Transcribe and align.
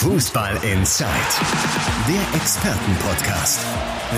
Fußball 0.00 0.54
Inside, 0.64 1.10
der 2.08 2.40
Expertenpodcast. 2.40 3.60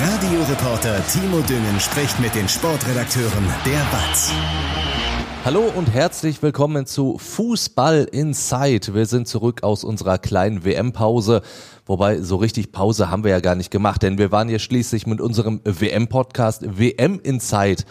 Radioreporter 0.01 1.05
Timo 1.08 1.41
Düngen 1.41 1.81
spricht 1.81 2.21
mit 2.21 2.33
den 2.37 2.49
Sportredakteuren 2.49 3.44
der 3.67 3.81
BATS. 3.91 4.31
Hallo 5.45 5.65
und 5.75 5.92
herzlich 5.92 6.41
willkommen 6.41 6.87
zu 6.87 7.18
Fußball 7.18 8.05
Inside. 8.12 8.95
Wir 8.95 9.07
sind 9.07 9.27
zurück 9.27 9.64
aus 9.64 9.82
unserer 9.82 10.18
kleinen 10.18 10.64
WM-Pause. 10.64 11.43
Wobei, 11.85 12.21
so 12.21 12.37
richtig 12.37 12.71
Pause 12.71 13.11
haben 13.11 13.25
wir 13.25 13.33
ja 13.33 13.41
gar 13.41 13.57
nicht 13.57 13.73
gemacht, 13.73 14.05
denn 14.05 14.19
wir 14.19 14.30
waren 14.30 14.49
ja 14.49 14.61
schließlich 14.61 15.09
mit 15.09 15.21
unserem 15.21 15.62
WM-Podcast 15.64 16.79
WM 16.79 17.19
Inside 17.25 17.83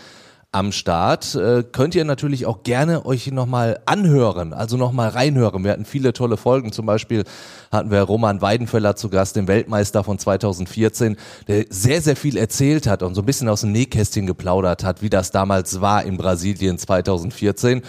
am 0.52 0.72
Start. 0.72 1.34
Äh, 1.36 1.64
könnt 1.64 1.96
ihr 1.96 2.04
natürlich 2.04 2.46
auch 2.46 2.64
gerne 2.64 3.06
euch 3.06 3.32
nochmal 3.32 3.80
anhören, 3.86 4.54
also 4.54 4.76
nochmal 4.76 5.10
reinhören. 5.10 5.64
Wir 5.64 5.72
hatten 5.72 5.86
viele 5.86 6.12
tolle 6.12 6.36
Folgen. 6.36 6.72
Zum 6.72 6.86
Beispiel 6.86 7.24
hatten 7.72 7.90
wir 7.90 8.02
Roman 8.02 8.42
Weidenfeller 8.42 8.96
zu 8.96 9.10
Gast, 9.10 9.38
den 9.38 9.48
Weltmeister 9.48 10.04
von 10.04 10.20
2014, 10.20 11.16
der 11.48 11.66
sehr, 11.70 12.02
sehr 12.02 12.18
viel 12.18 12.36
erzählt 12.36 12.86
hat 12.86 13.02
und 13.02 13.16
so 13.16 13.22
ein 13.22 13.26
bisschen 13.26 13.48
aus 13.48 13.62
dem 13.62 13.72
Nähkästchen 13.72 14.28
geplaudert 14.28 14.84
hat, 14.84 15.02
wie 15.02 15.10
das 15.10 15.32
damals 15.32 15.80
war 15.80 16.04
in 16.04 16.18
Brasilien 16.18 16.78
2014. 16.78 17.82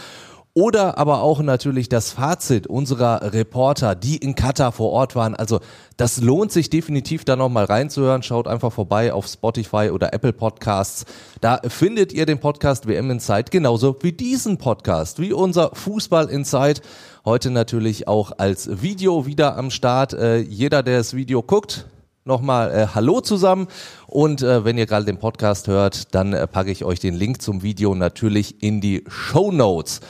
Oder 0.54 0.98
aber 0.98 1.22
auch 1.22 1.40
natürlich 1.40 1.88
das 1.88 2.12
Fazit 2.12 2.66
unserer 2.66 3.32
Reporter, 3.32 3.94
die 3.94 4.18
in 4.18 4.34
Katar 4.34 4.70
vor 4.70 4.90
Ort 4.90 5.16
waren. 5.16 5.34
Also 5.34 5.60
das 5.96 6.20
lohnt 6.20 6.52
sich 6.52 6.68
definitiv 6.68 7.24
da 7.24 7.36
nochmal 7.36 7.64
reinzuhören. 7.64 8.22
Schaut 8.22 8.46
einfach 8.46 8.70
vorbei 8.70 9.14
auf 9.14 9.26
Spotify 9.26 9.88
oder 9.90 10.12
Apple 10.12 10.34
Podcasts. 10.34 11.06
Da 11.40 11.58
findet 11.66 12.12
ihr 12.12 12.26
den 12.26 12.38
Podcast 12.38 12.86
WM 12.86 13.10
Inside 13.10 13.46
genauso 13.50 13.96
wie 14.02 14.12
diesen 14.12 14.58
Podcast, 14.58 15.20
wie 15.20 15.32
unser 15.32 15.70
Fußball 15.72 16.28
Inside. 16.28 16.82
Heute 17.24 17.50
natürlich 17.50 18.06
auch 18.06 18.32
als 18.36 18.82
Video 18.82 19.24
wieder 19.24 19.56
am 19.56 19.70
Start. 19.70 20.12
Äh, 20.12 20.40
jeder, 20.40 20.82
der 20.82 20.98
das 20.98 21.14
Video 21.14 21.42
guckt, 21.42 21.86
nochmal 22.26 22.70
äh, 22.72 22.86
Hallo 22.94 23.22
zusammen 23.22 23.68
und 24.06 24.42
äh, 24.42 24.66
wenn 24.66 24.76
ihr 24.76 24.86
gerade 24.86 25.06
den 25.06 25.18
Podcast 25.18 25.66
hört, 25.66 26.14
dann 26.14 26.34
äh, 26.34 26.46
packe 26.46 26.70
ich 26.70 26.84
euch 26.84 27.00
den 27.00 27.14
Link 27.14 27.40
zum 27.40 27.62
Video 27.62 27.94
natürlich 27.94 28.62
in 28.62 28.82
die 28.82 29.02
Show 29.08 29.50
Notes. 29.50 30.00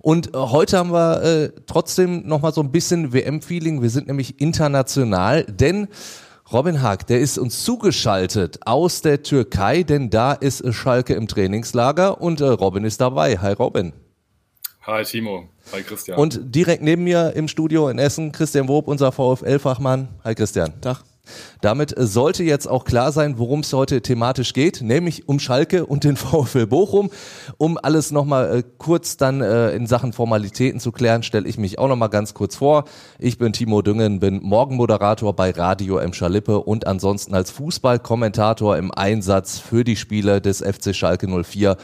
Und 0.00 0.34
äh, 0.34 0.38
heute 0.38 0.78
haben 0.78 0.92
wir 0.92 1.22
äh, 1.22 1.50
trotzdem 1.66 2.26
nochmal 2.26 2.52
so 2.52 2.62
ein 2.62 2.72
bisschen 2.72 3.12
WM-Feeling. 3.12 3.82
Wir 3.82 3.90
sind 3.90 4.06
nämlich 4.06 4.40
international, 4.40 5.44
denn 5.44 5.88
Robin 6.52 6.82
Haag, 6.82 7.06
der 7.06 7.20
ist 7.20 7.38
uns 7.38 7.62
zugeschaltet 7.62 8.58
aus 8.66 9.02
der 9.02 9.22
Türkei, 9.22 9.82
denn 9.82 10.10
da 10.10 10.32
ist 10.32 10.74
Schalke 10.74 11.14
im 11.14 11.28
Trainingslager 11.28 12.20
und 12.20 12.40
äh, 12.40 12.44
Robin 12.44 12.84
ist 12.84 13.00
dabei. 13.00 13.38
Hi 13.38 13.52
Robin. 13.52 13.92
Hi 14.82 15.04
Timo. 15.04 15.48
Hi 15.72 15.82
Christian. 15.82 16.18
Und 16.18 16.40
direkt 16.54 16.82
neben 16.82 17.04
mir 17.04 17.34
im 17.36 17.46
Studio 17.46 17.88
in 17.88 17.98
Essen 17.98 18.32
Christian 18.32 18.66
Wob, 18.66 18.88
unser 18.88 19.12
VfL-Fachmann. 19.12 20.08
Hi 20.24 20.34
Christian. 20.34 20.80
Tag. 20.80 21.04
Damit 21.60 21.94
sollte 21.96 22.42
jetzt 22.44 22.66
auch 22.66 22.84
klar 22.84 23.12
sein, 23.12 23.38
worum 23.38 23.60
es 23.60 23.72
heute 23.72 24.00
thematisch 24.02 24.52
geht, 24.52 24.80
nämlich 24.82 25.28
um 25.28 25.38
Schalke 25.38 25.86
und 25.86 26.04
den 26.04 26.16
VfL 26.16 26.66
Bochum. 26.66 27.10
Um 27.58 27.78
alles 27.80 28.10
nochmal 28.10 28.58
äh, 28.58 28.62
kurz 28.78 29.16
dann 29.16 29.40
äh, 29.40 29.70
in 29.72 29.86
Sachen 29.86 30.12
Formalitäten 30.12 30.80
zu 30.80 30.92
klären, 30.92 31.22
stelle 31.22 31.48
ich 31.48 31.58
mich 31.58 31.78
auch 31.78 31.88
nochmal 31.88 32.08
ganz 32.08 32.34
kurz 32.34 32.56
vor. 32.56 32.84
Ich 33.18 33.38
bin 33.38 33.52
Timo 33.52 33.82
Düngen, 33.82 34.20
bin 34.20 34.40
Morgenmoderator 34.42 35.34
bei 35.34 35.50
Radio 35.50 35.98
M. 35.98 36.12
Schalippe 36.12 36.60
und 36.60 36.86
ansonsten 36.86 37.34
als 37.34 37.50
Fußballkommentator 37.50 38.76
im 38.76 38.90
Einsatz 38.90 39.58
für 39.58 39.84
die 39.84 39.96
Spiele 39.96 40.40
des 40.40 40.58
FC 40.60 40.94
Schalke 40.94 41.26
04 41.28 41.76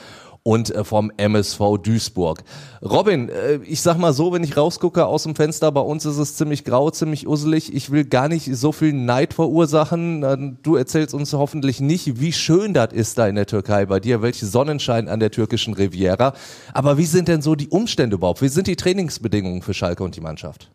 und 0.47 0.73
äh, 0.73 0.85
vom 0.85 1.11
MSV 1.17 1.79
Duisburg. 1.83 2.45
Robin, 2.81 3.29
äh, 3.29 3.57
ich 3.65 3.81
sag 3.81 3.99
mal 3.99 4.13
so, 4.13 4.33
wenn 4.33 4.45
ich 4.45 4.57
rausgucke 4.57 5.05
aus 5.05 5.25
dem 5.25 5.35
Fenster, 5.35 5.73
bei 5.73 5.81
uns 5.81 6.05
ist 6.05 6.19
es 6.19 6.37
ziemlich 6.37 6.63
grau, 6.63 6.89
ziemlich 6.91 7.27
usselig. 7.27 7.75
Ich 7.75 7.91
will 7.91 8.05
gar 8.05 8.29
nicht 8.29 8.49
so 8.55 8.71
viel 8.71 8.93
Neid 8.93 9.35
verursachen. 9.35 10.61
Du 10.63 10.77
erzählst 10.77 11.15
uns 11.15 11.33
hoffentlich 11.33 11.81
nicht, 11.81 12.21
wie 12.21 12.33
schön 12.33 12.75
das 12.75 12.93
ist 12.93 13.19
da 13.19 13.27
in 13.27 13.35
der 13.35 13.47
Türkei 13.47 13.87
bei 13.87 13.99
dir, 13.99 14.23
welche 14.23 14.47
Sonnenschein 14.47 15.09
an 15.09 15.19
der 15.19 15.33
türkischen 15.33 15.75
Riviera. 15.75 16.33
Aber 16.73 16.97
wie 16.97 17.07
sind 17.07 17.27
denn 17.27 17.43
so 17.43 17.57
die 17.57 17.69
Umstände 17.69 18.15
überhaupt? 18.15 18.41
Wie 18.41 18.49
sind 18.49 18.69
die 18.69 18.77
Trainingsbedingungen 18.77 19.63
für 19.63 19.75
Schalke 19.75 20.05
und 20.05 20.15
die 20.15 20.21
Mannschaft? 20.21 20.71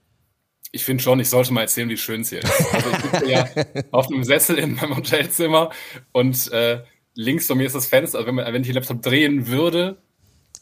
Ich 0.74 0.84
finde 0.84 1.02
schon, 1.02 1.22
ich 1.22 1.30
sollte 1.30 1.54
mal 1.54 1.62
erzählen, 1.62 1.88
wie 1.88 1.96
schön 1.96 2.22
es 2.22 2.30
hier 2.30 2.44
ist. 2.44 2.74
Also 2.74 2.90
ich 2.90 3.12
sitze 3.12 3.30
ja 3.30 3.48
auf 3.92 4.08
einem 4.08 4.26
Sessel 4.26 4.58
in 4.58 4.76
meinem 4.76 4.98
Hotelzimmer 4.98 5.70
und 6.12 6.52
äh, 6.52 6.82
links 7.16 7.48
von 7.48 7.58
mir 7.58 7.66
ist 7.66 7.76
das 7.76 7.88
Fenster. 7.88 8.18
Also 8.18 8.28
wenn, 8.28 8.36
man, 8.36 8.46
wenn 8.54 8.62
ich 8.62 8.68
den 8.68 8.76
Laptop 8.76 9.02
drehen 9.02 9.48
würde, 9.48 9.98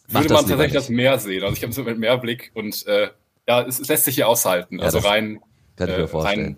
würde 0.08 0.34
man 0.34 0.46
tatsächlich 0.46 0.74
das 0.74 0.90
Meer 0.90 1.20
sehen. 1.20 1.44
Also 1.44 1.56
ich 1.56 1.64
habe 1.64 1.74
so 1.74 1.84
mit 1.84 1.98
Meerblick 1.98 2.52
und 2.54 2.86
äh, 2.88 3.10
ja, 3.48 3.62
es, 3.62 3.80
es, 3.80 3.88
lässt 3.88 4.06
sich 4.06 4.16
hier 4.16 4.28
aushalten. 4.28 4.80
Also 4.80 5.00
rein, 5.00 5.40
äh, 5.78 5.84
rein 5.84 6.58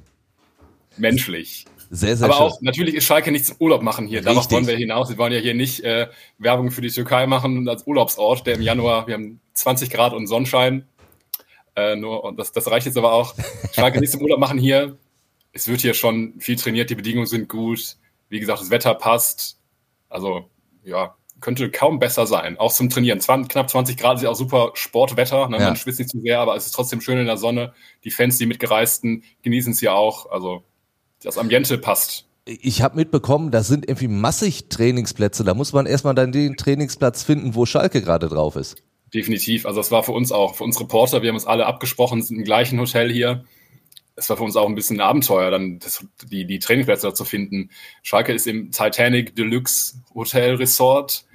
menschlich. 0.97 1.66
Sehr, 1.90 2.16
sehr 2.16 2.25
Aber 2.25 2.35
schön. 2.35 2.46
auch, 2.46 2.62
natürlich 2.62 2.96
ist 2.96 3.03
Schalke 3.03 3.31
nicht 3.31 3.46
zum 3.46 3.57
Urlaub 3.59 3.81
machen 3.81 4.07
hier. 4.07 4.22
Darauf 4.22 4.50
wollen 4.52 4.66
wir 4.66 4.78
hinaus. 4.78 5.09
Wir 5.09 5.18
wollen 5.18 5.34
ja 5.34 5.40
hier 5.40 5.53
nicht 5.53 5.81
äh, 5.81 6.08
Werbung 6.38 6.72
für 6.72 6.81
die 6.81 6.90
Türkei 6.90 7.28
machen 7.28 7.68
als 7.68 7.85
Urlaubsort, 7.85 8.47
der 8.47 8.56
im 8.56 8.62
Januar, 8.62 9.08
wir 9.08 9.16
haben 9.16 9.41
20 9.53 9.90
Grad 9.90 10.13
und 10.13 10.28
Sonnenschein. 10.28 10.85
Äh, 11.75 11.97
nur, 11.97 12.23
und 12.23 12.38
das, 12.40 12.53
das 12.53 12.69
reicht 12.72 12.85
jetzt 12.85 12.97
aber 12.97 13.12
auch. 13.12 13.35
Schalke 13.73 14.00
nicht 14.00 14.12
zum 14.12 14.22
Urlaub 14.22 14.40
machen 14.40 14.58
hier. 14.58 14.97
Es 15.52 15.68
wird 15.68 15.81
hier 15.81 15.94
schon 15.94 16.40
viel 16.40 16.56
trainiert, 16.56 16.90
die 16.90 16.96
Bedingungen 16.96 17.28
sind 17.28 17.50
gut. 17.50 17.97
Wie 18.29 18.40
gesagt, 18.40 18.62
das 18.62 18.69
Wetter 18.69 18.96
passt. 18.96 19.58
Also, 20.12 20.50
ja, 20.84 21.16
könnte 21.40 21.72
kaum 21.72 22.00
besser 22.00 22.28
sein. 22.28 22.58
Auch 22.58 22.72
zum 22.72 22.90
Trainieren. 22.90 23.20
20, 23.20 23.52
knapp 23.52 23.70
20 23.70 23.98
Grad 23.98 24.18
ist 24.18 24.24
ja 24.24 24.30
auch 24.30 24.36
super 24.36 24.72
Sportwetter. 24.76 25.50
Ne? 25.50 25.58
Ja. 25.58 25.66
Man 25.66 25.76
schwitzt 25.76 26.00
nicht 26.00 26.12
zu 26.12 26.22
sehr, 26.22 26.40
aber 26.40 26.56
es 26.56 26.68
ist 26.68 26.74
trotzdem 26.74 27.02
schön 27.02 27.18
in 27.18 27.26
der 27.26 27.38
Sonne. 27.38 27.74
Die 28.04 28.12
Fans, 28.12 28.38
die 28.38 28.46
mitgereisten, 28.46 29.24
genießen 29.42 29.74
es 29.74 29.82
ja 29.82 29.94
auch. 29.94 30.30
Also, 30.32 30.64
das 31.24 31.38
Ambiente 31.38 31.78
passt. 31.78 32.28
Ich 32.46 32.82
habe 32.82 32.96
mitbekommen, 32.96 33.52
das 33.52 33.68
sind 33.68 33.88
irgendwie 33.88 34.08
massig 34.08 34.70
Trainingsplätze. 34.70 35.44
Da 35.44 35.54
muss 35.54 35.74
man 35.74 35.86
erstmal 35.86 36.16
dann 36.16 36.32
den 36.32 36.58
Trainingsplatz 36.58 37.24
finden, 37.24 37.56
wo 37.56 37.66
Schalke 37.66 38.02
gerade 38.02 38.30
drauf 38.30 38.56
ist. 38.56 38.78
Definitiv. 39.14 39.66
Also 39.66 39.80
das 39.80 39.92
war 39.92 40.04
für 40.04 40.14
uns 40.14 40.32
auch, 40.32 40.56
für 40.56 40.64
uns 40.64 40.80
Reporter, 40.80 41.22
wir 41.22 41.30
haben 41.30 41.36
uns 41.36 41.46
alle 41.46 41.66
abgesprochen, 41.66 42.24
sind 42.24 42.38
im 42.38 42.44
gleichen 42.44 42.80
Hotel 42.80 43.12
hier 43.12 43.44
es 44.16 44.30
war 44.30 44.38
für 44.38 44.44
uns 44.44 44.56
auch 44.56 44.68
ein 44.68 44.76
bisschen 44.76 44.98
ein 44.98 45.08
Abenteuer, 45.08 45.52
dann 45.52 45.80
das, 45.80 46.06
die, 46.26 46.46
die 46.46 46.60
Trainingsplätze 46.60 47.14
zu 47.14 47.26
finden. 47.26 47.70
Schalke 48.04 48.34
ist 48.34 48.48
im 48.48 48.72
Titanic 48.72 49.36
Deluxe 49.36 50.02
Hotel 50.14 50.56
Resort 50.56 51.26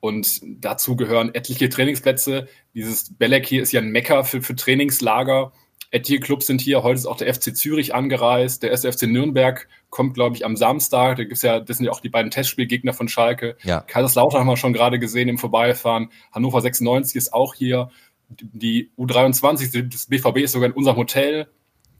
und 0.00 0.40
dazu 0.42 0.96
gehören 0.96 1.34
etliche 1.34 1.68
Trainingsplätze. 1.68 2.48
Dieses 2.74 3.16
Belek 3.16 3.46
hier 3.46 3.62
ist 3.62 3.72
ja 3.72 3.80
ein 3.80 3.90
Mecker 3.90 4.24
für, 4.24 4.42
für 4.42 4.54
Trainingslager. 4.54 5.52
Etliche 5.90 6.20
Clubs 6.20 6.46
sind 6.46 6.60
hier. 6.60 6.82
Heute 6.82 6.98
ist 6.98 7.06
auch 7.06 7.16
der 7.16 7.32
FC 7.32 7.56
Zürich 7.56 7.94
angereist. 7.94 8.62
Der 8.62 8.72
SFC 8.72 9.04
Nürnberg 9.04 9.68
kommt, 9.88 10.14
glaube 10.14 10.36
ich, 10.36 10.44
am 10.44 10.56
Samstag. 10.56 11.16
Da 11.16 11.24
gibt's 11.24 11.42
ja, 11.42 11.60
das 11.60 11.78
sind 11.78 11.86
ja 11.86 11.92
auch 11.92 12.00
die 12.00 12.08
beiden 12.08 12.30
Testspielgegner 12.30 12.92
von 12.92 13.08
Schalke. 13.08 13.56
Ja. 13.62 13.80
Kaiserslautern 13.80 14.40
haben 14.40 14.48
wir 14.48 14.56
schon 14.56 14.72
gerade 14.72 14.98
gesehen 14.98 15.28
im 15.28 15.38
Vorbeifahren. 15.38 16.10
Hannover 16.32 16.60
96 16.60 17.16
ist 17.16 17.32
auch 17.32 17.54
hier. 17.54 17.90
Die 18.28 18.90
U23 18.98 19.88
des 19.88 20.06
BVB 20.06 20.38
ist 20.38 20.52
sogar 20.52 20.68
in 20.68 20.74
unserem 20.74 20.96
Hotel. 20.96 21.48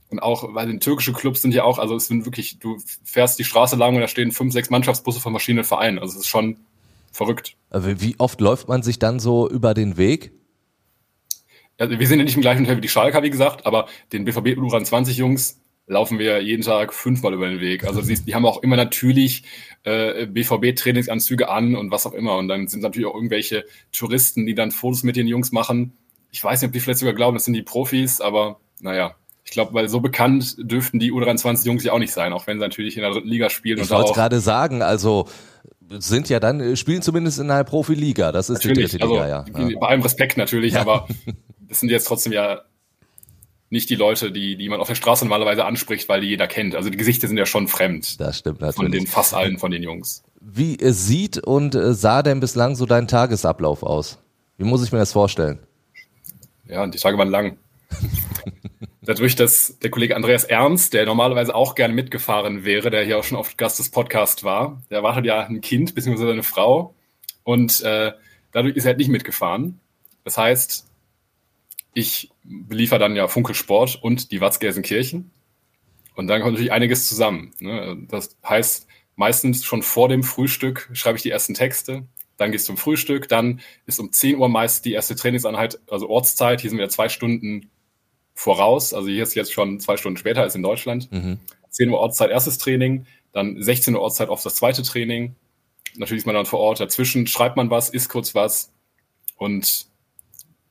Und 0.09 0.21
auch, 0.21 0.55
weil 0.55 0.69
den 0.69 0.81
türkische 0.81 1.13
Clubs 1.13 1.43
sind 1.43 1.53
ja 1.53 1.65
auch, 1.65 1.79
also 1.79 1.97
es 1.97 2.07
sind 2.07 2.25
wirklich, 2.27 2.59
du 2.59 2.79
fährst 3.05 3.39
die 3.39 3.45
Straße 3.45 3.77
lang 3.77 3.95
und 3.97 4.01
da 4.01 4.09
stehen 4.09 4.31
fünf, 4.31 4.53
sechs 4.53 4.71
Mannschaftsbusse 4.71 5.21
von 5.21 5.33
verschiedenen 5.33 5.65
Vereinen. 5.65 5.99
Also 5.99 6.15
es 6.15 6.21
ist 6.21 6.29
schon 6.29 6.59
verrückt. 7.11 7.57
Wie 7.73 8.15
oft 8.19 8.41
läuft 8.41 8.69
man 8.69 8.83
sich 8.83 8.99
dann 8.99 9.19
so 9.19 9.49
über 9.49 9.75
den 9.75 9.97
Weg? 9.97 10.33
Ja, 11.79 11.91
wir 11.91 12.07
sind 12.07 12.21
ja 12.21 12.25
nicht 12.25 12.37
im 12.37 12.43
gleichen 12.43 12.63
Hotel 12.63 12.77
wie 12.77 12.83
die 12.83 12.89
Schalker, 12.89 13.23
wie 13.23 13.31
gesagt, 13.31 13.67
aber 13.67 13.87
den 14.13 14.25
BVB 14.25 14.59
U23 14.59 15.13
Jungs 15.13 15.61
laufen 15.87 16.19
wir 16.19 16.43
jeden 16.43 16.63
Tag 16.63 16.93
fünfmal 16.93 17.35
über 17.35 17.49
den 17.49 17.61
Weg. 17.61 17.85
Also 17.85 18.01
siehst, 18.01 18.27
die 18.27 18.35
haben 18.35 18.47
auch 18.47 18.63
immer 18.63 18.77
natürlich 18.77 19.45
äh, 19.85 20.27
BVB-Trainingsanzüge 20.27 21.49
an 21.49 21.77
und 21.77 21.91
was 21.91 22.07
auch 22.07 22.13
immer. 22.13 22.37
Und 22.37 22.49
dann 22.49 22.67
sind 22.69 22.83
natürlich 22.83 23.07
auch 23.07 23.15
irgendwelche 23.15 23.65
Touristen, 23.93 24.47
die 24.47 24.55
dann 24.55 24.73
Fotos 24.73 25.03
mit 25.03 25.17
den 25.17 25.27
Jungs 25.27 25.53
machen. 25.53 25.93
Ich 26.33 26.43
weiß 26.43 26.61
nicht, 26.61 26.69
ob 26.69 26.73
die 26.73 26.81
vielleicht 26.81 26.99
sogar 26.99 27.15
glauben, 27.15 27.37
das 27.37 27.45
sind 27.45 27.55
die 27.55 27.63
Profis, 27.63 28.21
aber 28.21 28.59
naja, 28.81 29.15
ich 29.47 29.53
glaube, 29.53 29.73
weil 29.75 29.89
so 29.89 30.01
bekannt 30.01 30.57
dürften 30.59 30.99
die 30.99 31.13
U23-Jungs 31.13 31.85
ja 31.85 31.93
auch 31.93 32.01
nicht 32.01 32.13
sein, 32.13 32.33
auch 32.33 32.49
wenn 32.49 32.59
sie 32.59 32.63
natürlich 32.63 32.97
in 32.97 33.03
der 33.03 33.13
dritten 33.13 33.29
Liga 33.29 33.49
spielen. 33.49 33.79
Ich 33.79 33.91
wollte 33.91 34.13
gerade 34.13 34.41
sagen, 34.41 34.83
also 34.83 35.29
sind 35.89 36.29
ja 36.29 36.41
dann, 36.41 36.77
spielen 36.77 37.01
zumindest 37.01 37.39
in 37.39 37.49
einer 37.49 37.63
Profiliga. 37.63 38.33
Das 38.33 38.51
ist 38.51 38.57
natürlich, 38.57 38.91
die 38.91 38.99
dritte 38.99 39.13
Liga, 39.13 39.43
also, 39.45 39.63
ja. 39.63 39.79
Bei 39.79 39.87
allem 39.87 40.03
Respekt 40.03 40.37
natürlich, 40.37 40.75
ja. 40.75 40.81
aber 40.81 41.07
das 41.69 41.79
sind 41.79 41.91
jetzt 41.91 42.09
trotzdem 42.09 42.33
ja 42.33 42.63
nicht 43.71 43.89
die 43.89 43.95
Leute, 43.95 44.33
die, 44.33 44.57
die 44.57 44.69
man 44.69 44.81
auf 44.81 44.89
der 44.89 44.97
Straße 44.97 45.25
normalerweise 45.25 45.65
anspricht, 45.65 46.09
weil 46.09 46.23
die 46.23 46.29
jeder 46.29 46.49
kennt. 46.49 46.75
Also 46.75 46.91
die 46.91 46.97
Gesichter 46.97 47.29
sind 47.29 47.37
ja 47.37 47.47
schon 47.47 47.69
fremd. 47.69 48.21
Das 48.21 48.39
stimmt 48.39 48.61
natürlich. 48.61 48.77
Von 48.77 48.91
den 48.91 49.07
fast 49.07 49.33
allen 49.33 49.59
von 49.59 49.71
den 49.71 49.85
Jungs. 49.85 50.25
Wie 50.41 50.77
sieht 50.81 51.39
und 51.39 51.77
sah 51.81 52.23
denn 52.23 52.41
bislang 52.41 52.75
so 52.75 52.85
dein 52.85 53.07
Tagesablauf 53.07 53.85
aus? 53.85 54.19
Wie 54.59 54.65
muss 54.65 54.85
ich 54.85 54.91
mir 54.91 54.99
das 54.99 55.13
vorstellen? 55.13 55.61
Ja, 56.69 56.85
die 56.87 56.99
Tage 56.99 57.17
waren 57.17 57.29
lang 57.29 57.59
dadurch, 59.07 59.37
dass 59.37 59.79
der 59.79 59.91
Kollege 59.91 60.17
Andreas 60.17 60.45
Ernst, 60.45 60.93
der 60.93 61.07
normalerweise 61.07 61.55
auch 61.55 61.75
gerne 61.75 61.95
mitgefahren 61.95 62.65
wäre, 62.65 62.91
der 62.91 63.05
hier 63.05 63.19
auch 63.19 63.25
schon 63.25 63.39
oft 63.39 63.57
Gast 63.57 63.79
des 63.79 63.91
Podcasts 63.91 64.45
war, 64.45 64.83
der 64.91 65.03
wartet 65.03 65.25
ja 65.25 65.41
ein 65.41 65.61
Kind 65.61 65.95
bzw. 65.95 66.33
eine 66.33 66.43
Frau 66.43 66.95
und 67.45 67.81
äh, 67.83 68.13
dadurch 68.53 68.77
ist 68.77 68.85
er 68.85 68.89
halt 68.89 68.99
nicht 68.99 69.09
mitgefahren. 69.09 69.81
Das 70.25 70.37
heißt, 70.37 70.87
ich 71.95 72.31
beliefer 72.43 72.99
dann 72.99 73.17
ja 73.17 73.29
Funke 73.29 73.55
Sport 73.55 73.99
und 74.03 74.31
die 74.33 74.41
Watzgelsenkirchen. 74.41 75.31
Und 76.15 76.27
dann 76.27 76.41
kommt 76.41 76.55
natürlich 76.55 76.73
einiges 76.73 77.09
zusammen. 77.09 77.53
Ne? 77.59 77.97
Das 78.09 78.37
heißt, 78.47 78.87
meistens 79.15 79.65
schon 79.65 79.83
vor 79.83 80.09
dem 80.09 80.23
Frühstück 80.23 80.91
schreibe 80.93 81.17
ich 81.17 81.23
die 81.23 81.31
ersten 81.31 81.55
Texte. 81.55 82.05
Dann 82.37 82.53
gehst 82.53 82.67
du 82.67 82.73
zum 82.73 82.77
Frühstück. 82.77 83.29
Dann 83.29 83.61
ist 83.87 84.01
um 84.01 84.13
10 84.13 84.37
Uhr 84.37 84.49
meist 84.49 84.85
die 84.85 84.93
erste 84.93 85.15
Trainingseinheit, 85.15 85.79
also 85.91 86.09
Ortszeit. 86.09 86.61
Hier 86.61 86.71
sind 86.71 86.79
wir 86.79 86.89
zwei 86.89 87.09
Stunden 87.09 87.71
voraus. 88.37 88.95
Also 88.95 89.09
hier 89.09 89.25
ist 89.25 89.35
jetzt 89.35 89.53
schon 89.53 89.81
zwei 89.81 89.97
Stunden 89.97 90.17
später 90.17 90.43
als 90.43 90.55
in 90.55 90.63
Deutschland. 90.63 91.11
Mhm. 91.11 91.41
10 91.71 91.91
Uhr 91.91 91.99
Ortszeit 91.99 92.31
erstes 92.31 92.59
Training. 92.59 93.07
Dann 93.33 93.61
16 93.61 93.97
Uhr 93.97 94.01
Ortszeit 94.01 94.29
auf 94.29 94.43
das 94.43 94.55
zweite 94.55 94.83
Training. 94.83 95.35
Natürlich 95.97 96.23
ist 96.23 96.27
man 96.27 96.37
dann 96.37 96.47
vor 96.47 96.61
Ort. 96.61 96.79
Dazwischen 96.79 97.27
schreibt 97.27 97.57
man 97.57 97.71
was, 97.71 97.89
isst 97.89 98.09
kurz 98.09 98.35
was. 98.35 98.73
Und 99.37 99.87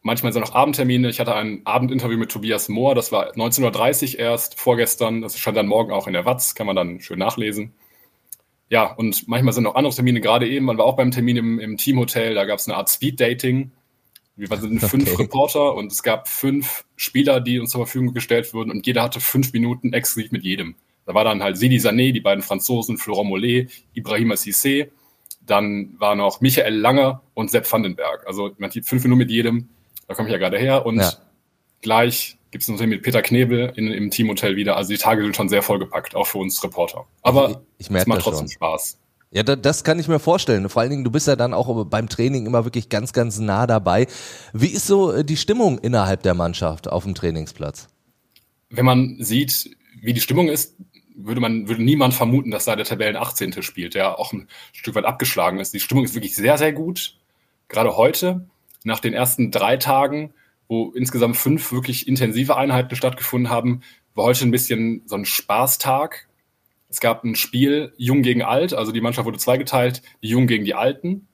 manchmal 0.01 0.31
sind 0.31 0.43
noch 0.43 0.55
Abendtermine. 0.55 1.09
Ich 1.09 1.19
hatte 1.19 1.35
ein 1.35 1.61
Abendinterview 1.65 2.17
mit 2.17 2.31
Tobias 2.31 2.69
Mohr. 2.69 2.95
Das 2.95 3.11
war 3.11 3.33
19.30 3.33 4.13
Uhr 4.13 4.19
erst, 4.19 4.57
vorgestern. 4.57 5.21
Das 5.21 5.37
stand 5.37 5.57
dann 5.57 5.67
morgen 5.67 5.91
auch 5.91 6.07
in 6.07 6.13
der 6.13 6.25
Watz. 6.25 6.55
Kann 6.55 6.67
man 6.67 6.77
dann 6.77 7.01
schön 7.01 7.19
nachlesen 7.19 7.73
ja, 8.69 8.91
und 8.91 9.27
manchmal 9.27 9.53
sind 9.53 9.67
auch 9.67 9.75
andere 9.75 9.93
Termine, 9.93 10.21
gerade 10.21 10.47
eben, 10.47 10.65
man 10.65 10.77
war 10.77 10.85
auch 10.85 10.95
beim 10.95 11.11
Termin 11.11 11.37
im, 11.37 11.59
im 11.59 11.77
Teamhotel, 11.77 12.33
da 12.33 12.45
gab 12.45 12.59
es 12.59 12.67
eine 12.67 12.77
Art 12.77 12.89
Speed-Dating. 12.89 13.71
Wir 14.37 14.49
waren 14.49 14.79
fünf 14.79 15.13
okay. 15.13 15.23
Reporter 15.23 15.75
und 15.75 15.91
es 15.91 16.03
gab 16.03 16.27
fünf 16.27 16.83
Spieler, 16.95 17.39
die 17.39 17.59
uns 17.59 17.71
zur 17.71 17.85
Verfügung 17.85 18.13
gestellt 18.13 18.53
wurden 18.53 18.71
und 18.71 18.85
jeder 18.85 19.03
hatte 19.03 19.21
fünf 19.21 19.53
Minuten 19.53 19.93
exklusiv 19.93 20.31
mit 20.31 20.43
jedem. 20.43 20.75
Da 21.05 21.13
war 21.13 21.23
dann 21.23 21.41
halt 21.41 21.57
Sidi 21.57 21.77
Sané, 21.77 22.11
die 22.11 22.19
beiden 22.19 22.43
Franzosen, 22.43 22.97
Florent 22.97 23.29
Mollet, 23.29 23.71
Ibrahima 23.93 24.35
Cissé, 24.35 24.89
dann 25.45 25.95
war 25.99 26.15
noch 26.15 26.41
Michael 26.41 26.75
Langer 26.75 27.21
und 27.33 27.51
Sepp 27.51 27.71
Vandenberg. 27.71 28.25
Also 28.27 28.51
man 28.57 28.69
hat 28.69 28.85
fünf 28.85 29.03
Minuten 29.03 29.19
mit 29.19 29.31
jedem, 29.31 29.69
da 30.07 30.15
komme 30.15 30.27
ich 30.27 30.33
ja 30.33 30.39
gerade 30.39 30.57
her 30.57 30.85
und 30.85 30.99
ja. 30.99 31.13
gleich 31.81 32.37
gibt 32.51 32.63
es 32.63 32.67
natürlich 32.69 32.89
mit 32.89 33.03
Peter 33.03 33.21
Knebel 33.21 33.73
in, 33.75 33.91
im 33.91 34.11
Teamhotel 34.11 34.55
wieder. 34.55 34.77
Also 34.77 34.91
die 34.91 34.97
Tage 34.97 35.21
sind 35.21 35.35
schon 35.35 35.49
sehr 35.49 35.61
vollgepackt, 35.61 36.15
auch 36.15 36.27
für 36.27 36.37
uns 36.37 36.63
Reporter. 36.63 37.05
Aber 37.21 37.61
ich, 37.77 37.89
ich 37.89 37.95
es 37.95 38.07
macht 38.07 38.21
trotzdem 38.21 38.47
schon. 38.47 38.53
Spaß. 38.53 38.97
Ja, 39.31 39.43
das 39.43 39.83
kann 39.83 39.99
ich 39.99 40.07
mir 40.07 40.19
vorstellen. 40.19 40.69
Vor 40.69 40.81
allen 40.81 40.91
Dingen, 40.91 41.03
du 41.03 41.11
bist 41.11 41.27
ja 41.27 41.35
dann 41.35 41.53
auch 41.53 41.85
beim 41.85 42.07
Training 42.07 42.45
immer 42.45 42.63
wirklich 42.63 42.89
ganz, 42.89 43.11
ganz 43.11 43.39
nah 43.39 43.67
dabei. 43.67 44.07
Wie 44.53 44.67
ist 44.67 44.87
so 44.87 45.11
äh, 45.11 45.25
die 45.25 45.37
Stimmung 45.37 45.77
innerhalb 45.79 46.23
der 46.23 46.33
Mannschaft 46.33 46.87
auf 46.87 47.03
dem 47.03 47.15
Trainingsplatz? 47.15 47.89
Wenn 48.69 48.85
man 48.85 49.17
sieht, 49.19 49.75
wie 50.01 50.13
die 50.13 50.21
Stimmung 50.21 50.47
ist, 50.47 50.75
würde 51.15 51.41
man, 51.41 51.67
würde 51.67 51.83
niemand 51.83 52.13
vermuten, 52.13 52.51
dass 52.51 52.65
da 52.65 52.75
der 52.75 52.85
Tabellen 52.85 53.15
18. 53.15 53.61
spielt, 53.63 53.95
der 53.95 54.19
auch 54.19 54.33
ein 54.33 54.47
Stück 54.73 54.95
weit 54.95 55.05
abgeschlagen 55.05 55.59
ist. 55.59 55.73
Die 55.73 55.79
Stimmung 55.79 56.03
ist 56.03 56.13
wirklich 56.13 56.35
sehr, 56.35 56.57
sehr 56.57 56.73
gut. 56.73 57.15
Gerade 57.67 57.97
heute, 57.97 58.47
nach 58.83 58.99
den 58.99 59.13
ersten 59.13 59.51
drei 59.51 59.77
Tagen, 59.77 60.33
wo 60.67 60.91
insgesamt 60.91 61.37
fünf 61.37 61.71
wirklich 61.71 62.07
intensive 62.07 62.57
Einheiten 62.57 62.95
stattgefunden 62.95 63.49
haben, 63.49 63.81
war 64.13 64.25
heute 64.25 64.45
ein 64.45 64.51
bisschen 64.51 65.03
so 65.05 65.15
ein 65.15 65.25
Spaßtag. 65.25 66.27
Es 66.95 67.01
gab 67.01 67.25
ein 67.25 67.35
Spiel 67.35 67.91
Jung 67.97 68.21
gegen 68.21 68.41
Alt, 68.41 68.73
also 68.73 68.93
die 68.93 69.01
Mannschaft 69.01 69.25
wurde 69.25 69.37
zweigeteilt, 69.37 70.01
die 70.23 70.29
Jungen 70.29 70.47
gegen 70.47 70.63
die 70.63 70.75
Alten. 70.75 71.27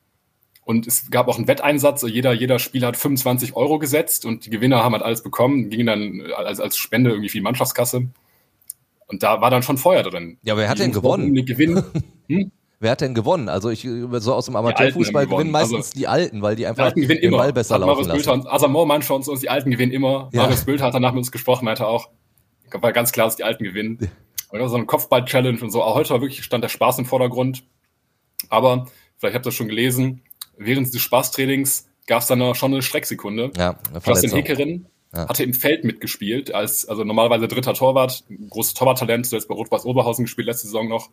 Und 0.63 0.87
es 0.87 1.11
gab 1.11 1.27
auch 1.27 1.37
einen 1.37 1.47
Wetteinsatz, 1.47 2.01
jeder, 2.01 2.33
jeder 2.33 2.57
Spieler 2.57 2.87
hat 2.87 2.97
25 2.97 3.55
Euro 3.55 3.77
gesetzt 3.77 4.25
und 4.25 4.47
die 4.47 4.49
Gewinner 4.49 4.83
haben 4.83 4.93
halt 4.93 5.03
alles 5.03 5.21
bekommen, 5.21 5.69
gingen 5.69 5.85
dann 5.85 6.31
als, 6.35 6.59
als 6.59 6.77
Spende 6.77 7.11
irgendwie 7.11 7.29
für 7.29 7.37
die 7.37 7.43
Mannschaftskasse. 7.43 8.07
Und 9.05 9.21
da 9.21 9.39
war 9.41 9.51
dann 9.51 9.61
schon 9.61 9.77
Feuer 9.77 10.01
drin. 10.01 10.39
Ja, 10.41 10.53
aber 10.53 10.63
wer 10.63 10.69
hat 10.69 10.79
denn 10.79 10.93
gewonnen? 10.93 11.45
Gewinn. 11.45 11.83
Hm? 12.27 12.51
Wer 12.79 12.91
hat 12.91 13.01
denn 13.01 13.13
gewonnen? 13.13 13.47
Also 13.49 13.69
ich 13.69 13.81
so 13.83 14.33
aus 14.33 14.45
dem 14.45 14.55
Amateurfußball 14.55 15.27
gewinnen 15.27 15.51
meistens 15.51 15.89
also, 15.89 15.91
die 15.93 16.07
Alten, 16.07 16.41
weil 16.41 16.55
die 16.55 16.65
einfach 16.65 16.93
die 16.93 17.05
den 17.05 17.17
immer. 17.17 17.37
Ball 17.37 17.53
besser 17.53 17.77
laufen 17.77 18.07
Marius 18.07 18.25
lassen. 18.25 18.47
Asamoah 18.47 18.87
meint 18.87 19.05
schon 19.05 19.21
uns, 19.21 19.41
die 19.41 19.49
Alten 19.49 19.69
gewinnen 19.69 19.91
immer. 19.91 20.29
Ja. 20.31 20.43
Marius 20.43 20.65
Bülter 20.65 20.85
hat 20.85 20.95
danach 20.95 21.11
mit 21.11 21.19
uns 21.19 21.31
gesprochen, 21.31 21.65
meinte 21.65 21.85
auch, 21.85 22.09
war 22.71 22.93
ganz 22.93 23.11
klar, 23.11 23.27
dass 23.27 23.35
die 23.35 23.43
Alten 23.43 23.63
gewinnen. 23.63 24.09
Und 24.51 24.67
so 24.67 24.75
ein 24.75 24.87
Kopfball-Challenge 24.87 25.59
und 25.61 25.71
so. 25.71 25.81
Auch 25.81 25.95
heute 25.95 26.09
war 26.09 26.21
wirklich 26.21 26.43
stand 26.43 26.63
der 26.63 26.69
Spaß 26.69 26.99
im 26.99 27.05
Vordergrund. 27.05 27.63
Aber 28.49 28.87
vielleicht 29.17 29.35
habt 29.35 29.45
ihr 29.45 29.49
das 29.49 29.55
schon 29.55 29.69
gelesen, 29.69 30.23
während 30.57 30.93
des 30.93 31.01
Spaßtrainings 31.01 31.87
gab 32.07 32.21
es 32.21 32.27
dann 32.27 32.39
noch 32.39 32.55
schon 32.55 32.73
eine 32.73 32.81
Strecksekunde. 32.81 33.51
Ja, 33.55 33.77
Justin 34.05 34.31
Heckerin 34.31 34.87
ja. 35.13 35.29
hatte 35.29 35.43
im 35.43 35.53
Feld 35.53 35.83
mitgespielt, 35.83 36.53
als 36.53 36.85
also 36.85 37.03
normalerweise 37.03 37.47
dritter 37.47 37.73
Torwart, 37.73 38.23
großes 38.49 38.73
Torwarttalent, 38.73 39.25
zuletzt 39.25 39.47
bei 39.47 39.55
Rot-Weiß 39.55 39.85
Oberhausen 39.85 40.25
gespielt, 40.25 40.47
letzte 40.47 40.67
Saison 40.67 40.89
noch, 40.89 41.09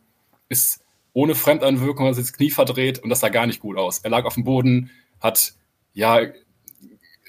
ist 0.48 0.80
ohne 1.12 1.34
Fremdeinwirkung, 1.34 2.06
hat 2.06 2.14
sich 2.14 2.24
das 2.24 2.32
Knie 2.32 2.50
verdreht 2.50 2.98
und 3.00 3.10
das 3.10 3.20
sah 3.20 3.28
gar 3.28 3.46
nicht 3.46 3.60
gut 3.60 3.76
aus. 3.76 3.98
Er 3.98 4.10
lag 4.10 4.24
auf 4.24 4.34
dem 4.34 4.44
Boden, 4.44 4.90
hat 5.20 5.54
ja 5.92 6.20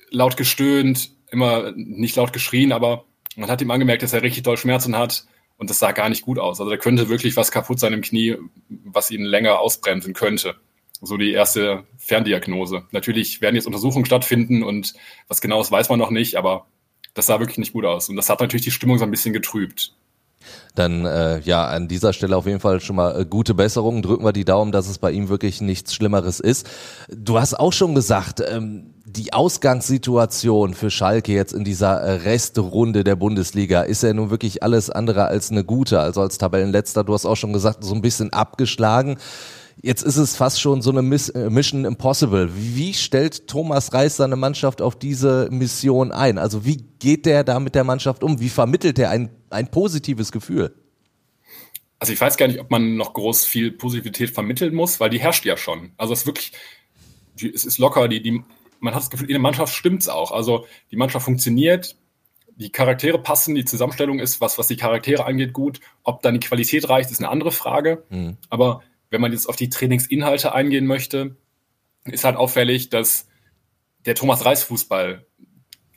laut 0.09 0.37
gestöhnt, 0.37 1.11
immer 1.31 1.71
nicht 1.75 2.15
laut 2.15 2.33
geschrien, 2.33 2.71
aber 2.71 3.05
man 3.35 3.49
hat 3.49 3.61
ihm 3.61 3.71
angemerkt, 3.71 4.03
dass 4.03 4.13
er 4.13 4.23
richtig 4.23 4.43
doll 4.43 4.57
Schmerzen 4.57 4.97
hat 4.97 5.25
und 5.59 5.69
das 5.69 5.77
sah 5.77 5.91
gar 5.91 6.09
nicht 6.09 6.23
gut 6.23 6.39
aus. 6.39 6.59
Also 6.59 6.71
da 6.71 6.77
könnte 6.77 7.09
wirklich 7.09 7.35
was 7.35 7.51
kaputt 7.51 7.79
sein 7.79 7.93
im 7.93 8.01
Knie, 8.01 8.37
was 8.69 9.11
ihn 9.11 9.23
länger 9.23 9.59
ausbremsen 9.59 10.13
könnte. 10.13 10.55
So 11.01 11.17
die 11.17 11.31
erste 11.31 11.83
Ferndiagnose. 11.97 12.83
Natürlich 12.91 13.41
werden 13.41 13.55
jetzt 13.55 13.67
Untersuchungen 13.67 14.05
stattfinden 14.05 14.63
und 14.63 14.93
was 15.27 15.41
genaues 15.41 15.71
weiß 15.71 15.89
man 15.89 15.99
noch 15.99 16.11
nicht, 16.11 16.35
aber 16.35 16.65
das 17.13 17.25
sah 17.25 17.39
wirklich 17.39 17.57
nicht 17.57 17.73
gut 17.73 17.85
aus. 17.85 18.09
Und 18.09 18.15
das 18.15 18.29
hat 18.29 18.39
natürlich 18.39 18.63
die 18.63 18.71
Stimmung 18.71 18.97
so 18.97 19.03
ein 19.03 19.11
bisschen 19.11 19.33
getrübt 19.33 19.93
dann 20.75 21.05
äh, 21.05 21.39
ja 21.39 21.67
an 21.67 21.87
dieser 21.87 22.13
Stelle 22.13 22.37
auf 22.37 22.45
jeden 22.45 22.59
Fall 22.59 22.79
schon 22.79 22.95
mal 22.95 23.21
äh, 23.21 23.25
gute 23.25 23.53
Besserung. 23.53 24.01
Drücken 24.01 24.23
wir 24.23 24.33
die 24.33 24.45
Daumen, 24.45 24.71
dass 24.71 24.87
es 24.87 24.97
bei 24.97 25.11
ihm 25.11 25.29
wirklich 25.29 25.61
nichts 25.61 25.93
Schlimmeres 25.93 26.39
ist. 26.39 26.67
Du 27.09 27.39
hast 27.39 27.59
auch 27.59 27.73
schon 27.73 27.95
gesagt, 27.95 28.41
ähm, 28.47 28.93
die 29.05 29.33
Ausgangssituation 29.33 30.73
für 30.73 30.91
Schalke 30.91 31.33
jetzt 31.33 31.53
in 31.53 31.63
dieser 31.63 31.99
äh, 31.99 32.11
Restrunde 32.21 33.03
der 33.03 33.15
Bundesliga 33.15 33.81
ist 33.81 34.03
ja 34.03 34.13
nun 34.13 34.29
wirklich 34.29 34.61
alles 34.61 34.89
andere 34.89 35.25
als 35.25 35.51
eine 35.51 35.63
gute. 35.63 35.99
Also 35.99 36.21
als 36.21 36.37
Tabellenletzter, 36.37 37.03
du 37.03 37.13
hast 37.13 37.25
auch 37.25 37.37
schon 37.37 37.53
gesagt, 37.53 37.83
so 37.83 37.95
ein 37.95 38.01
bisschen 38.01 38.31
abgeschlagen. 38.31 39.17
Jetzt 39.81 40.01
ist 40.01 40.17
es 40.17 40.35
fast 40.35 40.59
schon 40.59 40.81
so 40.81 40.91
eine 40.91 40.99
äh, 40.99 41.49
Mission 41.49 41.85
Impossible. 41.85 42.49
Wie 42.53 42.93
stellt 42.93 43.47
Thomas 43.47 43.93
Reis 43.93 44.17
seine 44.17 44.35
Mannschaft 44.35 44.81
auf 44.81 44.99
diese 44.99 45.47
Mission 45.51 46.11
ein? 46.11 46.37
Also 46.37 46.65
wie 46.65 46.77
geht 46.99 47.25
der 47.25 47.45
da 47.45 47.59
mit 47.59 47.75
der 47.75 47.85
Mannschaft 47.85 48.23
um? 48.23 48.41
Wie 48.41 48.49
vermittelt 48.49 48.99
er 48.99 49.09
ein, 49.09 49.29
ein 49.49 49.71
positives 49.71 50.31
Gefühl? 50.31 50.75
Also 51.97 52.11
ich 52.11 52.19
weiß 52.19 52.35
gar 52.37 52.47
nicht, 52.47 52.59
ob 52.59 52.71
man 52.71 52.95
noch 52.95 53.13
groß 53.13 53.45
viel 53.45 53.71
Positivität 53.71 54.31
vermitteln 54.31 54.73
muss, 54.73 54.99
weil 54.99 55.09
die 55.09 55.19
herrscht 55.19 55.45
ja 55.45 55.55
schon. 55.55 55.91
Also 55.97 56.13
es 56.13 56.21
ist 56.21 56.25
wirklich, 56.25 56.51
es 57.41 57.65
ist 57.65 57.77
locker, 57.77 58.07
die, 58.09 58.21
die, 58.21 58.43
man 58.79 58.93
hat 58.93 59.01
das 59.01 59.09
Gefühl, 59.09 59.27
in 59.27 59.33
der 59.33 59.41
Mannschaft 59.41 59.73
stimmt 59.73 60.01
es 60.01 60.09
auch. 60.09 60.31
Also 60.31 60.65
die 60.91 60.97
Mannschaft 60.97 61.23
funktioniert, 61.23 61.95
die 62.55 62.69
Charaktere 62.69 63.17
passen, 63.17 63.55
die 63.55 63.63
Zusammenstellung 63.63 64.19
ist, 64.19 64.41
was, 64.41 64.57
was 64.57 64.67
die 64.67 64.75
Charaktere 64.75 65.25
angeht, 65.25 65.53
gut. 65.53 65.79
Ob 66.03 66.21
dann 66.21 66.33
die 66.33 66.45
Qualität 66.45 66.89
reicht, 66.89 67.11
ist 67.11 67.19
eine 67.19 67.29
andere 67.29 67.51
Frage. 67.51 68.03
Mhm. 68.09 68.35
Aber 68.49 68.81
wenn 69.09 69.21
man 69.21 69.31
jetzt 69.31 69.47
auf 69.47 69.55
die 69.55 69.69
Trainingsinhalte 69.69 70.53
eingehen 70.53 70.85
möchte, 70.85 71.35
ist 72.05 72.23
halt 72.23 72.35
auffällig, 72.35 72.89
dass 72.89 73.27
der 74.05 74.15
Thomas 74.15 74.45
Reis 74.45 74.63
Fußball 74.63 75.25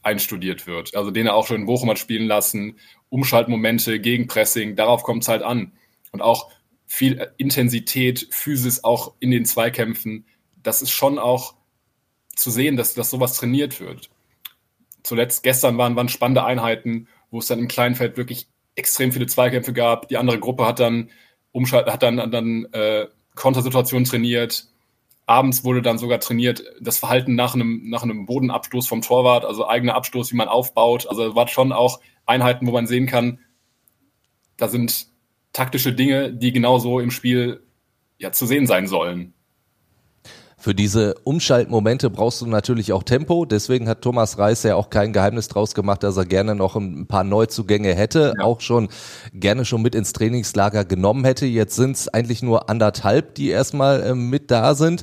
einstudiert 0.03 0.67
wird. 0.67 0.95
Also 0.97 1.11
den 1.11 1.27
er 1.27 1.35
auch 1.35 1.47
schon 1.47 1.59
in 1.61 1.67
Bochum 1.67 1.91
hat 1.91 1.99
spielen 1.99 2.27
lassen. 2.27 2.79
Umschaltmomente, 3.09 4.01
Gegenpressing, 4.01 4.77
darauf 4.77 5.03
kommt 5.03 5.23
es 5.23 5.29
halt 5.29 5.43
an. 5.43 5.73
Und 6.11 6.21
auch 6.23 6.51
viel 6.87 7.33
Intensität, 7.39 8.29
Physis 8.31 8.85
auch 8.85 9.15
in 9.21 9.31
den 9.31 9.45
Zweikämpfen. 9.45 10.27
Das 10.63 10.83
ist 10.83 10.91
schon 10.91 11.19
auch 11.19 11.55
zu 12.35 12.51
sehen, 12.51 12.77
dass, 12.77 12.95
dass 12.95 13.11
sowas 13.11 13.37
trainiert 13.37 13.81
wird. 13.81 14.11
Zuletzt 15.03 15.43
gestern 15.43 15.79
waren, 15.79 15.97
waren 15.97 16.09
spannende 16.09 16.45
Einheiten, 16.45 17.09
wo 17.31 17.39
es 17.39 17.47
dann 17.47 17.59
im 17.59 17.69
Kleinfeld 17.69 18.17
wirklich 18.17 18.49
extrem 18.75 19.13
viele 19.13 19.27
Zweikämpfe 19.27 19.73
gab. 19.73 20.09
Die 20.09 20.17
andere 20.17 20.39
Gruppe 20.39 20.67
hat 20.67 20.81
dann 20.81 21.11
Umschalten, 21.53 21.93
hat 21.93 22.03
dann, 22.03 22.31
dann 22.31 22.67
äh, 22.73 23.07
Kontersituationen 23.35 24.05
trainiert. 24.05 24.67
Abends 25.27 25.65
wurde 25.65 25.83
dann 25.83 25.99
sogar 25.99 26.19
trainiert, 26.19 26.65
das 26.81 26.99
Verhalten 26.99 27.35
nach 27.35 27.55
einem, 27.55 27.89
nach 27.89 28.03
einem 28.03 28.27
Bodenabstoß 28.27 28.89
vom 28.89 29.03
Torwart, 29.03 29.45
also 29.45 29.69
eigener 29.69 29.95
Abstoß, 29.95 30.33
wie 30.33 30.37
man 30.37 30.49
aufbaut. 30.49 31.07
Also 31.09 31.35
war 31.35 31.47
schon 31.49 31.73
auch 31.73 32.01
Einheiten, 32.27 32.67
wo 32.67 32.73
man 32.73 32.87
sehen 32.87 33.07
kann, 33.07 33.39
da 34.57 34.69
sind 34.69 35.07
taktische 35.53 35.93
Dinge, 35.93 36.33
die 36.33 36.53
genauso 36.53 37.01
im 37.01 37.11
Spiel 37.11 37.63
ja 38.19 38.33
zu 38.33 38.47
sehen 38.47 38.67
sein 38.67 38.87
sollen. 38.87 39.35
Für 40.63 40.77
diese 40.77 41.17
Umschaltmomente 41.25 42.09
brauchst 42.09 42.41
du 42.41 42.47
natürlich 42.47 42.93
auch 42.93 43.03
Tempo. 43.03 43.47
Deswegen 43.47 43.89
hat 43.89 44.01
Thomas 44.01 44.39
Reis 44.39 44.63
ja 44.63 44.77
auch 44.77 44.91
kein 44.91 45.13
Geheimnis 45.13 45.49
draus 45.49 45.75
gemacht, 45.75 46.05
dass 46.05 46.17
er 46.17 46.25
gerne 46.25 46.55
noch 46.55 46.77
ein 46.77 47.09
paar 47.09 47.25
Neuzugänge 47.25 47.93
hätte, 47.97 48.35
ja. 48.39 48.45
auch 48.45 48.61
schon 48.61 48.87
gerne 49.35 49.65
schon 49.65 49.83
mit 49.83 49.97
ins 49.97 50.13
Trainingslager 50.13 50.85
genommen 50.85 51.25
hätte. 51.25 51.47
Jetzt 51.47 51.75
sind 51.75 51.97
es 51.97 52.07
eigentlich 52.07 52.45
nur 52.45 52.71
anderthalb, 52.71 53.35
die 53.35 53.49
erstmal 53.49 54.05
äh, 54.05 54.15
mit 54.15 54.53
da 54.53 54.77
sind. 54.77 55.03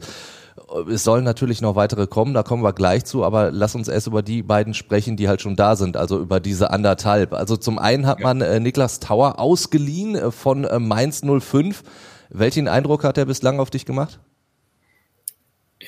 Es 0.90 1.04
sollen 1.04 1.26
natürlich 1.26 1.60
noch 1.60 1.76
weitere 1.76 2.08
kommen, 2.08 2.34
da 2.34 2.44
kommen 2.44 2.64
wir 2.64 2.72
gleich 2.72 3.04
zu, 3.04 3.26
aber 3.26 3.52
lass 3.52 3.76
uns 3.76 3.90
erst 3.90 4.08
über 4.08 4.22
die 4.22 4.44
beiden 4.44 4.74
sprechen, 4.74 5.18
die 5.18 5.28
halt 5.28 5.42
schon 5.42 5.58
da 5.58 5.76
sind, 5.76 5.98
also 5.98 6.20
über 6.20 6.40
diese 6.40 6.72
anderthalb. 6.72 7.34
Also 7.34 7.58
zum 7.58 7.80
einen 7.80 8.08
hat 8.08 8.20
ja. 8.22 8.28
man 8.28 8.40
äh, 8.40 8.62
Niklas 8.62 9.02
Tauer 9.02 9.40
ausgeliehen 9.40 10.16
äh, 10.16 10.32
von 10.32 10.64
äh, 10.64 10.80
Mainz 10.80 11.22
05. 11.22 11.84
Welchen 12.30 12.70
Eindruck 12.70 13.04
hat 13.04 13.18
er 13.18 13.26
bislang 13.26 13.60
auf 13.60 13.70
dich 13.70 13.86
gemacht? 13.86 14.22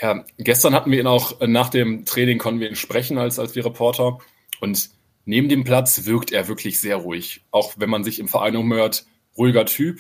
Ja, 0.02 0.26
gestern 0.38 0.74
hatten 0.74 0.92
wir 0.92 1.00
ihn 1.00 1.08
auch 1.08 1.40
äh, 1.42 1.48
nach 1.48 1.70
dem 1.70 2.06
Training 2.06 2.38
konnten 2.38 2.60
wir 2.60 2.70
ihn 2.70 2.76
sprechen 2.76 3.18
als, 3.18 3.38
als 3.38 3.56
wir 3.56 3.66
Reporter 3.66 4.18
und 4.60 4.90
neben 5.26 5.48
dem 5.48 5.64
Platz 5.64 6.06
wirkt 6.06 6.32
er 6.32 6.48
wirklich 6.48 6.80
sehr 6.80 6.98
ruhig. 6.98 7.42
Auch 7.52 7.74
wenn 7.78 7.90
man 7.90 8.04
sich 8.04 8.20
im 8.20 8.28
Verein 8.28 8.56
umhört, 8.56 9.06
ruhiger 9.38 9.66
Typ. 9.66 10.00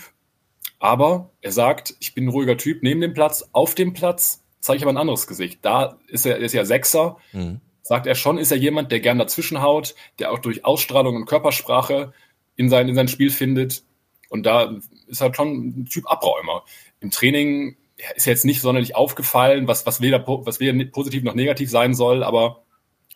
Aber 0.79 1.29
er 1.41 1.51
sagt, 1.51 1.95
ich 1.99 2.15
bin 2.15 2.25
ein 2.25 2.29
ruhiger 2.29 2.57
Typ 2.57 2.81
neben 2.81 3.01
dem 3.01 3.13
Platz, 3.13 3.47
auf 3.51 3.75
dem 3.75 3.93
Platz 3.93 4.41
zeige 4.61 4.77
ich 4.77 4.83
aber 4.83 4.93
ein 4.93 4.97
anderes 4.97 5.27
Gesicht. 5.27 5.59
Da 5.63 5.99
ist 6.07 6.25
er 6.25 6.37
ist 6.37 6.53
ja 6.53 6.65
Sechser. 6.65 7.17
Mhm. 7.33 7.59
Sagt 7.81 8.07
er 8.07 8.15
schon, 8.15 8.37
ist 8.37 8.51
er 8.51 8.57
jemand, 8.57 8.91
der 8.91 8.99
gern 8.99 9.19
dazwischen 9.19 9.61
haut, 9.61 9.95
der 10.19 10.31
auch 10.31 10.39
durch 10.39 10.65
Ausstrahlung 10.65 11.15
und 11.15 11.25
Körpersprache 11.25 12.13
in 12.55 12.69
sein, 12.69 12.87
in 12.87 12.95
sein 12.95 13.07
Spiel 13.07 13.31
findet. 13.31 13.83
Und 14.29 14.45
da 14.45 14.77
ist 15.07 15.21
er 15.21 15.33
schon 15.33 15.81
ein 15.81 15.85
Typ 15.85 16.09
Abräumer. 16.09 16.63
Im 16.99 17.09
Training 17.09 17.75
ist 18.15 18.25
jetzt 18.25 18.45
nicht 18.45 18.61
sonderlich 18.61 18.95
aufgefallen, 18.95 19.67
was, 19.67 19.85
was, 19.85 20.01
weder, 20.01 20.25
was 20.27 20.59
weder 20.59 20.85
positiv 20.85 21.23
noch 21.23 21.35
negativ 21.35 21.69
sein 21.69 21.93
soll, 21.93 22.23
aber 22.23 22.63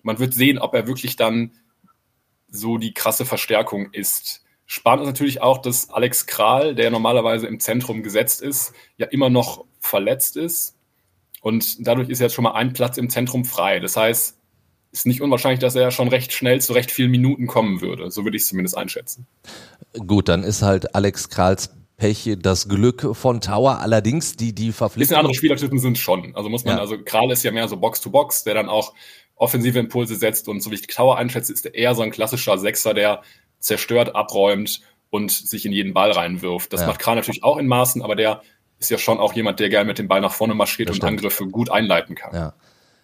man 0.03 0.19
wird 0.19 0.33
sehen, 0.33 0.59
ob 0.59 0.73
er 0.73 0.87
wirklich 0.87 1.15
dann 1.15 1.53
so 2.47 2.77
die 2.77 2.93
krasse 2.93 3.25
Verstärkung 3.25 3.91
ist. 3.91 4.43
Spannend 4.65 5.03
ist 5.03 5.07
natürlich 5.07 5.41
auch, 5.41 5.59
dass 5.59 5.89
Alex 5.89 6.25
Kral, 6.25 6.75
der 6.75 6.89
normalerweise 6.89 7.47
im 7.47 7.59
Zentrum 7.59 8.03
gesetzt 8.03 8.41
ist, 8.41 8.73
ja 8.97 9.07
immer 9.07 9.29
noch 9.29 9.65
verletzt 9.79 10.37
ist. 10.37 10.75
Und 11.41 11.87
dadurch 11.87 12.09
ist 12.09 12.19
jetzt 12.19 12.33
schon 12.33 12.43
mal 12.43 12.53
ein 12.53 12.73
Platz 12.73 12.97
im 12.97 13.09
Zentrum 13.09 13.45
frei. 13.45 13.79
Das 13.79 13.95
heißt, 13.95 14.37
es 14.91 14.99
ist 14.99 15.05
nicht 15.05 15.21
unwahrscheinlich, 15.21 15.59
dass 15.59 15.75
er 15.75 15.91
schon 15.91 16.07
recht 16.07 16.33
schnell 16.33 16.61
zu 16.61 16.73
recht 16.73 16.89
vielen 16.89 17.11
Minuten 17.11 17.47
kommen 17.47 17.81
würde. 17.81 18.09
So 18.09 18.23
würde 18.23 18.37
ich 18.37 18.43
es 18.43 18.49
zumindest 18.49 18.77
einschätzen. 18.77 19.27
Gut, 20.07 20.29
dann 20.29 20.43
ist 20.43 20.61
halt 20.61 20.95
Alex 20.95 21.29
Krals 21.29 21.69
Pech 21.97 22.37
das 22.41 22.67
Glück 22.67 23.15
von 23.15 23.41
Tower. 23.41 23.79
Allerdings 23.79 24.35
die, 24.35 24.53
die 24.53 24.71
Verpflichtung. 24.71 25.01
Bisschen 25.01 25.17
andere 25.17 25.33
Spielertypen 25.33 25.79
sind 25.79 25.97
schon. 25.97 26.35
Also 26.35 26.49
muss 26.49 26.65
man, 26.65 26.75
ja. 26.75 26.81
also 26.81 26.97
Kral 26.97 27.31
ist 27.31 27.43
ja 27.43 27.51
mehr 27.51 27.67
so 27.67 27.77
Box-to-Box, 27.77 28.39
-Box, 28.39 28.43
der 28.45 28.53
dann 28.55 28.69
auch 28.69 28.93
offensive 29.35 29.79
Impulse 29.79 30.15
setzt 30.15 30.47
und 30.47 30.61
so 30.61 30.71
wie 30.71 30.75
ich 30.75 30.87
Tower 30.87 31.17
einschätze, 31.17 31.53
ist 31.53 31.65
er 31.65 31.73
eher 31.73 31.95
so 31.95 32.01
ein 32.01 32.11
klassischer 32.11 32.57
Sechser, 32.57 32.93
der 32.93 33.21
zerstört, 33.59 34.15
abräumt 34.15 34.81
und 35.09 35.31
sich 35.31 35.65
in 35.65 35.71
jeden 35.71 35.93
Ball 35.93 36.11
reinwirft. 36.11 36.71
Das 36.73 36.81
ja. 36.81 36.87
macht 36.87 36.99
Kral 36.99 37.15
natürlich 37.15 37.43
auch 37.43 37.57
in 37.57 37.67
Maßen, 37.67 38.01
aber 38.01 38.15
der 38.15 38.41
ist 38.79 38.91
ja 38.91 38.97
schon 38.97 39.19
auch 39.19 39.33
jemand, 39.33 39.59
der 39.59 39.69
gerne 39.69 39.87
mit 39.87 39.97
dem 39.97 40.07
Ball 40.07 40.21
nach 40.21 40.33
vorne 40.33 40.53
marschiert 40.53 40.89
und. 40.89 41.03
Angriffe 41.03 41.47
gut 41.47 41.69
einleiten 41.69 42.15
kann. 42.15 42.33
Ja. 42.33 42.53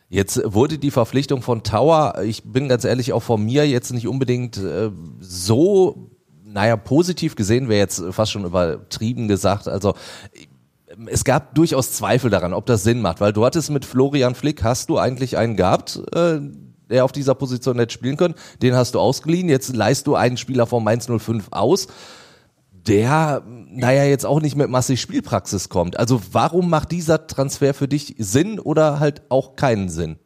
Jetzt 0.10 0.42
wurde 0.44 0.78
die 0.78 0.92
Verpflichtung 0.92 1.42
von 1.42 1.64
Tower, 1.64 2.22
ich 2.26 2.44
bin 2.44 2.68
ganz 2.68 2.84
ehrlich 2.84 3.14
auch 3.14 3.24
von 3.24 3.46
mir 3.46 3.66
jetzt 3.66 3.94
nicht 3.94 4.08
unbedingt 4.08 4.58
äh, 4.58 4.92
so 5.20 6.11
naja, 6.52 6.78
positiv 6.78 7.36
gesehen 7.36 7.70
wäre 7.70 7.80
jetzt 7.80 8.04
fast 8.12 8.32
schon 8.32 8.46
übertrieben 8.46 9.28
gesagt. 9.28 9.68
Also 9.68 9.94
es 11.08 11.24
gab 11.24 11.56
durchaus 11.56 11.94
Zweifel 11.94 12.30
daran, 12.30 12.54
ob 12.54 12.66
das 12.66 12.84
Sinn 12.84 13.02
macht, 13.02 13.22
weil 13.22 13.34
du 13.34 13.46
hattest 13.46 13.70
mit 13.70 13.86
Florian 13.86 14.36
Flick, 14.36 14.64
hast 14.64 14.90
du 14.90 14.98
eigentlich 14.98 15.38
einen 15.38 15.56
gehabt, 15.56 16.02
äh, 16.14 16.40
der 16.90 17.06
auf 17.06 17.12
dieser 17.12 17.36
Position 17.36 17.80
hätte 17.80 17.94
spielen 17.94 18.18
können. 18.18 18.36
Den 18.62 18.76
hast 18.76 18.96
du 18.96 19.00
ausgeliehen. 19.00 19.50
Jetzt 19.50 19.74
leist 19.76 20.08
du 20.08 20.16
einen 20.16 20.38
Spieler 20.38 20.68
vom 20.68 20.84
Mainz 20.84 21.08
05 21.08 21.48
aus, 21.52 21.88
der, 22.72 23.44
naja, 23.46 24.04
jetzt 24.06 24.26
auch 24.26 24.42
nicht 24.42 24.56
mit 24.56 24.70
massig 24.70 25.00
Spielpraxis 25.00 25.70
kommt. 25.70 25.98
Also 25.98 26.22
warum 26.32 26.70
macht 26.70 26.92
dieser 26.92 27.28
Transfer 27.28 27.74
für 27.74 27.88
dich 27.88 28.16
Sinn 28.18 28.60
oder 28.60 29.00
halt 29.00 29.22
auch 29.30 29.56
keinen 29.56 29.88
Sinn? 29.88 30.18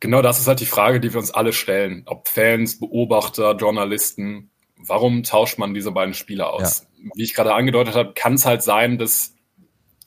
Genau 0.00 0.20
das 0.20 0.38
ist 0.38 0.46
halt 0.46 0.60
die 0.60 0.66
Frage, 0.66 1.00
die 1.00 1.12
wir 1.12 1.20
uns 1.20 1.30
alle 1.30 1.52
stellen. 1.52 2.02
Ob 2.06 2.28
Fans, 2.28 2.78
Beobachter, 2.78 3.56
Journalisten, 3.56 4.50
warum 4.76 5.22
tauscht 5.22 5.58
man 5.58 5.74
diese 5.74 5.92
beiden 5.92 6.14
Spieler 6.14 6.52
aus? 6.52 6.86
Ja. 6.98 7.10
Wie 7.14 7.22
ich 7.22 7.34
gerade 7.34 7.54
angedeutet 7.54 7.94
habe, 7.94 8.12
kann 8.14 8.34
es 8.34 8.46
halt 8.46 8.62
sein, 8.62 8.98
dass 8.98 9.34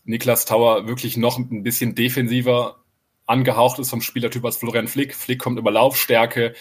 Niklas 0.03 0.45
Tauer 0.45 0.88
wirklich 0.88 1.17
noch 1.17 1.38
ein 1.38 1.63
bisschen 1.63 1.95
defensiver 1.95 2.77
angehaucht 3.25 3.79
ist 3.79 3.91
vom 3.91 4.01
Spielertyp 4.01 4.43
als 4.43 4.57
Florian 4.57 4.88
Flick. 4.88 5.15
Flick 5.15 5.39
kommt 5.39 5.59
über 5.59 5.71
Laufstärke, 5.71 6.55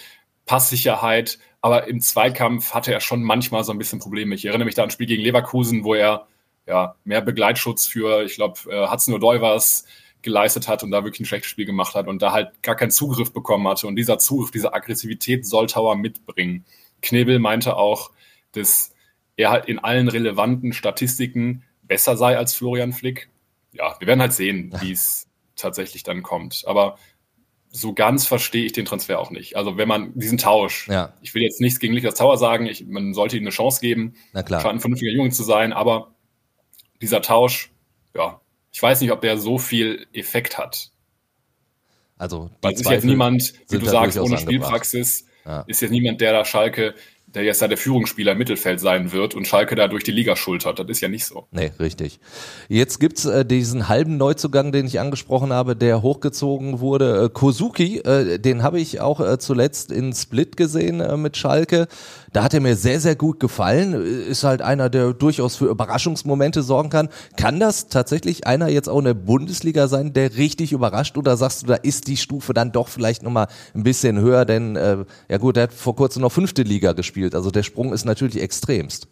Passsicherheit, 0.45 1.39
aber 1.61 1.89
im 1.89 2.01
Zweikampf 2.01 2.75
hatte 2.75 2.93
er 2.93 3.01
schon 3.01 3.23
manchmal 3.23 3.65
so 3.65 3.73
ein 3.73 3.79
bisschen 3.79 4.01
Probleme. 4.01 4.35
Ich 4.35 4.45
erinnere 4.45 4.67
mich 4.67 4.75
da 4.75 4.83
an 4.83 4.89
ein 4.89 4.93
Spiel 4.93 5.07
gegen 5.07 5.23
Leverkusen, 5.23 5.85
wo 5.85 5.95
er 5.95 6.27
ja 6.67 6.97
mehr 7.05 7.23
Begleitschutz 7.23 7.87
für, 7.87 8.25
ich 8.25 8.35
glaube, 8.35 8.59
äh, 8.71 8.87
Hudson 8.89 9.15
O'Doy 9.15 9.41
war 9.41 9.57
es, 9.57 9.87
geleistet 10.23 10.69
hat 10.69 10.83
und 10.83 10.91
da 10.91 11.05
wirklich 11.05 11.21
ein 11.21 11.27
schlechtes 11.27 11.51
Spiel 11.51 11.65
gemacht 11.65 11.95
hat 11.95 12.09
und 12.09 12.23
da 12.23 12.33
halt 12.33 12.63
gar 12.63 12.75
keinen 12.75 12.91
Zugriff 12.91 13.33
bekommen 13.33 13.67
hatte. 13.69 13.87
Und 13.87 13.97
dieser 13.97 14.19
Zugriff, 14.19 14.51
diese 14.51 14.75
Aggressivität 14.75 15.47
soll 15.47 15.69
Tauer 15.69 15.97
mitbringen. 15.97 16.65
Knebel 17.03 17.39
meinte 17.39 17.77
auch, 17.77 18.11
dass 18.53 18.93
er 19.37 19.51
halt 19.51 19.67
in 19.67 19.79
allen 19.79 20.09
relevanten 20.09 20.73
Statistiken 20.73 21.63
besser 21.83 22.17
sei 22.17 22.37
als 22.37 22.55
Florian 22.55 22.93
Flick. 22.93 23.31
Ja, 23.73 23.97
wir 23.99 24.07
werden 24.07 24.21
halt 24.21 24.33
sehen, 24.33 24.75
wie 24.81 24.93
es 24.93 25.29
tatsächlich 25.57 26.03
dann 26.03 26.23
kommt. 26.23 26.65
Aber 26.67 26.99
so 27.71 27.93
ganz 27.93 28.27
verstehe 28.27 28.65
ich 28.65 28.73
den 28.73 28.85
Transfer 28.85 29.19
auch 29.19 29.31
nicht. 29.31 29.57
Also 29.57 29.77
wenn 29.77 29.89
man 29.89 30.13
diesen 30.19 30.39
Tausch, 30.39 30.89
ja. 30.89 31.13
ich 31.21 31.35
will 31.35 31.43
jetzt 31.43 31.61
nichts 31.61 31.79
gegen 31.81 31.95
Niklas 31.95 32.15
Tauer 32.15 32.39
sagen, 32.39 32.67
ich, 32.67 32.87
man 32.87 33.15
sollte 33.15 33.37
ihm 33.37 33.43
eine 33.43 33.51
Chance 33.51 33.81
geben, 33.81 34.15
Na 34.33 34.43
klar. 34.43 34.65
ein 34.67 34.81
vernünftiger 34.81 35.13
Junge 35.13 35.31
zu 35.31 35.43
sein, 35.43 35.73
aber 35.73 36.15
dieser 37.01 37.23
Tausch, 37.23 37.71
ja, 38.15 38.41
ich 38.73 38.83
weiß 38.83 39.01
nicht, 39.01 39.13
ob 39.13 39.21
der 39.21 39.39
so 39.39 39.59
viel 39.59 40.07
Effekt 40.13 40.59
hat. 40.59 40.91
Also 42.17 42.51
Weil 42.63 42.75
es 42.75 42.81
ist 42.81 42.91
jetzt 42.91 43.05
niemand, 43.05 43.55
wie 43.69 43.79
du 43.79 43.87
sagst, 43.87 44.19
ohne 44.19 44.39
Spielpraxis, 44.39 45.27
ja. 45.45 45.65
Ist 45.67 45.81
jetzt 45.81 45.91
niemand, 45.91 46.21
der 46.21 46.33
da 46.33 46.45
Schalke, 46.45 46.95
der 47.35 47.43
jetzt 47.45 47.61
da 47.61 47.69
der 47.69 47.77
Führungsspieler 47.77 48.33
im 48.33 48.39
Mittelfeld 48.39 48.81
sein 48.81 49.13
wird 49.13 49.35
und 49.35 49.47
Schalke 49.47 49.75
da 49.75 49.87
durch 49.87 50.03
die 50.03 50.13
Liga 50.13 50.35
schultert. 50.35 50.79
Das 50.79 50.87
ist 50.89 51.01
ja 51.01 51.09
nicht 51.09 51.27
so. 51.27 51.47
Nee, 51.51 51.73
richtig. 51.79 52.21
Jetzt 52.69 53.01
gibt's 53.01 53.27
äh, 53.27 53.45
diesen 53.45 53.89
halben 53.89 54.17
Neuzugang, 54.17 54.73
den 54.73 54.87
ich 54.87 54.99
angesprochen 54.99 55.53
habe, 55.53 55.77
der 55.77 56.01
hochgezogen 56.03 56.81
wurde. 56.81 57.25
Äh, 57.25 57.29
Kozuki, 57.29 57.99
äh, 57.99 58.39
den 58.39 58.63
habe 58.63 58.81
ich 58.81 59.01
auch 59.01 59.21
äh, 59.21 59.39
zuletzt 59.39 59.93
in 59.93 60.15
Split 60.15 60.57
gesehen 60.57 61.01
äh, 61.01 61.17
mit 61.17 61.37
Schalke. 61.37 61.87
Da 62.33 62.43
hat 62.43 62.55
er 62.55 62.61
mir 62.61 62.77
sehr, 62.77 63.01
sehr 63.01 63.15
gut 63.15 63.41
gefallen. 63.41 63.93
Ist 63.93 64.45
halt 64.45 64.63
einer, 64.63 64.89
der 64.89 65.13
durchaus 65.13 65.57
für 65.57 65.67
Überraschungsmomente 65.67 66.63
sorgen 66.63 66.89
kann. 66.89 67.09
Kann 67.37 67.61
das 67.61 67.89
tatsächlich 67.89 68.47
einer 68.47 68.69
jetzt 68.69 68.89
auch 68.89 68.99
in 68.99 69.05
der 69.05 69.15
Bundesliga 69.15 69.87
sein, 69.89 70.13
der 70.13 70.37
richtig 70.37 70.73
überrascht? 70.73 71.19
Oder 71.19 71.37
sagst 71.37 71.63
du, 71.63 71.67
da 71.67 71.75
ist 71.75 72.09
die 72.09 72.17
Stufe 72.17 72.55
dann 72.55 72.73
doch 72.73 72.89
vielleicht 72.89 73.23
nochmal 73.23 73.49
ein 73.75 73.83
bisschen 73.83 74.19
höher? 74.19 74.45
Denn, 74.45 74.77
äh, 74.77 75.05
ja 75.29 75.39
gut, 75.39 75.57
er 75.59 75.65
hat 75.65 75.75
vor 75.75 75.95
kurzem 75.95 76.23
noch 76.23 76.33
fünfte 76.33 76.63
Liga 76.63 76.93
gespielt. 76.93 77.18
Also 77.27 77.51
der 77.51 77.63
Sprung 77.63 77.93
ist 77.93 78.05
natürlich 78.05 78.41
extremst. 78.41 79.09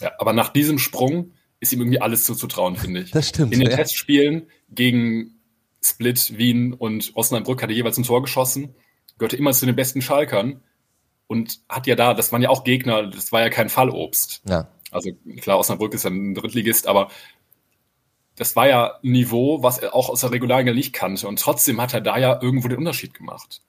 Ja, 0.00 0.12
aber 0.18 0.32
nach 0.32 0.48
diesem 0.48 0.78
Sprung 0.78 1.32
ist 1.60 1.72
ihm 1.72 1.80
irgendwie 1.80 2.00
alles 2.00 2.24
zuzutrauen, 2.24 2.76
finde 2.76 3.02
ich. 3.02 3.10
Das 3.12 3.28
stimmt. 3.28 3.52
In 3.52 3.60
den 3.60 3.70
ja. 3.70 3.76
Testspielen 3.76 4.48
gegen 4.70 5.36
Split, 5.82 6.36
Wien 6.36 6.72
und 6.72 7.12
Osnabrück 7.14 7.62
hat 7.62 7.70
er 7.70 7.76
jeweils 7.76 7.98
ein 7.98 8.04
Tor 8.04 8.22
geschossen, 8.22 8.74
gehörte 9.18 9.36
immer 9.36 9.52
zu 9.52 9.66
den 9.66 9.76
besten 9.76 10.02
Schalkern 10.02 10.62
und 11.26 11.60
hat 11.68 11.86
ja 11.86 11.94
da, 11.94 12.14
das 12.14 12.32
waren 12.32 12.42
ja 12.42 12.50
auch 12.50 12.64
Gegner, 12.64 13.06
das 13.06 13.32
war 13.32 13.40
ja 13.40 13.48
kein 13.48 13.68
Fallobst. 13.68 14.42
Ja. 14.48 14.68
Also 14.90 15.10
klar, 15.40 15.58
Osnabrück 15.58 15.94
ist 15.94 16.04
ja 16.04 16.10
ein 16.10 16.34
Drittligist, 16.34 16.86
aber 16.86 17.08
das 18.36 18.56
war 18.56 18.68
ja 18.68 18.98
ein 19.02 19.12
Niveau, 19.12 19.62
was 19.62 19.78
er 19.78 19.94
auch 19.94 20.08
aus 20.08 20.20
der 20.20 20.32
Regularliga 20.32 20.72
nicht 20.74 20.92
kannte. 20.92 21.28
Und 21.28 21.38
trotzdem 21.38 21.80
hat 21.80 21.94
er 21.94 22.00
da 22.00 22.18
ja 22.18 22.40
irgendwo 22.40 22.68
den 22.68 22.78
Unterschied 22.78 23.14
gemacht. 23.14 23.62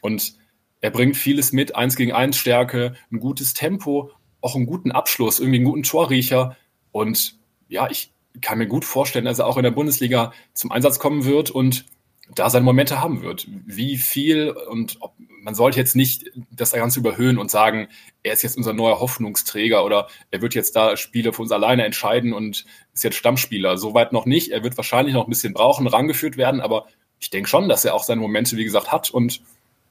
Und 0.00 0.34
er 0.82 0.90
bringt 0.90 1.16
vieles 1.16 1.52
mit, 1.52 1.74
eins 1.74 1.96
gegen 1.96 2.12
eins 2.12 2.36
Stärke, 2.36 2.94
ein 3.10 3.20
gutes 3.20 3.54
Tempo, 3.54 4.10
auch 4.42 4.56
einen 4.56 4.66
guten 4.66 4.90
Abschluss, 4.90 5.38
irgendwie 5.38 5.58
einen 5.58 5.64
guten 5.64 5.84
Torriecher. 5.84 6.56
Und 6.90 7.36
ja, 7.68 7.88
ich 7.88 8.12
kann 8.42 8.58
mir 8.58 8.66
gut 8.66 8.84
vorstellen, 8.84 9.24
dass 9.24 9.38
er 9.38 9.46
auch 9.46 9.56
in 9.56 9.62
der 9.62 9.70
Bundesliga 9.70 10.32
zum 10.52 10.72
Einsatz 10.72 10.98
kommen 10.98 11.24
wird 11.24 11.50
und 11.50 11.86
da 12.34 12.50
seine 12.50 12.64
Momente 12.64 13.00
haben 13.00 13.22
wird. 13.22 13.46
Wie 13.64 13.96
viel 13.96 14.50
und 14.50 14.96
ob, 15.00 15.14
man 15.42 15.54
sollte 15.54 15.78
jetzt 15.78 15.94
nicht 15.94 16.30
das 16.50 16.72
Ganze 16.72 17.00
überhöhen 17.00 17.38
und 17.38 17.50
sagen, 17.50 17.88
er 18.22 18.32
ist 18.32 18.42
jetzt 18.42 18.56
unser 18.56 18.72
neuer 18.72 19.00
Hoffnungsträger 19.00 19.84
oder 19.84 20.08
er 20.30 20.42
wird 20.42 20.54
jetzt 20.54 20.74
da 20.74 20.96
Spiele 20.96 21.32
für 21.32 21.42
uns 21.42 21.52
alleine 21.52 21.84
entscheiden 21.84 22.32
und 22.32 22.64
ist 22.94 23.04
jetzt 23.04 23.16
Stammspieler. 23.16 23.76
Soweit 23.76 24.12
noch 24.12 24.26
nicht. 24.26 24.50
Er 24.50 24.64
wird 24.64 24.76
wahrscheinlich 24.76 25.14
noch 25.14 25.26
ein 25.26 25.30
bisschen 25.30 25.52
brauchen, 25.52 25.86
rangeführt 25.86 26.36
werden, 26.36 26.60
aber 26.60 26.86
ich 27.20 27.30
denke 27.30 27.48
schon, 27.48 27.68
dass 27.68 27.84
er 27.84 27.94
auch 27.94 28.02
seine 28.02 28.20
Momente, 28.20 28.56
wie 28.56 28.64
gesagt, 28.64 28.90
hat 28.90 29.10
und 29.10 29.42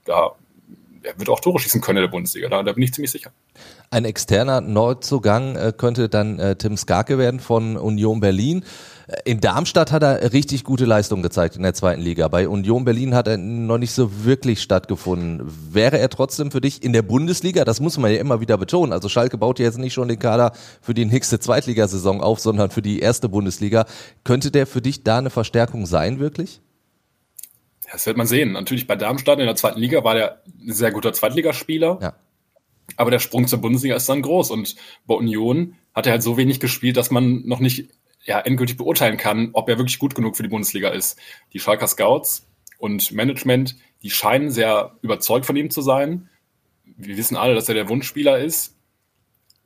da 0.04 0.36
er 1.04 1.18
wird 1.18 1.30
auch 1.30 1.40
Tore 1.40 1.60
schießen 1.60 1.82
können 1.82 1.98
in 1.98 2.04
der 2.04 2.12
Bundesliga, 2.12 2.50
da, 2.50 2.64
da 2.64 2.74
bin 2.74 2.84
ich 2.84 2.94
ziemlich 2.94 3.12
sicher. 3.12 3.32
Ein 3.90 4.06
externer 4.06 4.62
Neuzugang 4.62 5.56
äh, 5.56 5.74
könnte 5.76 6.10
dann 6.10 6.40
äh, 6.40 6.56
Tim 6.56 6.78
Skarke 6.78 7.18
werden 7.18 7.40
von 7.40 7.78
Union 7.78 8.20
Berlin. 8.20 8.64
In 9.26 9.42
Darmstadt 9.42 9.92
hat 9.92 10.04
er 10.04 10.32
richtig 10.32 10.64
gute 10.64 10.86
Leistungen 10.86 11.22
gezeigt 11.22 11.58
in 11.58 11.64
der 11.64 11.74
zweiten 11.74 12.02
Liga. 12.02 12.30
Bei 12.30 12.48
Union 12.48 12.86
Berlin 12.86 13.14
hat 13.14 13.28
er 13.28 13.38
noch 13.38 13.78
nicht 13.78 13.92
so 13.92 14.24
wirklich 14.24 14.62
stattgefunden. 14.62 15.42
Wäre 15.72 16.00
er 16.00 16.10
trotzdem 16.10 16.52
für 16.52 16.62
dich 16.62 16.82
in 16.82 16.94
der 16.94 17.02
Bundesliga, 17.02 17.66
das 17.66 17.82
muss 17.82 17.98
man 17.98 18.12
ja 18.12 18.20
immer 18.20 18.40
wieder 18.40 18.58
betonen, 18.58 18.94
also 18.94 19.10
Schalke 19.10 19.38
baut 19.38 19.60
ja 19.60 19.66
jetzt 19.66 19.80
nicht 19.80 19.94
schon 19.94 20.08
den 20.08 20.20
Kader 20.20 20.54
für 20.82 20.94
die 20.94 21.06
nächste 21.06 21.40
Zweitligasaison 21.40 22.22
auf, 22.22 22.40
sondern 22.40 22.72
für 22.72 22.82
die 22.82 23.00
erste 23.00 23.28
Bundesliga. 23.28 23.86
Könnte 24.24 24.52
der 24.52 24.66
für 24.66 24.82
dich 24.82 25.04
da 25.04 25.18
eine 25.18 25.30
Verstärkung 25.30 25.86
sein, 25.86 26.20
wirklich? 26.20 26.62
Das 27.92 28.06
wird 28.06 28.18
man 28.18 28.28
sehen. 28.28 28.54
Natürlich 28.54 28.88
bei 28.88 28.96
Darmstadt 28.96 29.40
in 29.40 29.46
der 29.46 29.56
zweiten 29.56 29.80
Liga 29.80 30.04
war 30.04 30.16
der 30.16 30.44
ein 30.46 30.72
sehr 30.72 30.92
guter 30.92 31.12
Zweitligaspieler. 31.12 32.00
Ja. 32.02 32.16
Aber 32.96 33.12
der 33.12 33.20
Sprung 33.20 33.48
zur 33.48 33.60
Bundesliga 33.60 33.96
ist 33.96 34.08
dann 34.08 34.22
groß. 34.22 34.52
Und 34.52 34.76
bei 35.06 35.16
Union 35.16 35.76
hat 35.94 36.06
er 36.06 36.14
halt 36.14 36.24
so 36.24 36.38
wenig 36.38 36.60
gespielt, 36.60 36.98
dass 36.98 37.12
man 37.12 37.46
noch 37.46 37.60
nicht 37.60 37.90
ja, 38.24 38.40
endgültig 38.40 38.78
beurteilen 38.78 39.18
kann, 39.18 39.50
ob 39.54 39.68
er 39.68 39.78
wirklich 39.78 40.00
gut 40.00 40.16
genug 40.16 40.38
für 40.38 40.44
die 40.44 40.50
Bundesliga 40.50 40.90
ist. 40.90 41.20
Die 41.54 41.60
Schalker 41.60 41.88
Scouts 41.88 42.48
und 42.78 43.12
Management, 43.12 43.76
die 44.04 44.10
scheinen 44.10 44.52
sehr 44.52 44.98
überzeugt 45.02 45.46
von 45.46 45.56
ihm 45.56 45.70
zu 45.70 45.82
sein. 45.82 46.30
wir 46.84 47.18
wissen 47.18 47.36
alle, 47.36 47.56
dass 47.56 47.68
er 47.68 47.76
der 47.76 47.90
Wunschspieler 47.90 48.40
ist. 48.40 48.78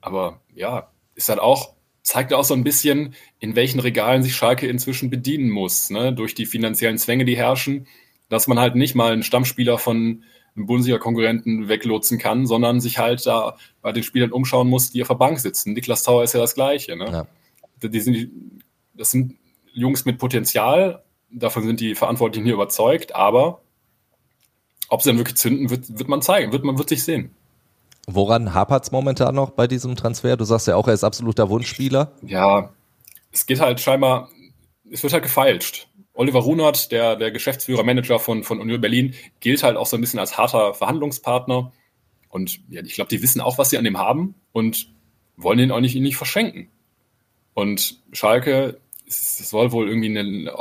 Aber 0.02 0.42
ja, 0.54 0.92
ist 1.16 1.30
halt 1.30 1.40
auch, 1.40 1.74
zeigt 2.02 2.34
auch 2.34 2.44
so 2.44 2.54
ein 2.54 2.64
bisschen, 2.64 3.16
in 3.40 3.56
welchen 3.56 3.80
Regalen 3.80 4.24
sich 4.24 4.36
Schalke 4.36 4.68
inzwischen 4.68 5.10
bedienen 5.10 5.50
muss, 5.50 5.90
ne? 5.90 6.14
durch 6.14 6.36
die 6.36 6.46
finanziellen 6.46 6.98
Zwänge, 6.98 7.26
die 7.26 7.38
herrschen, 7.38 7.88
dass 8.30 8.48
man 8.48 8.60
halt 8.60 8.76
nicht 8.76 8.96
mal 8.96 9.12
einen 9.12 9.24
Stammspieler 9.24 9.78
von 9.78 10.24
einem 10.56 10.66
Bundesliga-Konkurrenten 10.68 11.68
weglotsen 11.68 12.18
kann, 12.18 12.48
sondern 12.48 12.80
sich 12.80 12.98
halt 12.98 13.26
da 13.26 13.58
bei 13.82 13.92
den 13.92 14.04
Spielern 14.04 14.32
umschauen 14.32 14.70
muss, 14.70 14.92
die 14.92 15.02
auf 15.02 15.10
der 15.10 15.16
Bank 15.16 15.40
sitzen. 15.40 15.74
Niklas 15.74 16.04
Tauer 16.04 16.24
ist 16.24 16.34
ja 16.34 16.40
das 16.40 16.56
Gleiche. 16.56 16.96
Ne? 16.96 17.28
Ja. 17.82 17.88
Die 17.88 18.00
sind, 18.00 18.32
das 18.94 19.12
sind 19.12 19.36
Jungs 19.74 20.06
mit 20.06 20.18
Potenzial, 20.18 21.04
davon 21.30 21.64
sind 21.64 21.82
die 21.82 21.96
Verantwortlichen 21.96 22.46
hier 22.46 22.54
überzeugt, 22.54 23.14
aber 23.14 23.62
ob 24.88 25.02
sie 25.02 25.10
dann 25.10 25.18
wirklich 25.18 25.38
zünden, 25.38 25.70
wird, 25.70 25.98
wird 26.00 26.08
man 26.08 26.22
zeigen, 26.22 26.54
wird 26.54 26.64
man 26.64 26.78
wird 26.78 26.90
sich 26.90 27.04
sehen. 27.04 27.36
Woran 28.08 28.54
hapert 28.54 28.84
es 28.84 28.92
momentan 28.92 29.36
noch 29.36 29.50
bei 29.50 29.68
diesem 29.68 29.96
Transfer? 29.96 30.38
Du 30.38 30.46
sagst 30.46 30.68
ja 30.68 30.76
auch, 30.76 30.88
er 30.88 30.94
ist 30.94 31.04
absoluter 31.04 31.50
Wunschspieler. 31.50 32.12
Ja, 32.22 32.70
es 33.32 33.46
geht 33.46 33.60
halt 33.60 33.80
scheinbar, 33.82 34.30
es 34.90 35.02
wird 35.02 35.14
halt 35.14 35.24
gefeilscht. 35.24 35.88
Oliver 36.16 36.40
Runert, 36.40 36.92
der, 36.92 37.16
der 37.18 37.32
Geschäftsführer, 37.32 37.84
Manager 37.84 38.20
von, 38.20 38.44
von 38.44 38.60
Union 38.60 38.82
Berlin, 38.82 39.14
gilt 39.42 39.64
halt 39.64 39.78
auch 39.78 39.86
so 39.86 39.98
ein 39.98 40.02
bisschen 40.02 40.20
als 40.20 40.38
harter 40.38 40.74
Verhandlungspartner. 40.74 41.72
Und 42.30 42.60
ja, 42.70 42.82
ich 42.84 42.96
glaube, 42.96 43.10
die 43.10 43.22
wissen 43.22 43.42
auch, 43.42 43.58
was 43.58 43.70
sie 43.70 43.78
an 43.78 43.84
dem 43.84 43.98
haben 43.98 44.36
und 44.52 44.90
wollen 45.38 45.60
ihn 45.60 45.72
auch 45.72 45.82
nicht, 45.82 45.96
ihn 45.96 46.04
nicht 46.04 46.16
verschenken. 46.16 46.70
Und 47.54 48.02
Schalke, 48.14 48.80
es 49.08 49.38
soll 49.50 49.72
wohl 49.72 49.88
irgendwie, 49.88 50.18
eine, 50.18 50.54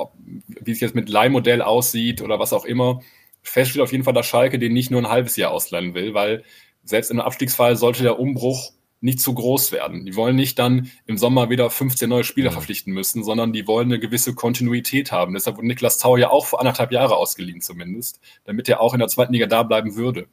wie 0.46 0.70
es 0.70 0.80
jetzt 0.80 0.94
mit 0.94 1.08
Leihmodell 1.08 1.62
aussieht 1.62 2.20
oder 2.20 2.38
was 2.38 2.52
auch 2.52 2.64
immer, 2.64 3.00
feststeht 3.42 3.82
auf 3.82 3.92
jeden 3.92 4.04
Fall, 4.04 4.12
dass 4.12 4.26
Schalke 4.26 4.58
den 4.58 4.72
nicht 4.72 4.90
nur 4.90 5.00
ein 5.00 5.08
halbes 5.08 5.36
Jahr 5.36 5.52
ausleihen 5.52 5.94
will, 5.94 6.14
weil 6.14 6.44
selbst 6.82 7.10
im 7.10 7.20
Abstiegsfall 7.20 7.76
sollte 7.76 8.02
der 8.02 8.18
Umbruch 8.18 8.72
nicht 9.04 9.20
zu 9.20 9.34
groß 9.34 9.70
werden. 9.70 10.06
Die 10.06 10.16
wollen 10.16 10.34
nicht 10.34 10.58
dann 10.58 10.90
im 11.04 11.18
Sommer 11.18 11.50
wieder 11.50 11.68
15 11.68 12.08
neue 12.08 12.24
Spieler 12.24 12.48
mhm. 12.50 12.54
verpflichten 12.54 12.92
müssen, 12.94 13.22
sondern 13.22 13.52
die 13.52 13.66
wollen 13.66 13.88
eine 13.88 14.00
gewisse 14.00 14.34
Kontinuität 14.34 15.12
haben. 15.12 15.34
Deshalb 15.34 15.58
wurde 15.58 15.66
Niklas 15.66 15.98
Tau 15.98 16.16
ja 16.16 16.30
auch 16.30 16.46
vor 16.46 16.58
anderthalb 16.58 16.90
Jahre 16.90 17.16
ausgeliehen 17.16 17.60
zumindest, 17.60 18.20
damit 18.44 18.66
er 18.66 18.80
auch 18.80 18.94
in 18.94 19.00
der 19.00 19.08
zweiten 19.08 19.34
Liga 19.34 19.46
da 19.46 19.62
bleiben 19.62 19.94
würde. 19.94 20.26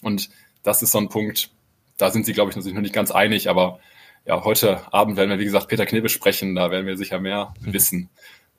Und 0.00 0.30
das 0.62 0.80
ist 0.80 0.92
so 0.92 0.98
ein 0.98 1.08
Punkt, 1.08 1.50
da 1.96 2.10
sind 2.10 2.24
sie, 2.24 2.34
glaube 2.34 2.52
ich, 2.52 2.56
noch 2.56 2.80
nicht 2.80 2.94
ganz 2.94 3.10
einig, 3.10 3.50
aber 3.50 3.80
ja, 4.24 4.44
heute 4.44 4.92
Abend 4.92 5.16
werden 5.16 5.30
wir, 5.30 5.40
wie 5.40 5.44
gesagt, 5.44 5.66
Peter 5.66 5.84
Knebbe 5.84 6.08
sprechen, 6.08 6.54
da 6.54 6.70
werden 6.70 6.86
wir 6.86 6.96
sicher 6.96 7.18
mehr 7.18 7.52
mhm. 7.60 7.72
wissen 7.72 8.10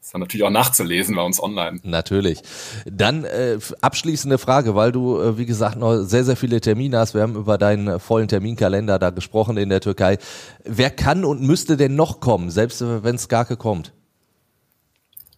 ist 0.01 0.13
dann 0.13 0.22
natürlich 0.22 0.46
auch 0.46 0.50
nachzulesen 0.50 1.15
bei 1.15 1.22
uns 1.22 1.41
online. 1.41 1.79
Natürlich. 1.84 2.41
Dann 2.86 3.25
äh, 3.25 3.60
abschließende 3.82 4.38
Frage, 4.38 4.74
weil 4.74 4.91
du, 4.91 5.20
äh, 5.20 5.38
wie 5.38 5.46
gesagt, 5.46 5.77
noch 5.77 6.03
sehr, 6.03 6.24
sehr 6.24 6.38
viele 6.38 6.62
Termine 6.62 6.98
hast. 7.00 7.13
Wir 7.13 7.22
haben 7.22 7.36
über 7.36 7.58
deinen 7.58 7.88
äh, 7.88 8.00
vollen 8.00 8.27
Terminkalender 8.27 8.98
da 8.98 9.10
gesprochen 9.10 9.58
in 9.58 9.70
der 9.70 9.82
Türkei. 9.82 10.18
Wer 10.63 10.89
kann 10.89 11.25
und 11.25 11.41
müsste 11.41 11.75
denn 11.75 11.96
noch 11.96 12.22
kommen, 12.22 12.50
selbst 12.50 12.82
äh, 12.82 13.03
wenn 13.03 13.18
Skarke 13.18 13.58
kommt? 13.58 13.94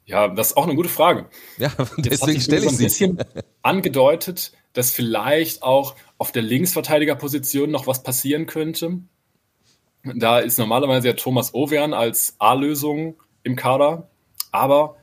Ja, 0.06 0.28
das 0.28 0.50
ist 0.52 0.58
auch 0.58 0.66
eine 0.66 0.76
gute 0.76 0.90
Frage. 0.90 1.26
Ja, 1.58 1.72
deswegen 1.98 2.40
stelle 2.40 2.66
ich 2.66 2.70
so 2.70 2.76
ein 2.76 2.78
bisschen 2.78 3.18
angedeutet, 3.64 4.52
dass 4.74 4.92
vielleicht 4.92 5.64
auch 5.64 5.96
auf 6.18 6.32
der 6.32 6.44
Linksverteidigerposition 6.44 7.72
noch 7.72 7.88
was 7.88 8.04
passieren 8.04 8.46
könnte. 8.46 9.00
Da 10.04 10.40
ist 10.40 10.60
normalerweise 10.60 11.08
ja 11.08 11.14
Thomas 11.14 11.54
Overn 11.54 11.94
als 11.94 12.36
A-Lösung 12.40 13.16
im 13.44 13.56
Kader 13.56 14.11
aber 14.52 14.98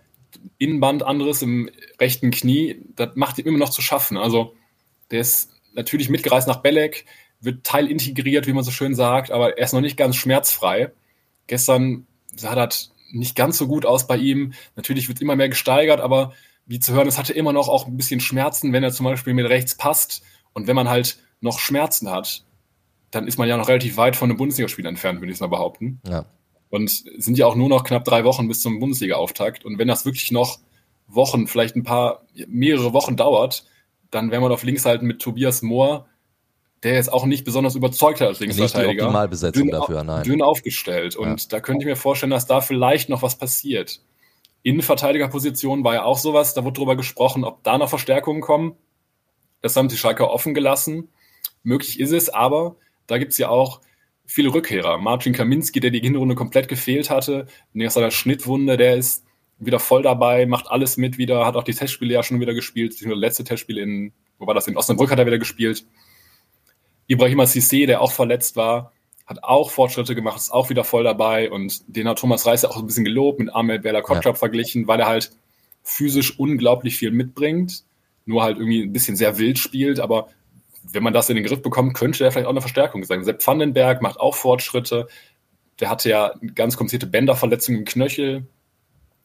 Innenband 0.58 1.02
anderes 1.02 1.42
im 1.42 1.70
rechten 2.00 2.30
Knie, 2.30 2.84
das 2.94 3.10
macht 3.14 3.38
ihm 3.38 3.46
immer 3.46 3.58
noch 3.58 3.70
zu 3.70 3.82
schaffen. 3.82 4.16
Also 4.16 4.54
der 5.10 5.20
ist 5.20 5.50
natürlich 5.74 6.08
mitgereist 6.08 6.48
nach 6.48 6.62
Belek, 6.62 7.06
wird 7.40 7.64
teilintegriert, 7.64 8.46
wie 8.46 8.52
man 8.52 8.64
so 8.64 8.70
schön 8.70 8.94
sagt, 8.94 9.30
aber 9.30 9.58
er 9.58 9.64
ist 9.64 9.72
noch 9.72 9.80
nicht 9.80 9.96
ganz 9.96 10.16
schmerzfrei. 10.16 10.92
Gestern 11.46 12.06
sah 12.34 12.54
das 12.54 12.92
nicht 13.10 13.36
ganz 13.36 13.56
so 13.56 13.68
gut 13.68 13.86
aus 13.86 14.06
bei 14.06 14.16
ihm. 14.16 14.52
Natürlich 14.76 15.08
wird 15.08 15.20
immer 15.20 15.36
mehr 15.36 15.48
gesteigert, 15.48 16.00
aber 16.00 16.32
wie 16.66 16.80
zu 16.80 16.92
hören, 16.92 17.08
es 17.08 17.16
hatte 17.16 17.32
immer 17.32 17.52
noch 17.52 17.68
auch 17.68 17.86
ein 17.86 17.96
bisschen 17.96 18.20
Schmerzen, 18.20 18.72
wenn 18.72 18.84
er 18.84 18.92
zum 18.92 19.04
Beispiel 19.04 19.32
mit 19.32 19.48
rechts 19.48 19.76
passt. 19.76 20.22
Und 20.52 20.66
wenn 20.66 20.76
man 20.76 20.88
halt 20.88 21.18
noch 21.40 21.58
Schmerzen 21.58 22.10
hat, 22.10 22.44
dann 23.10 23.26
ist 23.26 23.38
man 23.38 23.48
ja 23.48 23.56
noch 23.56 23.68
relativ 23.68 23.96
weit 23.96 24.16
von 24.16 24.28
einem 24.28 24.36
Bundesligaspiel 24.36 24.84
entfernt, 24.84 25.20
würde 25.20 25.30
ich 25.30 25.36
es 25.36 25.40
mal 25.40 25.46
behaupten. 25.46 26.00
Ja. 26.06 26.26
Und 26.70 26.90
sind 26.90 27.38
ja 27.38 27.46
auch 27.46 27.54
nur 27.54 27.68
noch 27.68 27.84
knapp 27.84 28.04
drei 28.04 28.24
Wochen 28.24 28.48
bis 28.48 28.60
zum 28.60 28.78
Bundesliga-Auftakt. 28.78 29.64
Und 29.64 29.78
wenn 29.78 29.88
das 29.88 30.04
wirklich 30.04 30.30
noch 30.30 30.58
Wochen, 31.06 31.46
vielleicht 31.46 31.76
ein 31.76 31.82
paar, 31.82 32.26
mehrere 32.46 32.92
Wochen 32.92 33.16
dauert, 33.16 33.64
dann 34.10 34.30
wäre 34.30 34.40
man 34.40 34.52
auf 34.52 34.62
links 34.62 34.84
halt 34.84 35.02
mit 35.02 35.20
Tobias 35.20 35.62
Mohr, 35.62 36.06
der 36.82 36.94
jetzt 36.94 37.12
auch 37.12 37.24
nicht 37.24 37.44
besonders 37.44 37.74
überzeugt 37.74 38.20
hat 38.20 38.28
als 38.28 38.40
Linksverteidiger. 38.40 38.88
Nicht 38.88 39.00
die 39.00 39.04
Optimalbesetzung 39.04 39.62
dünn, 39.64 39.72
dafür, 39.72 40.04
nein. 40.04 40.22
Dünn 40.24 40.42
aufgestellt. 40.42 41.16
Und 41.16 41.42
ja. 41.42 41.48
da 41.48 41.60
könnte 41.60 41.82
ich 41.82 41.86
mir 41.86 41.96
vorstellen, 41.96 42.30
dass 42.30 42.46
da 42.46 42.60
vielleicht 42.60 43.08
noch 43.08 43.22
was 43.22 43.36
passiert. 43.36 44.00
Innenverteidigerposition 44.62 45.84
war 45.84 45.94
ja 45.94 46.04
auch 46.04 46.18
sowas, 46.18 46.54
da 46.54 46.64
wurde 46.64 46.74
drüber 46.74 46.96
gesprochen, 46.96 47.44
ob 47.44 47.62
da 47.64 47.78
noch 47.78 47.88
Verstärkungen 47.88 48.40
kommen. 48.40 48.76
Das 49.62 49.74
haben 49.76 49.88
die 49.88 49.96
Schalker 49.96 50.30
offen 50.30 50.54
gelassen. 50.54 51.08
Möglich 51.62 51.98
ist 51.98 52.12
es, 52.12 52.28
aber 52.28 52.76
da 53.06 53.18
gibt 53.18 53.32
es 53.32 53.38
ja 53.38 53.48
auch 53.48 53.80
viele 54.28 54.52
Rückkehrer. 54.52 54.98
Marcin 54.98 55.32
Kaminski, 55.32 55.80
der 55.80 55.90
die 55.90 56.00
Hinrunde 56.00 56.34
komplett 56.34 56.68
gefehlt 56.68 57.10
hatte, 57.10 57.46
nach 57.72 57.90
seiner 57.90 58.10
Schnittwunde, 58.10 58.76
der 58.76 58.96
ist 58.96 59.24
wieder 59.58 59.80
voll 59.80 60.02
dabei, 60.02 60.46
macht 60.46 60.70
alles 60.70 60.98
mit 60.98 61.18
wieder, 61.18 61.44
hat 61.44 61.56
auch 61.56 61.64
die 61.64 61.74
Testspiele 61.74 62.14
ja 62.14 62.22
schon 62.22 62.38
wieder 62.38 62.54
gespielt, 62.54 62.92
das 62.92 63.00
letzte 63.02 63.42
Testspiel 63.42 63.78
in, 63.78 64.12
wo 64.38 64.46
war 64.46 64.54
das, 64.54 64.68
in 64.68 64.76
Osnabrück 64.76 65.10
hat 65.10 65.18
er 65.18 65.26
wieder 65.26 65.38
gespielt. 65.38 65.84
Ibrahima 67.08 67.44
Cissé, 67.44 67.86
der 67.86 68.02
auch 68.02 68.12
verletzt 68.12 68.54
war, 68.54 68.92
hat 69.26 69.42
auch 69.42 69.70
Fortschritte 69.70 70.14
gemacht, 70.14 70.36
ist 70.36 70.52
auch 70.52 70.68
wieder 70.68 70.84
voll 70.84 71.04
dabei 71.04 71.50
und 71.50 71.82
den 71.88 72.06
hat 72.06 72.18
Thomas 72.18 72.46
Reis 72.46 72.62
ja 72.62 72.68
auch 72.68 72.76
ein 72.76 72.86
bisschen 72.86 73.04
gelobt, 73.04 73.40
mit 73.40 73.52
Ahmed 73.52 73.82
Bella 73.82 74.02
Kotschap 74.02 74.34
ja. 74.34 74.38
verglichen, 74.38 74.86
weil 74.86 75.00
er 75.00 75.06
halt 75.06 75.32
physisch 75.82 76.38
unglaublich 76.38 76.96
viel 76.96 77.10
mitbringt, 77.10 77.84
nur 78.26 78.42
halt 78.42 78.58
irgendwie 78.58 78.82
ein 78.82 78.92
bisschen 78.92 79.16
sehr 79.16 79.38
wild 79.38 79.58
spielt, 79.58 80.00
aber 80.00 80.28
wenn 80.82 81.02
man 81.02 81.12
das 81.12 81.28
in 81.28 81.36
den 81.36 81.44
Griff 81.44 81.62
bekommt, 81.62 81.94
könnte 81.94 82.24
er 82.24 82.32
vielleicht 82.32 82.46
auch 82.46 82.52
eine 82.52 82.60
Verstärkung 82.60 83.04
sein. 83.04 83.24
Sepp 83.24 83.46
Vandenberg 83.46 84.02
macht 84.02 84.20
auch 84.20 84.34
Fortschritte. 84.34 85.08
Der 85.80 85.90
hatte 85.90 86.08
ja 86.08 86.34
ganz 86.54 86.76
komplizierte 86.76 87.06
Bänderverletzung 87.06 87.76
im 87.76 87.84
Knöchel. 87.84 88.46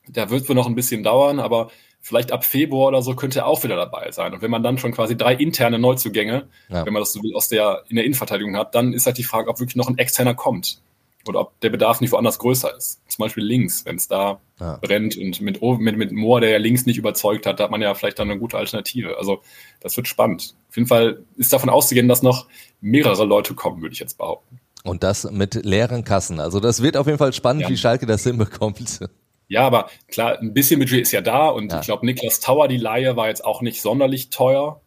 Da 0.08 0.30
wird 0.30 0.48
wohl 0.50 0.56
noch 0.56 0.68
ein 0.68 0.76
bisschen 0.76 1.04
dauern, 1.04 1.40
aber 1.40 1.72
vielleicht 2.02 2.32
ab 2.32 2.44
Februar 2.44 2.90
oder 2.90 3.02
so 3.02 3.16
könnte 3.16 3.40
er 3.40 3.48
auch 3.48 3.64
wieder 3.64 3.78
dabei 3.78 4.12
sein. 4.12 4.34
Und 4.34 4.42
wenn 4.42 4.52
man 4.52 4.62
dann 4.62 4.78
schon 4.78 4.92
quasi 4.92 5.16
drei 5.16 5.34
interne 5.34 5.80
Neuzugänge, 5.80 6.50
ja. 6.70 6.86
wenn 6.86 6.94
man 6.94 7.02
das 7.02 7.14
so 7.14 7.24
will, 7.24 7.34
aus 7.34 7.48
der, 7.48 7.84
in 7.88 7.96
der 7.96 8.06
Innenverteidigung 8.06 8.58
hat, 8.58 8.76
dann 8.76 8.94
ist 8.94 9.06
halt 9.06 9.18
die 9.18 9.24
Frage, 9.24 9.50
ob 9.50 9.60
wirklich 9.60 9.78
noch 9.78 9.88
ein 9.88 9.98
externer 9.98 10.36
kommt 10.36 10.82
oder 11.28 11.42
ob 11.42 11.60
der 11.62 11.70
Bedarf 11.70 12.02
nicht 12.02 12.12
woanders 12.12 12.40
größer 12.40 12.76
ist. 12.76 13.02
Zum 13.08 13.24
Beispiel 13.24 13.44
links, 13.44 13.86
wenn 13.86 13.96
es 13.96 14.08
da 14.08 14.42
ja. 14.60 14.78
brennt 14.82 15.18
und 15.18 15.42
mit, 15.42 15.62
mit, 15.62 15.98
mit 15.98 16.12
Moore, 16.12 16.42
der 16.42 16.50
ja 16.50 16.58
links 16.58 16.86
nicht 16.86 16.98
überzeugt 16.98 17.46
hat, 17.46 17.60
da 17.60 17.66
hat 17.66 17.72
man 17.72 17.82
ja 17.82 17.94
vielleicht 17.94 18.20
dann 18.20 18.30
eine 18.30 18.40
gute 18.40 18.58
Alternative. 18.58 19.18
Also 19.18 19.42
das 19.80 19.96
wird 19.96 20.08
spannend. 20.08 20.56
Auf 20.70 20.76
jeden 20.76 20.88
Fall 20.88 21.24
ist 21.36 21.54
davon 21.54 21.70
auszugehen, 21.70 22.08
dass 22.08 22.24
noch 22.24 22.48
mehrere 22.82 23.26
Leute 23.26 23.54
kommen, 23.54 23.82
würde 23.82 23.94
ich 23.94 24.00
jetzt 24.00 24.18
behaupten. 24.18 24.60
Und 24.84 25.04
das 25.04 25.30
mit 25.32 25.56
leeren 25.64 26.04
Kassen. 26.04 26.40
Also 26.40 26.60
das 26.60 26.82
wird 26.82 26.98
auf 26.98 27.08
jeden 27.08 27.20
Fall 27.20 27.32
spannend, 27.32 27.64
ja. 27.64 27.70
wie 27.70 27.78
Schalke 27.78 28.06
das 28.06 28.24
hinbekommt. 28.24 29.00
Ja, 29.48 29.68
aber 29.68 29.90
klar, 30.08 30.40
ein 30.40 30.54
bisschen 30.54 30.80
Budget 30.80 31.02
ist 31.02 31.12
ja 31.12 31.22
da 31.22 31.48
und 31.50 31.72
ja. 31.72 31.80
ich 31.80 31.86
glaube, 31.86 32.06
Niklas 32.06 32.40
Tauer, 32.40 32.68
die 32.68 32.78
Laie, 32.78 33.16
war 33.16 33.28
jetzt 33.28 33.46
auch 33.46 33.62
nicht 33.62 33.82
sonderlich 33.82 34.30
teuer. 34.30 34.82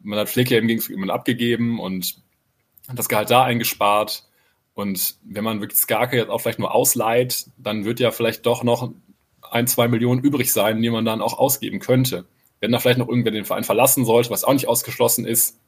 Man 0.00 0.18
hat 0.18 0.28
Flick 0.28 0.50
ja 0.50 0.58
im 0.58 0.68
Gegensatz 0.68 1.10
abgegeben 1.10 1.78
und 1.78 2.16
hat 2.88 2.98
das 2.98 3.08
Gehalt 3.08 3.30
da 3.30 3.44
eingespart. 3.44 4.29
Und 4.80 5.16
wenn 5.24 5.44
man 5.44 5.60
wirklich 5.60 5.78
Skarke 5.78 6.16
jetzt 6.16 6.30
auch 6.30 6.40
vielleicht 6.40 6.58
nur 6.58 6.74
ausleiht, 6.74 7.46
dann 7.58 7.84
wird 7.84 8.00
ja 8.00 8.10
vielleicht 8.10 8.46
doch 8.46 8.62
noch 8.62 8.90
ein, 9.42 9.66
zwei 9.66 9.88
Millionen 9.88 10.22
übrig 10.22 10.52
sein, 10.52 10.80
die 10.80 10.90
man 10.90 11.04
dann 11.04 11.20
auch 11.20 11.38
ausgeben 11.38 11.80
könnte. 11.80 12.26
Wenn 12.60 12.72
da 12.72 12.78
vielleicht 12.78 12.98
noch 12.98 13.08
irgendwer 13.08 13.32
den 13.32 13.44
Verein 13.44 13.64
verlassen 13.64 14.04
sollte, 14.04 14.30
was 14.30 14.44
auch 14.44 14.52
nicht 14.52 14.68
ausgeschlossen 14.68 15.26
ist. 15.26 15.58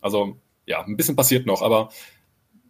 Also 0.00 0.36
ja, 0.66 0.84
ein 0.84 0.96
bisschen 0.96 1.16
passiert 1.16 1.46
noch, 1.46 1.62
aber 1.62 1.90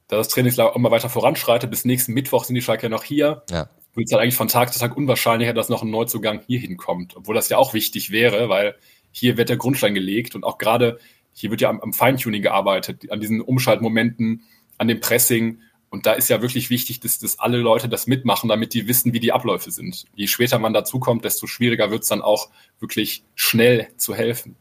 da 0.07 0.17
das 0.17 0.29
Trainingslager 0.29 0.75
immer 0.75 0.91
weiter 0.91 1.11
voranschreitet, 1.11 1.71
bis 1.71 1.85
nächsten 1.85 2.15
Mittwoch 2.15 2.45
sind 2.45 2.55
die 2.55 2.63
Schalke 2.63 2.89
noch 2.89 3.05
hier, 3.05 3.43
ja. 3.51 3.69
wird 3.95 4.07
es 4.07 4.13
halt 4.13 4.23
eigentlich 4.23 4.37
von 4.37 4.49
Tag 4.49 4.73
zu 4.73 4.79
Tag 4.79 4.97
unwahrscheinlicher, 4.97 5.53
dass 5.53 5.69
noch 5.69 5.83
ein 5.83 5.91
Neuzugang 5.91 6.41
hier 6.47 6.61
hinkommt. 6.61 7.15
Obwohl 7.17 7.35
das 7.35 7.51
ja 7.51 7.59
auch 7.59 7.75
wichtig 7.75 8.11
wäre, 8.11 8.49
weil 8.49 8.75
hier 9.13 9.37
wird 9.37 9.51
der 9.51 9.59
Grundstein 9.59 9.95
gelegt 9.95 10.35
und 10.35 10.45
auch 10.45 10.57
gerade 10.57 10.99
hier 11.35 11.51
wird 11.51 11.61
ja 11.61 11.69
am, 11.69 11.81
am 11.81 11.93
Feintuning 11.93 12.43
gearbeitet, 12.43 13.11
an 13.11 13.21
diesen 13.21 13.41
Umschaltmomenten, 13.41 14.45
an 14.79 14.89
dem 14.89 15.01
Pressing. 15.01 15.61
Und 15.91 16.07
da 16.07 16.13
ist 16.13 16.29
ja 16.29 16.43
wirklich 16.43 16.71
wichtig, 16.71 17.01
dass, 17.01 17.19
dass 17.19 17.39
alle 17.39 17.59
Leute 17.59 17.89
das 17.89 18.07
mitmachen, 18.07 18.49
damit 18.49 18.75
die 18.75 18.89
wissen, 18.89 19.13
wie 19.13 19.21
die 19.21 19.33
Abläufe 19.33 19.71
sind. 19.71 20.05
Je 20.15 20.27
später 20.27 20.59
man 20.59 20.73
dazukommt, 20.73 21.25
desto 21.25 21.47
schwieriger 21.47 21.91
wird 21.91 22.03
es 22.03 22.09
dann 22.09 22.23
auch 22.23 22.51
wirklich 22.79 23.25
schnell 23.35 23.89
zu 23.97 24.15
helfen. 24.15 24.57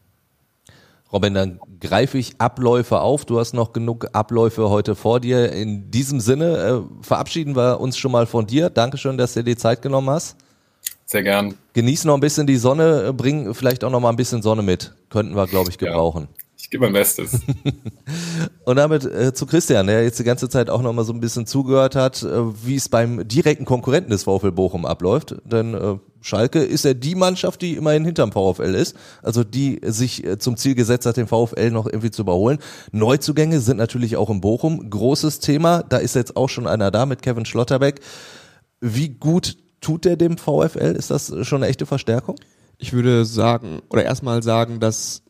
Robin, 1.12 1.34
dann 1.34 1.60
greife 1.80 2.18
ich 2.18 2.40
Abläufe 2.40 3.00
auf. 3.00 3.24
Du 3.26 3.40
hast 3.40 3.54
noch 3.54 3.72
genug 3.72 4.08
Abläufe 4.14 4.70
heute 4.70 4.96
vor 4.96 5.22
dir. 5.22 5.52
In 5.54 5.90
diesem 5.90 6.20
Sinne 6.20 6.58
äh, 6.58 7.04
verabschieden 7.04 7.56
wir 7.56 7.80
uns 7.80 7.98
schon 7.98 8.12
mal 8.12 8.26
von 8.26 8.46
dir. 8.46 8.70
Dankeschön, 8.70 9.18
dass 9.18 9.34
du 9.34 9.42
dir 9.42 9.56
die 9.56 9.58
Zeit 9.58 9.82
genommen 9.82 10.10
hast. 10.10 10.36
Sehr 11.06 11.24
gern. 11.24 11.56
Genieß 11.74 12.04
noch 12.04 12.16
ein 12.16 12.20
bisschen 12.20 12.48
die 12.48 12.58
Sonne, 12.58 13.14
bring 13.14 13.54
vielleicht 13.54 13.86
auch 13.86 13.92
noch 13.92 14.02
mal 14.02 14.10
ein 14.10 14.18
bisschen 14.18 14.42
Sonne 14.42 14.62
mit. 14.62 14.94
Könnten 15.10 15.36
wir, 15.36 15.48
glaube 15.48 15.70
ich, 15.70 15.78
gebrauchen. 15.78 16.28
Ja 16.30 16.47
Ich 16.68 16.72
gebe 16.72 16.84
mein 16.84 16.92
Bestes. 16.92 17.40
Und 18.66 18.76
damit 18.76 19.06
äh, 19.06 19.34
zu 19.34 19.46
Christian, 19.46 19.88
der 19.88 20.04
jetzt 20.04 20.20
die 20.20 20.26
ganze 20.26 20.50
Zeit 20.50 20.70
auch 20.70 20.82
noch 20.82 20.92
mal 20.92 21.06
so 21.06 21.14
ein 21.14 21.22
bisschen 21.22 21.46
zugehört 21.46 21.96
hat, 21.96 22.24
äh, 22.24 22.66
wie 22.66 22.76
es 22.76 22.90
beim 22.90 23.26
direkten 23.26 23.64
Konkurrenten 23.64 24.12
des 24.12 24.26
VfL 24.26 24.52
Bochum 24.52 24.86
abläuft. 24.86 25.36
Denn 25.46 25.74
äh, 25.74 25.96
Schalke 26.20 26.60
ist 26.60 26.84
ja 26.84 26.94
die 26.94 27.16
Mannschaft, 27.16 27.62
die 27.62 27.78
immerhin 27.78 28.04
hinterm 28.04 28.34
VfL 28.34 28.76
ist, 28.76 28.98
also 29.24 29.46
die 29.46 29.80
sich 29.86 30.26
äh, 30.26 30.40
zum 30.40 30.58
Ziel 30.58 30.76
gesetzt 30.76 31.06
hat, 31.06 31.16
den 31.16 31.28
VfL 31.28 31.72
noch 31.72 31.86
irgendwie 31.86 32.12
zu 32.12 32.24
überholen. 32.24 32.60
Neuzugänge 32.92 33.62
sind 33.62 33.78
natürlich 33.78 34.18
auch 34.18 34.30
in 34.30 34.42
Bochum 34.42 34.90
großes 34.90 35.40
Thema. 35.40 35.84
Da 35.84 36.00
ist 36.00 36.16
jetzt 36.16 36.36
auch 36.36 36.50
schon 36.50 36.68
einer 36.68 36.92
da 36.92 37.06
mit 37.06 37.22
Kevin 37.22 37.46
Schlotterbeck. 37.46 38.02
Wie 38.82 39.08
gut 39.08 39.56
tut 39.80 40.04
der 40.04 40.18
dem 40.18 40.38
VfL? 40.38 40.98
Ist 40.98 41.12
das 41.12 41.34
schon 41.44 41.64
eine 41.64 41.70
echte 41.70 41.86
Verstärkung? 41.86 42.36
Ich 42.78 42.92
würde 42.92 43.24
sagen, 43.24 43.82
oder 43.90 44.04
erstmal 44.04 44.44
sagen, 44.44 44.82
dass 44.82 45.24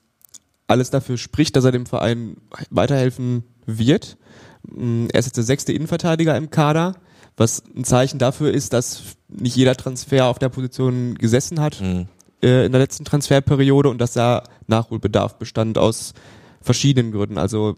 alles 0.68 0.90
dafür 0.90 1.18
spricht, 1.18 1.56
dass 1.56 1.64
er 1.64 1.72
dem 1.72 1.86
Verein 1.86 2.38
weiterhelfen 2.70 3.44
wird. 3.66 4.18
Mm, 4.64 5.08
er 5.12 5.20
ist 5.20 5.26
jetzt 5.26 5.38
der 5.38 5.44
sechste 5.44 5.74
Innenverteidiger 5.74 6.36
im 6.36 6.50
Kader, 6.50 6.96
was 7.38 7.64
ein 7.76 7.84
Zeichen 7.84 8.20
dafür 8.20 8.52
ist, 8.52 8.74
dass 8.74 9.04
nicht 9.28 9.56
jeder 9.56 9.76
Transfer 9.76 10.26
auf 10.26 10.40
der 10.40 10.50
Position 10.50 11.16
gesessen 11.16 11.60
hat 11.60 11.82
mhm. 11.82 12.08
äh, 12.42 12.66
in 12.66 12.72
der 12.72 12.82
letzten 12.82 13.06
Transferperiode 13.06 13.90
und 13.90 14.00
dass 14.00 14.14
da 14.14 14.44
Nachholbedarf 14.68 15.38
bestand 15.38 15.78
aus 15.78 16.14
verschiedenen 16.62 17.12
Gründen. 17.12 17.38
Also 17.38 17.76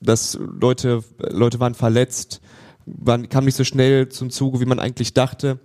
dass 0.00 0.38
Leute 0.40 1.02
Leute 1.18 1.58
waren 1.58 1.74
verletzt, 1.74 2.40
waren, 2.86 3.28
kam 3.28 3.44
nicht 3.44 3.56
so 3.56 3.64
schnell 3.64 4.08
zum 4.08 4.30
Zuge, 4.30 4.60
wie 4.60 4.66
man 4.66 4.78
eigentlich 4.78 5.14
dachte. 5.14 5.58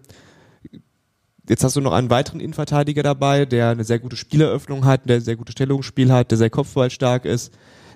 Jetzt 1.48 1.64
hast 1.64 1.76
du 1.76 1.82
noch 1.82 1.92
einen 1.92 2.10
weiteren 2.10 2.40
Innenverteidiger 2.40 3.04
dabei, 3.04 3.46
der 3.46 3.70
eine 3.70 3.84
sehr 3.84 4.00
gute 4.00 4.16
Spieleröffnung 4.16 4.86
hat, 4.86 5.10
der 5.10 5.20
sehr 5.20 5.36
gutes 5.36 5.54
Stellungsspiel 5.54 6.12
hat, 6.12 6.32
der 6.32 6.38
sehr 6.38 6.50
kopfballstark 6.50 7.26
ist, 7.26 7.54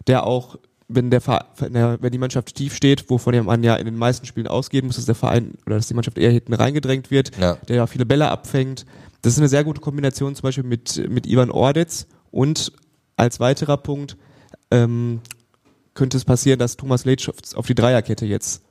der 0.08 0.26
auch, 0.26 0.58
wenn 0.90 1.10
der, 1.10 1.22
wenn 1.22 2.12
die 2.12 2.18
Mannschaft 2.18 2.56
tief 2.56 2.76
steht, 2.76 3.10
wovon 3.10 3.46
man 3.46 3.64
ja 3.64 3.76
in 3.76 3.86
den 3.86 3.96
meisten 3.96 4.26
Spielen 4.26 4.48
ausgehen 4.48 4.86
muss, 4.86 4.98
dass 4.98 5.06
der 5.06 5.16
Verein 5.16 5.54
oder 5.66 5.78
dass 5.78 5.88
die 5.88 5.94
Mannschaft 5.94 6.18
eher 6.18 6.32
hinten 6.32 6.54
reingedrängt 6.54 7.10
wird, 7.10 7.38
ja. 7.38 7.56
der 7.68 7.78
ja 7.78 7.88
viele 7.88 8.06
Bälle 8.06 8.30
abfängt. 8.30 8.86
Das 9.22 9.34
ist 9.34 9.40
eine 9.40 9.48
sehr 9.48 9.64
gute 9.64 9.80
Kombination 9.80 10.36
zum 10.36 10.44
Beispiel 10.44 10.66
mit, 10.66 11.10
mit 11.10 11.26
Ivan 11.26 11.50
Ordetz 11.50 12.08
und 12.32 12.74
als 13.16 13.40
weiterer 13.40 13.78
Punkt 13.78 14.18
ähm, 14.72 15.22
könnte 15.94 16.18
es 16.18 16.26
passieren, 16.26 16.60
dass 16.60 16.76
Thomas 16.76 17.06
Leitsch 17.06 17.30
auf 17.56 17.66
die 17.66 17.76
Dreierkette 17.76 18.26
jetzt 18.26 18.62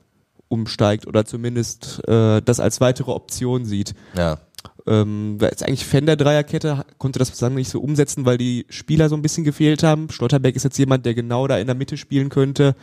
umsteigt 0.49 1.07
oder 1.07 1.25
zumindest 1.25 2.07
äh, 2.07 2.41
das 2.41 2.59
als 2.59 2.79
weitere 2.79 3.11
Option 3.11 3.65
sieht. 3.65 3.95
Ja 4.15 4.37
ähm, 4.85 5.39
war 5.39 5.49
jetzt 5.49 5.63
eigentlich 5.63 5.85
Fan 5.85 6.05
der 6.05 6.15
Dreierkette, 6.15 6.85
konnte 6.97 7.19
das 7.19 7.31
bislang 7.31 7.55
nicht 7.55 7.69
so 7.69 7.79
umsetzen, 7.81 8.25
weil 8.25 8.37
die 8.37 8.65
Spieler 8.69 9.09
so 9.09 9.15
ein 9.15 9.21
bisschen 9.21 9.43
gefehlt 9.43 9.83
haben. 9.83 10.09
Schlotterbeck 10.09 10.55
ist 10.55 10.63
jetzt 10.63 10.77
jemand, 10.77 11.05
der 11.05 11.13
genau 11.13 11.47
da 11.47 11.57
in 11.57 11.67
der 11.67 11.75
Mitte 11.75 11.97
spielen 11.97 12.29
könnte, 12.29 12.75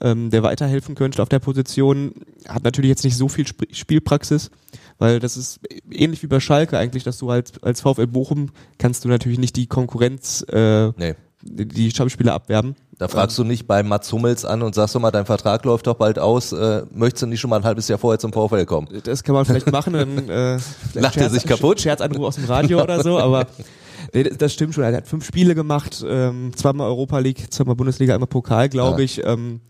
ähm, 0.00 0.30
der 0.30 0.42
weiterhelfen 0.42 0.94
könnte 0.94 1.22
auf 1.22 1.28
der 1.28 1.38
Position. 1.38 2.12
Hat 2.48 2.64
natürlich 2.64 2.90
jetzt 2.90 3.04
nicht 3.04 3.16
so 3.16 3.28
viel 3.28 3.44
Sp 3.46 3.66
Spielpraxis, 3.72 4.50
weil 4.98 5.20
das 5.20 5.36
ist 5.36 5.60
ähnlich 5.90 6.22
wie 6.22 6.28
bei 6.28 6.40
Schalke 6.40 6.78
eigentlich, 6.78 7.04
dass 7.04 7.18
du 7.18 7.30
halt 7.30 7.62
als 7.62 7.80
VfL 7.80 8.06
Bochum 8.06 8.50
kannst 8.78 9.04
du 9.04 9.08
natürlich 9.08 9.38
nicht 9.38 9.56
die 9.56 9.66
Konkurrenz 9.66 10.44
äh, 10.50 10.88
nee 10.96 11.14
die 11.48 11.90
Stammspieler 11.90 12.34
abwerben. 12.34 12.74
Da 12.98 13.08
fragst 13.08 13.36
du 13.36 13.44
nicht 13.44 13.66
bei 13.66 13.82
Mats 13.82 14.10
Hummels 14.10 14.46
an 14.46 14.62
und 14.62 14.74
sagst 14.74 14.94
du 14.94 15.00
mal, 15.00 15.10
dein 15.10 15.26
Vertrag 15.26 15.64
läuft 15.66 15.86
doch 15.86 15.94
bald 15.94 16.18
aus, 16.18 16.52
äh, 16.52 16.82
möchtest 16.94 17.22
du 17.22 17.26
nicht 17.26 17.40
schon 17.40 17.50
mal 17.50 17.56
ein 17.56 17.64
halbes 17.64 17.88
Jahr 17.88 17.98
vorher 17.98 18.18
zum 18.18 18.32
VfL 18.32 18.64
kommen? 18.64 18.88
Das 19.04 19.22
kann 19.22 19.34
man 19.34 19.44
vielleicht 19.44 19.70
machen, 19.70 19.92
dann 19.92 20.28
äh, 20.30 20.58
lacht 20.94 21.18
er 21.18 21.28
sich 21.28 21.44
kaputt. 21.44 21.80
Scherzanruf 21.80 22.24
aus 22.24 22.36
dem 22.36 22.46
Radio 22.46 22.82
oder 22.82 23.02
so, 23.02 23.18
aber 23.18 23.46
nee, 24.14 24.22
das 24.22 24.54
stimmt 24.54 24.74
schon. 24.74 24.84
Er 24.84 24.96
hat 24.96 25.06
fünf 25.06 25.26
Spiele 25.26 25.54
gemacht, 25.54 26.02
ähm, 26.08 26.52
zweimal 26.56 26.88
Europa 26.88 27.18
League, 27.18 27.52
zweimal 27.52 27.76
Bundesliga, 27.76 28.14
einmal 28.14 28.28
Pokal, 28.28 28.70
glaube 28.70 29.00
ja. 29.00 29.04
ich. 29.04 29.22
Ähm, 29.26 29.60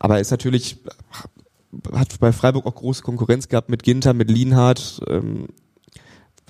aber 0.00 0.18
ist 0.18 0.32
natürlich 0.32 0.78
hat 1.92 2.18
bei 2.18 2.32
Freiburg 2.32 2.66
auch 2.66 2.74
große 2.74 3.02
Konkurrenz 3.02 3.48
gehabt 3.48 3.70
mit 3.70 3.82
Ginter, 3.84 4.12
mit 4.12 4.30
Lienhardt. 4.30 5.00
Ähm, 5.08 5.46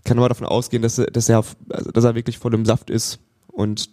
kann 0.05 0.19
aber 0.19 0.31
davon 0.31 0.47
ausgehen, 0.47 0.83
dass, 0.83 0.97
dass 0.97 1.29
er, 1.29 1.45
also, 1.69 1.91
dass 1.93 2.05
er 2.05 2.15
wirklich 2.15 2.39
voll 2.39 2.55
im 2.55 2.65
Saft 2.65 2.91
ist 2.91 3.21
und 3.53 3.91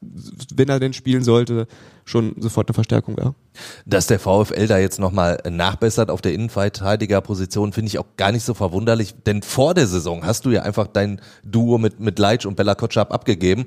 wenn 0.00 0.68
er 0.68 0.78
denn 0.78 0.92
spielen 0.92 1.24
sollte, 1.24 1.66
schon 2.04 2.34
sofort 2.38 2.68
eine 2.68 2.74
Verstärkung 2.74 3.16
wäre. 3.16 3.34
Dass 3.84 4.06
der 4.06 4.18
VfL 4.18 4.66
da 4.66 4.78
jetzt 4.78 5.00
nochmal 5.00 5.42
nachbessert 5.48 6.10
auf 6.10 6.20
der 6.20 6.32
Innenverteidigerposition, 6.34 7.72
finde 7.72 7.88
ich 7.88 7.98
auch 7.98 8.06
gar 8.16 8.32
nicht 8.32 8.44
so 8.44 8.54
verwunderlich, 8.54 9.14
denn 9.26 9.42
vor 9.42 9.74
der 9.74 9.86
Saison 9.86 10.24
hast 10.24 10.44
du 10.44 10.50
ja 10.50 10.62
einfach 10.62 10.86
dein 10.86 11.20
Duo 11.44 11.78
mit, 11.78 12.00
mit 12.00 12.18
Leitsch 12.18 12.46
und 12.46 12.56
Bella 12.56 12.74
Kotschap 12.74 13.12
abgegeben 13.12 13.66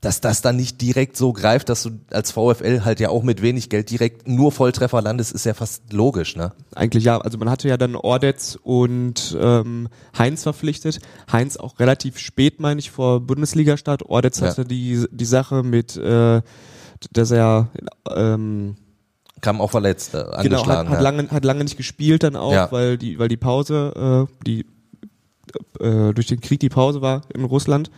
dass 0.00 0.20
das 0.20 0.42
dann 0.42 0.56
nicht 0.56 0.80
direkt 0.80 1.16
so 1.16 1.32
greift, 1.32 1.68
dass 1.68 1.82
du 1.82 1.90
als 2.10 2.30
VfL 2.30 2.84
halt 2.84 3.00
ja 3.00 3.08
auch 3.08 3.24
mit 3.24 3.42
wenig 3.42 3.68
Geld 3.68 3.90
direkt 3.90 4.28
nur 4.28 4.52
Volltreffer 4.52 5.02
landest, 5.02 5.32
ist 5.32 5.44
ja 5.44 5.54
fast 5.54 5.92
logisch, 5.92 6.36
ne? 6.36 6.52
Eigentlich 6.72 7.02
ja. 7.02 7.18
Also 7.18 7.36
man 7.36 7.50
hatte 7.50 7.68
ja 7.68 7.76
dann 7.76 7.96
Ordetz 7.96 8.56
und 8.62 9.36
ähm, 9.40 9.88
Heinz 10.16 10.44
verpflichtet. 10.44 11.00
Heinz 11.32 11.56
auch 11.56 11.80
relativ 11.80 12.18
spät, 12.18 12.60
meine 12.60 12.78
ich, 12.78 12.92
vor 12.92 13.20
Bundesliga-Start. 13.20 14.04
Ordetz 14.04 14.38
ja. 14.38 14.48
hatte 14.48 14.64
die, 14.64 15.04
die 15.10 15.24
Sache 15.24 15.64
mit, 15.64 15.96
äh, 15.96 16.42
dass 17.12 17.30
er 17.32 17.68
ähm, 18.14 18.76
kam 19.40 19.60
auch 19.60 19.72
verletzt, 19.72 20.14
äh, 20.14 20.18
angeschlagen. 20.18 20.48
Genau, 20.48 20.66
hat, 20.66 20.88
hat, 20.88 20.94
ja. 20.94 21.00
lange, 21.00 21.30
hat 21.30 21.44
lange 21.44 21.64
nicht 21.64 21.76
gespielt 21.76 22.22
dann 22.22 22.36
auch, 22.36 22.52
ja. 22.52 22.70
weil 22.70 22.98
die, 22.98 23.18
weil 23.18 23.28
die 23.28 23.36
Pause, 23.36 24.28
äh, 24.28 24.44
die 24.46 24.64
äh, 25.80 26.12
durch 26.14 26.26
den 26.26 26.40
Krieg 26.40 26.60
die 26.60 26.68
Pause 26.68 27.02
war 27.02 27.22
in 27.34 27.44
Russland. 27.44 27.90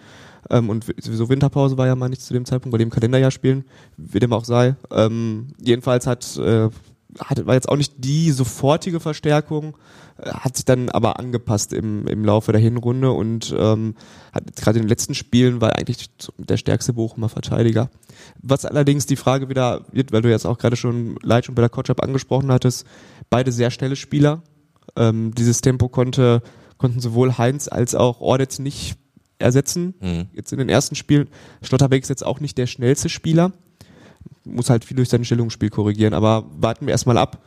Ähm, 0.49 0.71
und 0.71 0.85
sowieso 0.99 1.29
Winterpause 1.29 1.77
war 1.77 1.87
ja 1.87 1.97
mal 1.97 2.09
nicht 2.09 2.23
zu 2.23 2.33
dem 2.33 2.45
Zeitpunkt, 2.45 2.73
bei 2.73 2.79
dem 2.79 2.91
Kalenderjahr 2.91 3.31
spielen, 3.31 3.65
wie 3.97 4.21
dem 4.21 4.33
auch 4.33 4.45
sei. 4.45 4.77
Ähm, 4.91 5.49
jedenfalls 5.61 6.07
hat, 6.07 6.37
äh, 6.39 6.71
hat, 7.19 7.47
war 7.47 7.55
jetzt 7.55 7.69
auch 7.69 7.77
nicht 7.77 7.95
die 7.99 8.31
sofortige 8.31 9.01
Verstärkung, 9.01 9.77
äh, 10.19 10.31
hat 10.31 10.57
sich 10.57 10.65
dann 10.65 10.89
aber 10.89 11.19
angepasst 11.19 11.73
im, 11.73 12.07
im 12.07 12.25
Laufe 12.25 12.53
der 12.53 12.61
Hinrunde 12.61 13.11
und 13.11 13.55
ähm, 13.59 13.95
hat 14.33 14.45
gerade 14.57 14.79
in 14.79 14.85
den 14.85 14.89
letzten 14.89 15.15
Spielen 15.15 15.61
war 15.61 15.77
eigentlich 15.77 16.11
der 16.39 16.57
stärkste 16.57 16.95
Bochumer 16.95 17.29
Verteidiger. 17.29 17.91
Was 18.41 18.65
allerdings 18.65 19.07
die 19.07 19.17
Frage 19.17 19.49
wieder 19.49 19.85
wird, 19.93 20.13
weil 20.13 20.23
du 20.23 20.31
jetzt 20.31 20.47
auch 20.47 20.59
gerade 20.59 20.77
schon 20.77 21.17
Leitsch 21.23 21.49
und 21.49 21.55
Bella 21.55 21.69
Kotschap 21.69 22.03
angesprochen 22.03 22.51
hattest, 22.53 22.87
beide 23.29 23.53
sehr 23.53 23.71
schnelle 23.71 23.97
Spieler. 23.97 24.43
Ähm, 24.97 25.35
dieses 25.35 25.61
Tempo 25.61 25.89
konnte, 25.89 26.43
konnten 26.79 27.01
sowohl 27.01 27.39
Heinz 27.39 27.69
als 27.69 27.95
auch 27.95 28.21
Ordetz 28.21 28.59
nicht 28.59 28.97
ersetzen. 29.41 29.95
Mhm. 30.01 30.27
Jetzt 30.33 30.53
in 30.53 30.59
den 30.59 30.69
ersten 30.69 30.95
Spielen. 30.95 31.29
Schlotterbeck 31.63 32.03
ist 32.03 32.09
jetzt 32.09 32.25
auch 32.25 32.41
nicht 32.41 32.59
der 32.59 32.67
schnellste 32.67 33.09
Spieler. 33.09 33.53
Muss 34.45 34.71
halt 34.71 34.85
viel 34.85 34.97
durch 34.97 35.09
sein 35.09 35.25
Stellungsspiel 35.25 35.71
korrigieren. 35.71 36.15
Aber 36.15 36.45
warten 36.59 36.87
wir 36.87 36.93
erstmal 36.93 37.19
ab. 37.19 37.43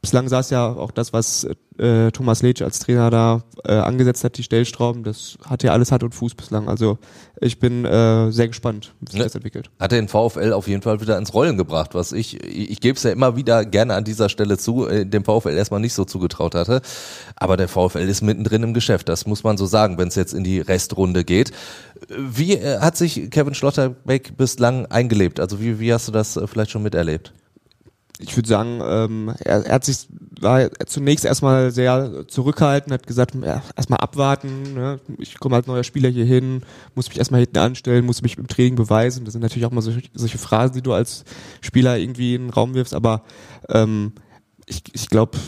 Bislang 0.00 0.26
es 0.26 0.50
ja 0.50 0.68
auch 0.68 0.92
das, 0.92 1.12
was 1.12 1.46
äh, 1.78 2.12
Thomas 2.12 2.40
Leitch 2.42 2.62
als 2.62 2.78
Trainer 2.78 3.10
da 3.10 3.42
äh, 3.64 3.72
angesetzt 3.72 4.22
hat, 4.22 4.38
die 4.38 4.44
Stellstrauben, 4.44 5.02
das 5.02 5.38
hat 5.44 5.64
ja 5.64 5.72
alles 5.72 5.90
Hand 5.90 6.04
und 6.04 6.14
Fuß 6.14 6.36
bislang. 6.36 6.68
Also 6.68 6.98
ich 7.40 7.58
bin 7.58 7.84
äh, 7.84 8.30
sehr 8.30 8.46
gespannt, 8.46 8.94
wie 9.00 9.10
sich 9.10 9.18
ne? 9.18 9.24
das 9.24 9.34
entwickelt. 9.34 9.70
Hat 9.80 9.90
den 9.90 10.06
VfL 10.06 10.52
auf 10.52 10.68
jeden 10.68 10.82
Fall 10.82 11.00
wieder 11.00 11.18
ins 11.18 11.34
Rollen 11.34 11.56
gebracht, 11.56 11.94
was 11.94 12.12
ich, 12.12 12.42
ich, 12.44 12.70
ich 12.70 12.80
gebe 12.80 12.96
es 12.96 13.02
ja 13.02 13.10
immer 13.10 13.36
wieder 13.36 13.64
gerne 13.64 13.94
an 13.94 14.04
dieser 14.04 14.28
Stelle 14.28 14.56
zu, 14.56 14.86
äh, 14.86 15.04
dem 15.04 15.24
VfL 15.24 15.56
erstmal 15.56 15.80
nicht 15.80 15.94
so 15.94 16.04
zugetraut 16.04 16.54
hatte. 16.54 16.80
Aber 17.34 17.56
der 17.56 17.66
VfL 17.66 18.08
ist 18.08 18.22
mittendrin 18.22 18.62
im 18.62 18.74
Geschäft, 18.74 19.08
das 19.08 19.26
muss 19.26 19.42
man 19.42 19.56
so 19.56 19.66
sagen, 19.66 19.98
wenn 19.98 20.08
es 20.08 20.14
jetzt 20.14 20.32
in 20.32 20.44
die 20.44 20.60
Restrunde 20.60 21.24
geht. 21.24 21.50
Wie 22.08 22.54
äh, 22.54 22.78
hat 22.78 22.96
sich 22.96 23.30
Kevin 23.30 23.54
Schlotterbeck 23.54 24.36
bislang 24.36 24.86
eingelebt? 24.86 25.40
Also 25.40 25.60
wie, 25.60 25.80
wie 25.80 25.92
hast 25.92 26.06
du 26.06 26.12
das 26.12 26.36
äh, 26.36 26.46
vielleicht 26.46 26.70
schon 26.70 26.84
miterlebt? 26.84 27.32
Ich 28.18 28.36
würde 28.36 28.48
sagen, 28.48 28.80
ähm, 28.82 29.34
er, 29.38 29.64
er 29.64 29.74
hat 29.74 29.84
sich 29.84 30.08
war 30.40 30.70
zunächst 30.86 31.24
erstmal 31.24 31.70
sehr 31.70 32.26
zurückhaltend, 32.28 32.92
hat 32.92 33.06
gesagt, 33.06 33.34
ja, 33.34 33.62
erstmal 33.76 34.00
abwarten, 34.00 34.74
ne? 34.74 35.00
ich 35.18 35.38
komme 35.38 35.56
als 35.56 35.66
neuer 35.66 35.84
Spieler 35.84 36.08
hier 36.08 36.24
hin, 36.24 36.62
muss 36.94 37.08
mich 37.08 37.18
erstmal 37.18 37.40
hinten 37.40 37.58
anstellen, 37.58 38.06
muss 38.06 38.22
mich 38.22 38.38
im 38.38 38.46
Training 38.46 38.76
beweisen. 38.76 39.24
Das 39.24 39.32
sind 39.32 39.42
natürlich 39.42 39.66
auch 39.66 39.72
mal 39.72 39.82
solche, 39.82 40.02
solche 40.14 40.38
Phrasen, 40.38 40.74
die 40.74 40.82
du 40.82 40.92
als 40.92 41.24
Spieler 41.60 41.98
irgendwie 41.98 42.34
in 42.34 42.42
den 42.42 42.50
Raum 42.50 42.74
wirfst, 42.74 42.94
aber 42.94 43.22
ähm, 43.68 44.12
ich, 44.66 44.82
ich 44.92 45.08
glaube, 45.08 45.38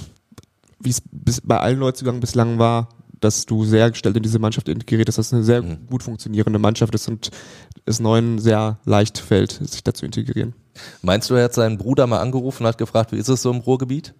wie 0.80 0.90
es 0.90 1.02
bei 1.42 1.59
allen 1.59 1.78
Neuzugängen 1.78 2.20
bislang 2.20 2.59
war, 2.59 2.88
dass 3.20 3.46
du 3.46 3.64
sehr 3.64 3.90
gestellt 3.90 4.16
in 4.16 4.22
diese 4.22 4.38
Mannschaft 4.38 4.68
integriert 4.68 5.09
dass 5.09 5.16
das 5.16 5.33
eine 5.33 5.42
sehr 5.42 5.62
mhm. 5.62 5.87
gut 5.88 6.02
funktionierende 6.02 6.59
Mannschaft 6.59 6.94
ist 6.94 7.09
und 7.09 7.30
es 7.87 8.00
neuen 8.00 8.38
sehr 8.38 8.78
leicht 8.85 9.18
fällt, 9.18 9.52
sich 9.52 9.83
da 9.85 9.94
zu 9.94 10.06
integrieren. 10.06 10.54
Meinst 11.02 11.30
du, 11.30 11.35
er 11.35 11.44
hat 11.44 11.54
seinen 11.54 11.78
Bruder 11.78 12.06
mal 12.06 12.20
angerufen 12.20 12.62
und 12.62 12.68
hat 12.68 12.78
gefragt, 12.78 13.12
wie 13.12 13.16
ist 13.16 13.28
es 13.28 13.42
so 13.42 13.50
im 13.50 13.59
Ruhrgebiet? 13.59 14.14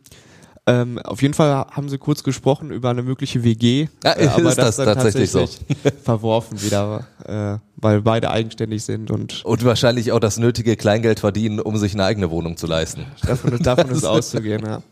Ähm, 0.67 0.99
auf 0.99 1.23
jeden 1.23 1.35
Fall 1.35 1.67
haben 1.71 1.89
sie 1.89 1.99
kurz 1.99 2.23
gesprochen 2.23 2.71
über 2.71 2.91
eine 2.91 3.03
mögliche 3.03 3.43
WG, 3.43 3.89
ja, 4.05 4.17
äh, 4.17 4.29
aber 4.29 4.51
ist 4.51 4.59
das, 4.59 4.77
das 4.77 4.95
tatsächlich, 4.95 5.33
tatsächlich 5.33 5.79
so? 5.83 5.91
verworfen 6.05 6.63
wieder, 6.63 7.07
äh, 7.25 7.59
weil 7.77 8.03
beide 8.03 8.31
eigenständig 8.31 8.85
sind 8.85 9.11
und 9.11 9.45
und 9.45 9.65
wahrscheinlich 9.65 10.13
auch 10.13 10.21
das 10.21 10.39
nötige 10.39 10.77
Kleingeld 10.77 11.19
verdienen, 11.19 11.61
um 11.61 11.77
sich 11.79 11.95
eine 11.95 12.05
eigene 12.05 12.31
Wohnung 12.31 12.57
zu 12.59 12.67
leisten. 12.67 13.07
Davon, 13.27 13.59
davon 13.59 13.91
ist 13.91 14.05
auszugehen, 14.05 14.63
ja. 14.65 14.83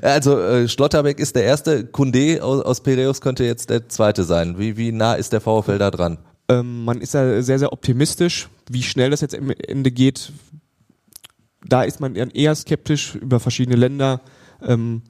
Also 0.00 0.38
äh, 0.38 0.68
Schlotterbeck 0.68 1.20
ist 1.20 1.36
der 1.36 1.44
erste, 1.44 1.84
Kunde 1.84 2.42
aus, 2.42 2.62
aus 2.62 2.82
Piraeus 2.82 3.20
könnte 3.20 3.44
jetzt 3.44 3.70
der 3.70 3.88
zweite 3.88 4.24
sein. 4.24 4.58
Wie, 4.58 4.76
wie 4.76 4.92
nah 4.92 5.14
ist 5.14 5.32
der 5.32 5.40
VfL 5.40 5.78
da 5.78 5.90
dran? 5.90 6.18
Ähm, 6.48 6.84
man 6.84 7.00
ist 7.00 7.14
ja 7.14 7.42
sehr, 7.42 7.58
sehr 7.58 7.72
optimistisch. 7.72 8.48
Wie 8.70 8.82
schnell 8.82 9.10
das 9.10 9.20
jetzt 9.20 9.34
am 9.36 9.50
Ende 9.50 9.90
geht, 9.90 10.32
da 11.66 11.82
ist 11.82 12.00
man 12.00 12.14
eher 12.16 12.54
skeptisch 12.54 13.14
über 13.14 13.40
verschiedene 13.40 13.76
Länder. 13.76 14.20
Ähm, 14.62 15.02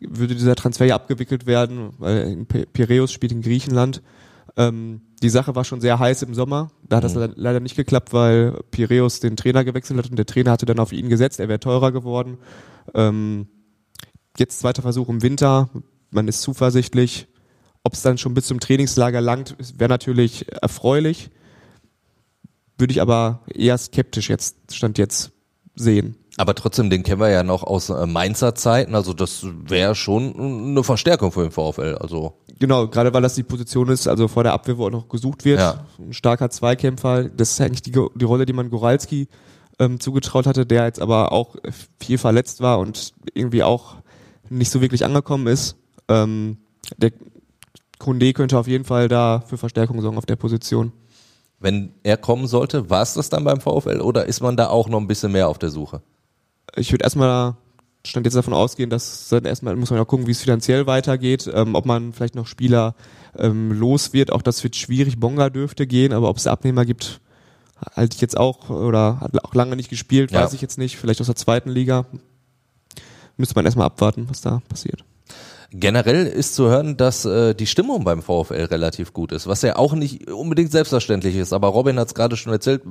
würde 0.00 0.34
dieser 0.34 0.54
Transfer 0.54 0.86
ja 0.86 0.94
abgewickelt 0.94 1.46
werden, 1.46 1.90
weil 1.98 2.46
Piräus 2.46 3.12
spielt 3.12 3.32
in 3.32 3.42
Griechenland. 3.42 4.02
Ähm, 4.56 5.02
die 5.22 5.28
Sache 5.28 5.54
war 5.54 5.64
schon 5.64 5.80
sehr 5.80 5.98
heiß 5.98 6.22
im 6.22 6.34
Sommer. 6.34 6.70
Da 6.88 6.96
hat 6.96 7.04
das 7.04 7.14
Mhm. 7.14 7.32
leider 7.36 7.60
nicht 7.60 7.76
geklappt, 7.76 8.12
weil 8.12 8.58
Piräus 8.70 9.20
den 9.20 9.36
Trainer 9.36 9.64
gewechselt 9.64 9.98
hat 9.98 10.10
und 10.10 10.16
der 10.16 10.26
Trainer 10.26 10.52
hatte 10.52 10.64
dann 10.64 10.78
auf 10.78 10.92
ihn 10.92 11.08
gesetzt. 11.10 11.40
Er 11.40 11.48
wäre 11.48 11.60
teurer 11.60 11.92
geworden. 11.92 12.38
Ähm, 12.94 13.46
jetzt 14.38 14.60
zweiter 14.60 14.82
Versuch 14.82 15.08
im 15.08 15.22
Winter. 15.22 15.70
Man 16.10 16.28
ist 16.28 16.42
zuversichtlich. 16.42 17.28
Ob 17.82 17.94
es 17.94 18.02
dann 18.02 18.18
schon 18.18 18.34
bis 18.34 18.46
zum 18.46 18.60
Trainingslager 18.60 19.20
langt, 19.20 19.56
wäre 19.78 19.88
natürlich 19.88 20.52
erfreulich. 20.52 21.30
Würde 22.76 22.92
ich 22.92 23.00
aber 23.00 23.40
eher 23.54 23.78
skeptisch 23.78 24.28
jetzt, 24.28 24.56
stand 24.74 24.98
jetzt 24.98 25.32
sehen. 25.74 26.16
Aber 26.36 26.54
trotzdem, 26.54 26.90
den 26.90 27.02
kennen 27.02 27.20
wir 27.20 27.30
ja 27.30 27.42
noch 27.42 27.62
aus 27.62 27.90
äh, 27.90 28.06
Mainzer 28.06 28.54
Zeiten. 28.54 28.94
Also 28.94 29.12
das 29.12 29.44
wäre 29.44 29.94
schon 29.94 30.70
eine 30.70 30.84
Verstärkung 30.84 31.32
für 31.32 31.42
den 31.42 31.50
VfL. 31.50 31.96
Also 32.00 32.40
Genau, 32.60 32.88
gerade 32.88 33.12
weil 33.14 33.22
das 33.22 33.34
die 33.34 33.42
Position 33.42 33.88
ist, 33.88 34.06
also 34.06 34.28
vor 34.28 34.42
der 34.42 34.52
Abwehr, 34.52 34.76
wo 34.76 34.86
auch 34.86 34.90
noch 34.90 35.08
gesucht 35.08 35.46
wird. 35.46 35.60
Ja. 35.60 35.86
Ein 35.98 36.12
starker 36.12 36.50
Zweikämpfer. 36.50 37.24
Das 37.24 37.52
ist 37.52 37.60
eigentlich 37.60 37.82
die, 37.82 37.92
die 37.92 38.24
Rolle, 38.24 38.44
die 38.44 38.52
man 38.52 38.68
Goralski 38.68 39.28
ähm, 39.78 39.98
zugetraut 39.98 40.46
hatte, 40.46 40.66
der 40.66 40.84
jetzt 40.84 41.00
aber 41.00 41.32
auch 41.32 41.56
viel 41.98 42.18
verletzt 42.18 42.60
war 42.60 42.78
und 42.78 43.14
irgendwie 43.32 43.62
auch 43.62 43.96
nicht 44.50 44.70
so 44.70 44.80
wirklich 44.80 45.04
angekommen 45.04 45.46
ist. 45.46 45.76
Ähm, 46.08 46.58
der 46.98 47.12
Kunde 47.98 48.32
könnte 48.32 48.58
auf 48.58 48.66
jeden 48.66 48.84
Fall 48.84 49.08
da 49.08 49.42
für 49.46 49.56
Verstärkung 49.58 50.00
sorgen 50.02 50.18
auf 50.18 50.26
der 50.26 50.36
Position. 50.36 50.92
wenn 51.62 51.92
er 52.02 52.16
kommen 52.16 52.46
sollte, 52.46 52.88
war 52.88 53.02
es 53.02 53.14
das 53.14 53.28
dann 53.28 53.44
beim 53.44 53.60
VfL 53.60 54.00
oder 54.00 54.24
ist 54.26 54.40
man 54.40 54.56
da 54.56 54.68
auch 54.68 54.88
noch 54.88 54.98
ein 54.98 55.06
bisschen 55.06 55.32
mehr 55.32 55.48
auf 55.48 55.58
der 55.58 55.68
Suche? 55.70 56.00
Ich 56.76 56.90
würde 56.92 57.04
erstmal 57.04 57.54
stand 58.06 58.24
jetzt 58.24 58.34
davon 58.34 58.54
ausgehen, 58.54 58.88
dass 58.88 59.28
dann 59.28 59.44
erstmal 59.44 59.76
muss 59.76 59.90
man 59.90 59.98
ja 59.98 60.06
gucken, 60.06 60.26
wie 60.26 60.30
es 60.30 60.40
finanziell 60.40 60.86
weitergeht, 60.86 61.50
ähm, 61.52 61.74
ob 61.74 61.84
man 61.84 62.14
vielleicht 62.14 62.34
noch 62.34 62.46
Spieler 62.46 62.94
ähm, 63.36 63.72
los 63.72 64.14
wird. 64.14 64.32
Auch 64.32 64.40
das 64.40 64.64
wird 64.64 64.74
schwierig. 64.74 65.20
Bonga 65.20 65.50
dürfte 65.50 65.86
gehen, 65.86 66.14
aber 66.14 66.30
ob 66.30 66.38
es 66.38 66.46
Abnehmer 66.46 66.86
gibt, 66.86 67.20
halte 67.94 68.14
ich 68.14 68.22
jetzt 68.22 68.38
auch 68.38 68.70
oder 68.70 69.20
hat 69.20 69.44
auch 69.44 69.54
lange 69.54 69.76
nicht 69.76 69.90
gespielt, 69.90 70.30
Ja. 70.30 70.40
weiß 70.42 70.54
ich 70.54 70.62
jetzt 70.62 70.78
nicht. 70.78 70.96
Vielleicht 70.96 71.20
aus 71.20 71.26
der 71.26 71.36
zweiten 71.36 71.68
Liga. 71.68 72.06
Müsste 73.40 73.54
man 73.54 73.64
erstmal 73.64 73.86
abwarten, 73.86 74.26
was 74.28 74.42
da 74.42 74.60
passiert. 74.68 75.02
Generell 75.72 76.26
ist 76.26 76.54
zu 76.54 76.68
hören, 76.68 76.98
dass 76.98 77.24
äh, 77.24 77.54
die 77.54 77.66
Stimmung 77.66 78.04
beim 78.04 78.20
VfL 78.20 78.64
relativ 78.64 79.14
gut 79.14 79.32
ist, 79.32 79.46
was 79.46 79.62
ja 79.62 79.76
auch 79.76 79.94
nicht 79.94 80.30
unbedingt 80.30 80.70
selbstverständlich 80.70 81.36
ist. 81.36 81.54
Aber 81.54 81.68
Robin 81.68 81.98
hat 81.98 82.08
es 82.08 82.14
gerade 82.14 82.36
schon 82.36 82.52
erzählt, 82.52 82.82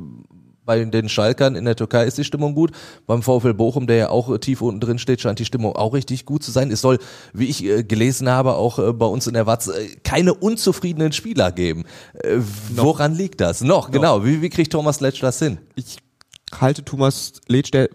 bei 0.66 0.84
den 0.84 1.08
Schalkern 1.08 1.56
in 1.56 1.66
der 1.66 1.76
Türkei 1.76 2.06
ist 2.06 2.18
die 2.18 2.24
Stimmung 2.24 2.56
gut. 2.56 2.72
Beim 3.06 3.22
VfL 3.22 3.54
Bochum, 3.54 3.86
der 3.86 3.96
ja 3.98 4.10
auch 4.10 4.34
äh, 4.34 4.40
tief 4.40 4.64
unten 4.64 4.80
drin 4.80 4.98
steht, 4.98 5.22
scheint 5.22 5.38
die 5.38 5.46
Stimmung 5.46 5.76
auch 5.76 5.94
richtig 5.94 6.26
gut 6.26 6.42
zu 6.42 6.50
sein. 6.50 6.72
Es 6.72 6.82
soll, 6.82 6.98
wie 7.32 7.46
ich 7.46 7.64
äh, 7.64 7.84
gelesen 7.84 8.28
habe, 8.28 8.56
auch 8.56 8.80
äh, 8.80 8.92
bei 8.92 9.06
uns 9.06 9.28
in 9.28 9.36
der 9.36 9.46
Watz 9.46 9.68
äh, 9.68 9.98
keine 10.04 10.34
unzufriedenen 10.34 11.12
Spieler 11.12 11.52
geben. 11.52 11.84
Äh, 12.14 12.38
woran 12.74 13.14
liegt 13.14 13.40
das? 13.40 13.62
Noch, 13.62 13.92
genau. 13.92 14.26
Wie, 14.26 14.42
wie 14.42 14.50
kriegt 14.50 14.72
Thomas 14.72 15.00
Letsch 15.00 15.22
das 15.22 15.38
hin? 15.38 15.60
Ich 15.76 15.98
halte 16.60 16.84
Thomas 16.84 17.34
Letsch, 17.48 17.70
der 17.72 17.90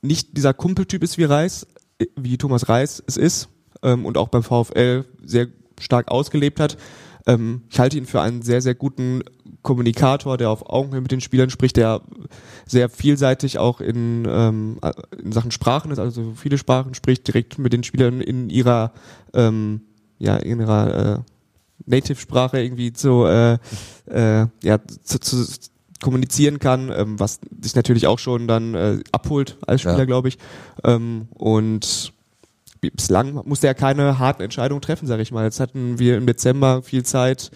nicht 0.00 0.36
dieser 0.36 0.54
Kumpeltyp 0.54 1.02
ist 1.02 1.18
wie 1.18 1.24
Reis, 1.24 1.66
wie 2.16 2.38
Thomas 2.38 2.68
Reis 2.68 3.02
es 3.06 3.16
ist 3.16 3.48
ähm, 3.82 4.04
und 4.06 4.16
auch 4.16 4.28
beim 4.28 4.42
VfL 4.42 5.04
sehr 5.24 5.48
stark 5.80 6.10
ausgelebt 6.10 6.60
hat. 6.60 6.76
Ähm, 7.26 7.62
ich 7.68 7.78
halte 7.78 7.98
ihn 7.98 8.06
für 8.06 8.20
einen 8.20 8.42
sehr, 8.42 8.62
sehr 8.62 8.74
guten 8.74 9.22
Kommunikator, 9.62 10.36
der 10.36 10.50
auf 10.50 10.68
Augenhöhe 10.68 11.00
mit 11.00 11.10
den 11.10 11.20
Spielern 11.20 11.50
spricht, 11.50 11.76
der 11.76 12.00
sehr 12.66 12.88
vielseitig 12.88 13.58
auch 13.58 13.80
in, 13.80 14.26
ähm, 14.28 14.78
in 15.22 15.32
Sachen 15.32 15.50
Sprachen 15.50 15.90
ist, 15.90 15.98
also 15.98 16.32
viele 16.36 16.58
Sprachen 16.58 16.94
spricht, 16.94 17.26
direkt 17.26 17.58
mit 17.58 17.72
den 17.72 17.82
Spielern 17.82 18.20
in 18.20 18.50
ihrer, 18.50 18.92
ähm, 19.34 19.82
ja, 20.18 20.36
in 20.36 20.60
ihrer 20.60 21.16
äh, 21.16 21.18
Native-Sprache 21.86 22.60
irgendwie 22.60 22.92
zu, 22.92 23.24
äh, 23.24 23.58
äh, 24.06 24.46
ja, 24.62 24.78
zu, 25.02 25.18
zu 25.20 25.46
kommunizieren 26.02 26.58
kann, 26.58 26.90
ähm, 26.94 27.18
was 27.18 27.40
sich 27.60 27.74
natürlich 27.74 28.06
auch 28.06 28.18
schon 28.18 28.46
dann 28.46 28.74
äh, 28.74 28.98
abholt 29.12 29.56
als 29.66 29.80
Spieler, 29.82 29.98
Ja. 29.98 30.04
glaube 30.04 30.28
ich. 30.28 30.38
Ähm, 30.84 31.28
und 31.34 32.12
bislang 32.80 33.42
musste 33.44 33.66
er 33.66 33.74
keine 33.74 34.18
harten 34.18 34.42
Entscheidungen 34.42 34.80
treffen, 34.80 35.06
sage 35.06 35.22
ich 35.22 35.32
mal. 35.32 35.44
Jetzt 35.44 35.60
hatten 35.60 35.98
wir 35.98 36.16
im 36.16 36.26
Dezember 36.26 36.82
viel 36.82 37.02
Zeit, 37.04 37.50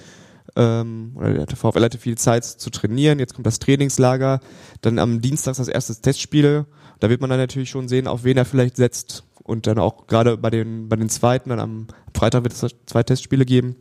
ähm, 0.56 1.12
oder 1.14 1.46
der 1.46 1.56
VfL 1.56 1.82
hatte 1.82 1.98
viel 1.98 2.18
Zeit 2.18 2.44
zu 2.44 2.70
trainieren. 2.70 3.18
Jetzt 3.18 3.34
kommt 3.34 3.46
das 3.46 3.58
Trainingslager, 3.58 4.40
dann 4.80 4.98
am 4.98 5.20
Dienstag 5.20 5.56
das 5.56 5.68
erste 5.68 5.94
Testspiel. 5.94 6.66
Da 7.00 7.08
wird 7.10 7.20
man 7.20 7.30
dann 7.30 7.38
natürlich 7.38 7.70
schon 7.70 7.88
sehen, 7.88 8.06
auf 8.06 8.24
wen 8.24 8.36
er 8.36 8.44
vielleicht 8.44 8.76
setzt 8.76 9.24
und 9.44 9.66
dann 9.66 9.78
auch 9.78 10.06
gerade 10.06 10.36
bei 10.36 10.50
den 10.50 10.88
bei 10.88 10.96
den 10.96 11.08
zweiten, 11.08 11.50
dann 11.50 11.58
am 11.60 11.86
Freitag 12.14 12.44
wird 12.44 12.52
es 12.52 12.66
zwei 12.86 13.02
Testspiele 13.02 13.44
geben. 13.44 13.76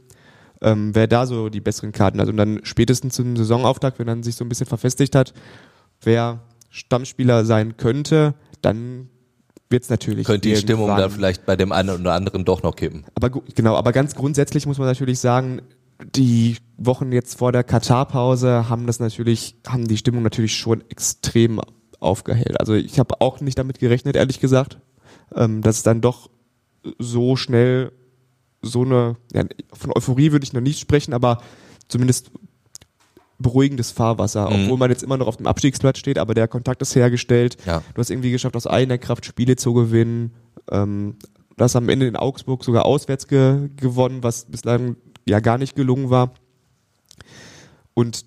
Ähm, 0.62 0.94
wer 0.94 1.08
da 1.08 1.26
so 1.26 1.50
die 1.50 1.62
besseren 1.62 1.92
Karten 1.92 2.22
hat 2.22 2.28
und 2.28 2.38
dann 2.38 2.60
spätestens 2.64 3.16
zum 3.16 3.36
Saisonauftakt, 3.36 4.00
wenn 4.00 4.08
dann 4.08 4.24
sich 4.24 4.36
so 4.36 4.46
ein 4.46 4.50
bisschen 4.50 4.68
verfestigt 4.68 5.16
hat, 5.16 5.34
wer 6.02 6.42
Stammspieler 6.70 7.46
sein 7.46 7.78
könnte, 7.78 8.36
dann 8.62 9.10
wird 9.70 9.84
es 9.84 9.90
natürlich 9.90 10.28
Könnte 10.28 10.50
die 10.50 10.56
Stimmung 10.56 10.88
dann 10.90 11.10
vielleicht 11.10 11.46
bei 11.46 11.56
dem 11.56 11.72
einen 11.72 12.02
oder 12.02 12.14
anderen 12.14 12.46
doch 12.46 12.62
noch 12.62 12.76
kippen? 12.76 13.06
aber 13.16 13.30
genau, 13.30 13.76
aber 13.76 13.92
ganz 13.92 14.16
grundsätzlich 14.16 14.66
muss 14.68 14.78
man 14.78 14.88
natürlich 14.88 15.20
sagen, 15.20 15.62
die 16.16 16.58
Wochen 16.78 17.12
jetzt 17.12 17.38
vor 17.38 17.52
der 17.52 17.64
Katar-Pause 17.64 18.70
haben 18.70 18.88
das 18.88 19.00
natürlich, 19.00 19.56
haben 19.68 19.88
die 19.88 19.98
Stimmung 19.98 20.24
natürlich 20.24 20.56
schon 20.56 20.84
extrem 20.90 21.62
aufgehellt. 22.00 22.60
Also 22.60 22.74
ich 22.74 23.00
habe 23.00 23.22
auch 23.22 23.40
nicht 23.40 23.58
damit 23.58 23.80
gerechnet, 23.80 24.16
ehrlich 24.16 24.40
gesagt, 24.40 24.80
ähm, 25.36 25.62
dass 25.62 25.78
es 25.78 25.84
dann 25.84 26.02
doch 26.02 26.30
so 26.98 27.36
schnell 27.36 27.92
so 28.62 28.82
eine, 28.84 29.16
ja, 29.34 29.44
von 29.74 29.92
Euphorie 29.96 30.32
würde 30.32 30.44
ich 30.44 30.54
noch 30.54 30.62
nicht 30.62 30.80
sprechen, 30.80 31.14
aber 31.14 31.42
zumindest 31.88 32.32
beruhigendes 33.40 33.90
Fahrwasser, 33.92 34.50
Mhm. 34.50 34.64
obwohl 34.66 34.78
man 34.78 34.92
jetzt 34.92 35.02
immer 35.04 35.18
noch 35.18 35.28
auf 35.28 35.38
dem 35.38 35.48
Abstiegsplatz 35.48 35.98
steht, 35.98 36.20
aber 36.20 36.34
der 36.36 36.48
Kontakt 36.48 36.82
ist 36.84 36.96
hergestellt. 36.96 37.58
Ja. 37.66 37.82
Du 37.94 38.00
hast 38.00 38.12
irgendwie 38.12 38.32
geschafft, 38.32 38.56
aus 38.56 38.68
eigener 38.68 39.00
Kraft 39.00 39.26
Spiele 39.26 39.56
zu 39.56 39.74
gewinnen. 39.74 40.32
Ähm, 40.70 41.16
du 41.58 41.64
hast 41.64 41.76
am 41.76 41.90
Ende 41.90 42.06
in 42.08 42.16
Augsburg 42.16 42.64
sogar 42.64 42.86
auswärts 42.86 43.28
ge 43.28 43.70
gewonnen, 43.78 44.22
was 44.22 44.46
bislang 44.46 44.96
ja 45.28 45.40
gar 45.40 45.58
nicht 45.58 45.76
gelungen 45.76 46.10
war. 46.12 46.34
Und 47.96 48.26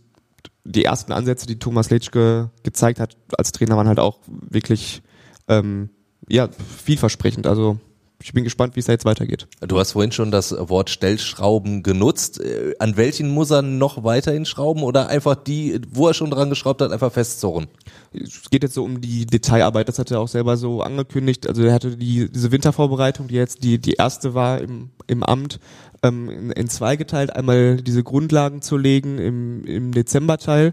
die 0.65 0.85
ersten 0.85 1.13
Ansätze, 1.13 1.47
die 1.47 1.59
Thomas 1.59 1.91
Letschke 1.91 2.51
gezeigt 2.63 2.99
hat 2.99 3.17
als 3.37 3.53
Trainer, 3.53 3.77
waren 3.77 3.89
halt 3.89 4.01
auch 4.01 4.19
wirklich 4.27 5.03
ähm, 5.47 5.91
ja, 6.29 6.49
vielversprechend. 6.85 7.47
Also 7.47 7.79
ich 8.25 8.33
bin 8.33 8.43
gespannt, 8.43 8.75
wie 8.75 8.81
es 8.81 8.87
da 8.87 8.93
jetzt 8.93 9.05
weitergeht. 9.05 9.47
Du 9.61 9.79
hast 9.79 9.93
vorhin 9.93 10.11
schon 10.11 10.31
das 10.31 10.51
Wort 10.59 10.89
Stellschrauben 10.89 11.83
genutzt. 11.83 12.41
Äh, 12.41 12.75
An 12.79 12.97
welchen 12.97 13.29
muss 13.29 13.51
er 13.51 13.61
noch 13.61 14.03
weiterhin 14.03 14.47
schrauben 14.47 14.83
oder 14.83 15.09
einfach 15.09 15.35
die, 15.35 15.79
wo 15.91 16.09
er 16.09 16.15
schon 16.15 16.31
dran 16.31 16.49
geschraubt 16.49 16.81
hat, 16.81 16.91
einfach 16.91 17.13
festzurren? 17.13 17.67
Es 18.15 18.49
geht 18.49 18.63
jetzt 18.63 18.73
so 18.73 18.83
um 18.83 19.03
die 19.03 19.27
Detailarbeit, 19.27 19.89
das 19.89 19.99
hat 19.99 20.11
er 20.11 20.21
auch 20.21 20.29
selber 20.29 20.57
so 20.57 20.81
angekündigt. 20.81 21.47
Also 21.47 21.65
er 21.65 21.75
hatte 21.75 21.99
die, 21.99 22.31
diese 22.31 22.51
Wintervorbereitung, 22.51 23.29
die 23.29 23.35
jetzt 23.35 23.63
die, 23.63 23.79
die 23.79 23.93
erste 23.93 24.33
war 24.33 24.59
im, 24.59 24.89
im 25.07 25.23
Amt, 25.23 25.61
ähm, 26.03 26.31
in, 26.31 26.51
in 26.51 26.69
zwei 26.69 26.97
geteilt. 26.97 27.37
Einmal 27.37 27.77
diese 27.77 28.03
Grundlagen 28.03 28.63
zu 28.63 28.79
legen 28.79 29.19
im, 29.19 29.65
im 29.67 29.93
Dezemberteil. 29.93 30.73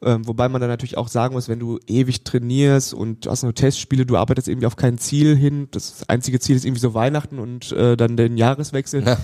Ähm, 0.00 0.26
wobei 0.26 0.48
man 0.48 0.60
dann 0.60 0.70
natürlich 0.70 0.96
auch 0.96 1.08
sagen 1.08 1.34
muss, 1.34 1.48
wenn 1.48 1.58
du 1.58 1.78
ewig 1.86 2.24
trainierst 2.24 2.94
und 2.94 3.26
du 3.26 3.30
hast 3.30 3.42
nur 3.42 3.54
Testspiele, 3.54 4.06
du 4.06 4.16
arbeitest 4.16 4.48
irgendwie 4.48 4.66
auf 4.66 4.76
kein 4.76 4.98
Ziel 4.98 5.36
hin. 5.36 5.68
Das 5.70 6.08
einzige 6.08 6.40
Ziel 6.40 6.56
ist 6.56 6.64
irgendwie 6.64 6.80
so 6.80 6.94
Weihnachten 6.94 7.38
und 7.38 7.72
äh, 7.72 7.96
dann 7.96 8.16
den 8.16 8.36
Jahreswechsel. 8.36 9.04
Ja. 9.04 9.18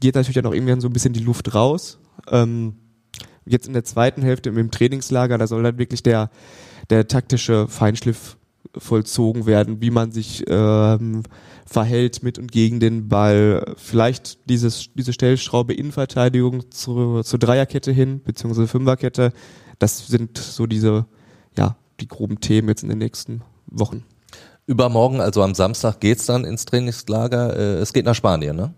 Geht 0.00 0.14
natürlich 0.14 0.34
dann 0.34 0.46
auch 0.46 0.54
irgendwann 0.54 0.80
so 0.80 0.88
ein 0.88 0.92
bisschen 0.92 1.12
die 1.12 1.20
Luft 1.20 1.54
raus. 1.54 1.98
Ähm, 2.30 2.76
jetzt 3.44 3.66
in 3.66 3.74
der 3.74 3.84
zweiten 3.84 4.22
Hälfte 4.22 4.48
im 4.48 4.70
Trainingslager, 4.70 5.38
da 5.38 5.46
soll 5.46 5.62
dann 5.62 5.78
wirklich 5.78 6.02
der, 6.02 6.30
der 6.90 7.06
taktische 7.06 7.68
Feinschliff 7.68 8.36
vollzogen 8.76 9.46
werden, 9.46 9.80
wie 9.80 9.90
man 9.90 10.10
sich 10.10 10.44
ähm, 10.48 11.22
verhält 11.66 12.22
mit 12.22 12.38
und 12.38 12.50
gegen 12.50 12.80
den 12.80 13.08
Ball. 13.08 13.74
Vielleicht 13.76 14.48
dieses, 14.48 14.90
diese 14.94 15.12
Stellschraube 15.12 15.74
Innenverteidigung 15.74 16.70
zur, 16.70 17.24
zur 17.24 17.38
Dreierkette 17.38 17.92
hin, 17.92 18.20
beziehungsweise 18.24 18.66
Fünferkette. 18.66 19.32
Das 19.78 20.06
sind 20.06 20.38
so 20.38 20.66
diese, 20.66 21.06
ja, 21.56 21.76
die 22.00 22.08
groben 22.08 22.40
Themen 22.40 22.68
jetzt 22.68 22.82
in 22.82 22.88
den 22.88 22.98
nächsten 22.98 23.42
Wochen. 23.66 24.04
Übermorgen, 24.66 25.20
also 25.20 25.42
am 25.42 25.54
Samstag, 25.54 26.00
geht's 26.00 26.26
dann 26.26 26.44
ins 26.44 26.64
Trainingslager. 26.64 27.56
Äh, 27.56 27.80
Es 27.80 27.92
geht 27.92 28.06
nach 28.06 28.14
Spanien, 28.14 28.56
ne? 28.56 28.72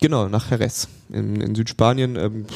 Genau, 0.00 0.28
nach 0.28 0.50
Jerez 0.50 0.88
in, 1.10 1.40
in 1.40 1.54
Südspanien. 1.54 2.16
Ähm, 2.16 2.46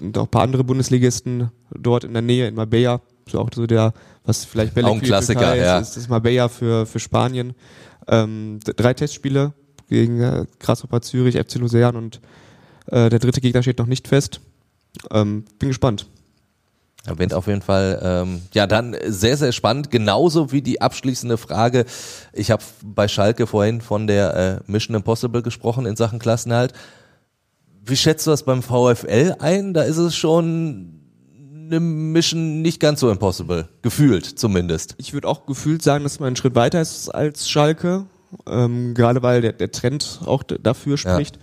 und 0.00 0.18
auch 0.18 0.24
ein 0.24 0.30
paar 0.30 0.42
andere 0.42 0.64
Bundesligisten 0.64 1.50
dort 1.70 2.04
in 2.04 2.12
der 2.12 2.22
Nähe, 2.22 2.48
in 2.48 2.54
Marbella. 2.54 3.00
So 3.28 3.40
auch 3.40 3.50
so 3.54 3.66
der, 3.66 3.92
was 4.24 4.44
vielleicht 4.44 4.74
Bälle 4.74 4.88
Auch 4.88 4.94
ein 4.94 5.02
Klassiker, 5.02 5.54
ja. 5.54 5.78
ist, 5.78 5.88
ist 5.88 5.96
das 5.96 6.08
Marbella 6.08 6.48
für, 6.48 6.86
für 6.86 6.98
Spanien. 6.98 7.54
Ähm, 8.06 8.58
drei 8.64 8.94
Testspiele 8.94 9.52
gegen 9.88 10.20
äh, 10.20 10.46
Grasshopper 10.58 11.00
Zürich, 11.02 11.36
FC 11.36 11.56
Luzern 11.56 11.96
und 11.96 12.20
äh, 12.86 13.08
der 13.10 13.18
dritte 13.18 13.40
Gegner 13.40 13.62
steht 13.62 13.78
noch 13.78 13.86
nicht 13.86 14.08
fest. 14.08 14.40
Ähm, 15.10 15.44
bin 15.58 15.68
gespannt. 15.68 16.06
Da 17.08 17.18
wird 17.18 17.32
auf 17.32 17.46
jeden 17.46 17.62
Fall 17.62 17.98
ähm, 18.02 18.42
ja 18.52 18.66
dann 18.66 18.94
sehr, 19.06 19.38
sehr 19.38 19.52
spannend. 19.52 19.90
Genauso 19.90 20.52
wie 20.52 20.60
die 20.60 20.82
abschließende 20.82 21.38
Frage. 21.38 21.86
Ich 22.34 22.50
habe 22.50 22.62
bei 22.84 23.08
Schalke 23.08 23.46
vorhin 23.46 23.80
von 23.80 24.06
der 24.06 24.60
äh, 24.66 24.70
Mission 24.70 24.94
Impossible 24.94 25.42
gesprochen 25.42 25.86
in 25.86 25.96
Sachen 25.96 26.18
Klassenhalt. 26.18 26.74
Wie 27.82 27.96
schätzt 27.96 28.26
du 28.26 28.30
das 28.30 28.42
beim 28.42 28.62
VfL 28.62 29.36
ein? 29.38 29.72
Da 29.72 29.82
ist 29.82 29.96
es 29.96 30.14
schon 30.16 31.00
eine 31.70 31.80
Mission 31.80 32.60
nicht 32.60 32.78
ganz 32.78 33.00
so 33.00 33.10
impossible. 33.10 33.68
Gefühlt 33.80 34.26
zumindest. 34.26 34.94
Ich 34.98 35.14
würde 35.14 35.28
auch 35.28 35.46
gefühlt 35.46 35.82
sagen, 35.82 36.04
dass 36.04 36.20
man 36.20 36.28
einen 36.28 36.36
Schritt 36.36 36.54
weiter 36.54 36.82
ist 36.82 37.08
als 37.08 37.48
Schalke. 37.48 38.04
Ähm, 38.46 38.92
gerade 38.92 39.22
weil 39.22 39.40
der, 39.40 39.54
der 39.54 39.70
Trend 39.70 40.20
auch 40.26 40.42
dafür 40.42 40.98
spricht. 40.98 41.36
Ja. 41.36 41.42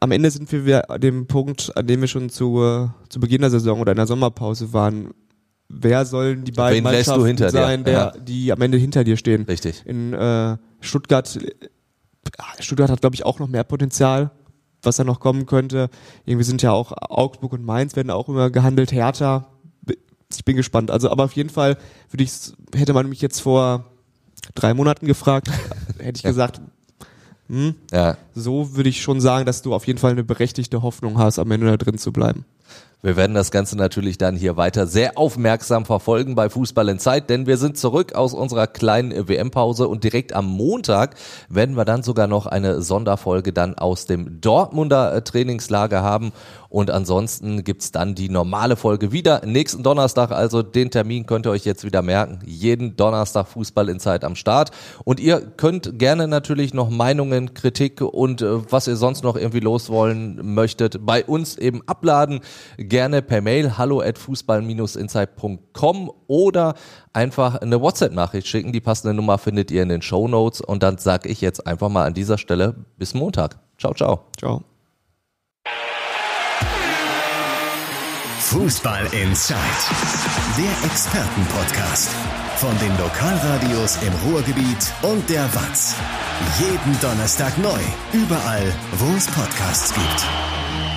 Am 0.00 0.10
Ende 0.12 0.30
sind 0.30 0.50
wir 0.52 0.64
wieder 0.64 0.90
an 0.90 1.00
dem 1.00 1.26
Punkt, 1.26 1.76
an 1.76 1.86
dem 1.86 2.00
wir 2.00 2.08
schon 2.08 2.28
zu, 2.30 2.62
äh, 2.62 2.88
zu 3.08 3.18
Beginn 3.20 3.40
der 3.40 3.50
Saison 3.50 3.80
oder 3.80 3.92
in 3.92 3.96
der 3.96 4.06
Sommerpause 4.06 4.72
waren. 4.72 5.10
Wer 5.68 6.06
sollen 6.06 6.44
die 6.44 6.52
beiden 6.52 6.78
Wen 6.78 6.84
Mannschaften 6.84 7.36
sein, 7.50 7.84
der, 7.84 7.92
Ja. 7.92 8.10
die 8.12 8.52
am 8.52 8.60
Ende 8.62 8.78
hinter 8.78 9.04
dir 9.04 9.16
stehen? 9.16 9.42
Richtig. 9.42 9.82
In 9.86 10.14
äh, 10.14 10.56
Stuttgart, 10.80 11.38
Stuttgart 12.60 12.90
hat, 12.90 13.00
glaube 13.00 13.14
ich, 13.14 13.26
auch 13.26 13.38
noch 13.38 13.48
mehr 13.48 13.64
Potenzial, 13.64 14.30
was 14.82 14.96
da 14.96 15.04
noch 15.04 15.20
kommen 15.20 15.46
könnte. 15.46 15.90
Irgendwie 16.24 16.44
sind 16.44 16.62
ja 16.62 16.72
auch 16.72 16.92
Augsburg 16.96 17.52
und 17.52 17.64
Mainz 17.64 17.96
werden 17.96 18.10
auch 18.10 18.28
immer 18.28 18.50
gehandelt, 18.50 18.92
Hertha. 18.92 19.48
Ich 20.34 20.44
bin 20.44 20.56
gespannt. 20.56 20.90
Also, 20.90 21.10
aber 21.10 21.24
auf 21.24 21.32
jeden 21.32 21.50
Fall 21.50 21.76
würde 22.10 22.22
ich, 22.22 22.30
hätte 22.74 22.92
man 22.94 23.08
mich 23.08 23.20
jetzt 23.20 23.40
vor 23.40 23.84
drei 24.54 24.74
Monaten 24.74 25.06
gefragt, 25.06 25.50
hätte 25.98 26.18
ich 26.18 26.22
gesagt, 26.22 26.60
hm, 27.48 27.74
Ja. 27.92 28.16
so 28.34 28.76
würde 28.76 28.88
ich 28.88 29.02
schon 29.02 29.20
sagen, 29.20 29.46
dass 29.46 29.62
du 29.62 29.74
auf 29.74 29.86
jeden 29.86 29.98
Fall 29.98 30.12
eine 30.12 30.24
berechtigte 30.24 30.82
Hoffnung 30.82 31.18
hast, 31.18 31.38
am 31.38 31.50
Ende 31.50 31.66
da 31.66 31.76
drin 31.76 31.98
zu 31.98 32.12
bleiben. 32.12 32.44
Wir 33.00 33.16
werden 33.16 33.34
das 33.34 33.52
Ganze 33.52 33.76
natürlich 33.76 34.18
dann 34.18 34.34
hier 34.34 34.56
weiter 34.56 34.88
sehr 34.88 35.16
aufmerksam 35.16 35.84
verfolgen 35.84 36.34
bei 36.34 36.50
Fußball 36.50 36.88
in 36.88 36.98
Zeit, 36.98 37.30
denn 37.30 37.46
wir 37.46 37.56
sind 37.56 37.78
zurück 37.78 38.16
aus 38.16 38.34
unserer 38.34 38.66
kleinen 38.66 39.28
WM-Pause 39.28 39.86
und 39.86 40.02
direkt 40.02 40.32
am 40.32 40.46
Montag 40.46 41.14
werden 41.48 41.76
wir 41.76 41.84
dann 41.84 42.02
sogar 42.02 42.26
noch 42.26 42.46
eine 42.46 42.82
Sonderfolge 42.82 43.52
dann 43.52 43.78
aus 43.78 44.06
dem 44.06 44.40
Dortmunder 44.40 45.14
äh, 45.14 45.22
Trainingslager 45.22 46.02
haben. 46.02 46.32
Und 46.70 46.90
ansonsten 46.90 47.64
gibt's 47.64 47.92
dann 47.92 48.14
die 48.14 48.28
normale 48.28 48.76
Folge 48.76 49.10
wieder 49.10 49.46
nächsten 49.46 49.82
Donnerstag, 49.82 50.32
also 50.32 50.62
den 50.62 50.90
Termin 50.90 51.24
könnt 51.24 51.46
ihr 51.46 51.50
euch 51.50 51.64
jetzt 51.64 51.84
wieder 51.84 52.02
merken, 52.02 52.40
jeden 52.44 52.94
Donnerstag 52.96 53.46
Fußball 53.46 53.88
in 53.88 54.00
Zeit 54.00 54.22
am 54.22 54.34
Start. 54.34 54.70
Und 55.04 55.18
ihr 55.18 55.40
könnt 55.40 55.98
gerne 55.98 56.28
natürlich 56.28 56.74
noch 56.74 56.90
Meinungen, 56.90 57.54
Kritik 57.54 58.02
und 58.02 58.42
äh, 58.42 58.70
was 58.70 58.88
ihr 58.88 58.96
sonst 58.96 59.22
noch 59.22 59.36
irgendwie 59.36 59.60
loswollen 59.60 60.54
möchtet, 60.54 61.06
bei 61.06 61.24
uns 61.24 61.56
eben 61.56 61.80
abladen 61.86 62.40
gerne 62.88 63.22
per 63.22 63.40
Mail 63.40 63.78
hallo 63.78 64.00
at 64.00 64.18
fußball-insight.com 64.18 66.12
oder 66.26 66.74
einfach 67.12 67.56
eine 67.56 67.80
WhatsApp-Nachricht 67.80 68.46
schicken. 68.46 68.72
Die 68.72 68.80
passende 68.80 69.14
Nummer 69.14 69.38
findet 69.38 69.70
ihr 69.70 69.82
in 69.82 69.88
den 69.88 70.02
Show 70.02 70.28
Notes. 70.28 70.60
Und 70.60 70.82
dann 70.82 70.98
sage 70.98 71.28
ich 71.28 71.40
jetzt 71.40 71.66
einfach 71.66 71.88
mal 71.88 72.04
an 72.06 72.14
dieser 72.14 72.38
Stelle 72.38 72.74
bis 72.96 73.14
Montag. 73.14 73.58
Ciao, 73.78 73.94
ciao. 73.94 74.26
Ciao. 74.38 74.64
Fußball 78.40 79.04
Inside, 79.12 79.58
der 80.56 80.90
Expertenpodcast 80.90 82.08
von 82.56 82.76
den 82.78 82.96
Lokalradios 82.96 83.98
im 84.02 84.12
Ruhrgebiet 84.30 84.92
und 85.02 85.28
der 85.28 85.44
Watz. 85.54 85.94
Jeden 86.58 86.98
Donnerstag 87.00 87.56
neu, 87.58 87.78
überall, 88.12 88.72
wo 88.92 89.14
es 89.16 89.26
Podcasts 89.26 89.92
gibt. 89.92 90.87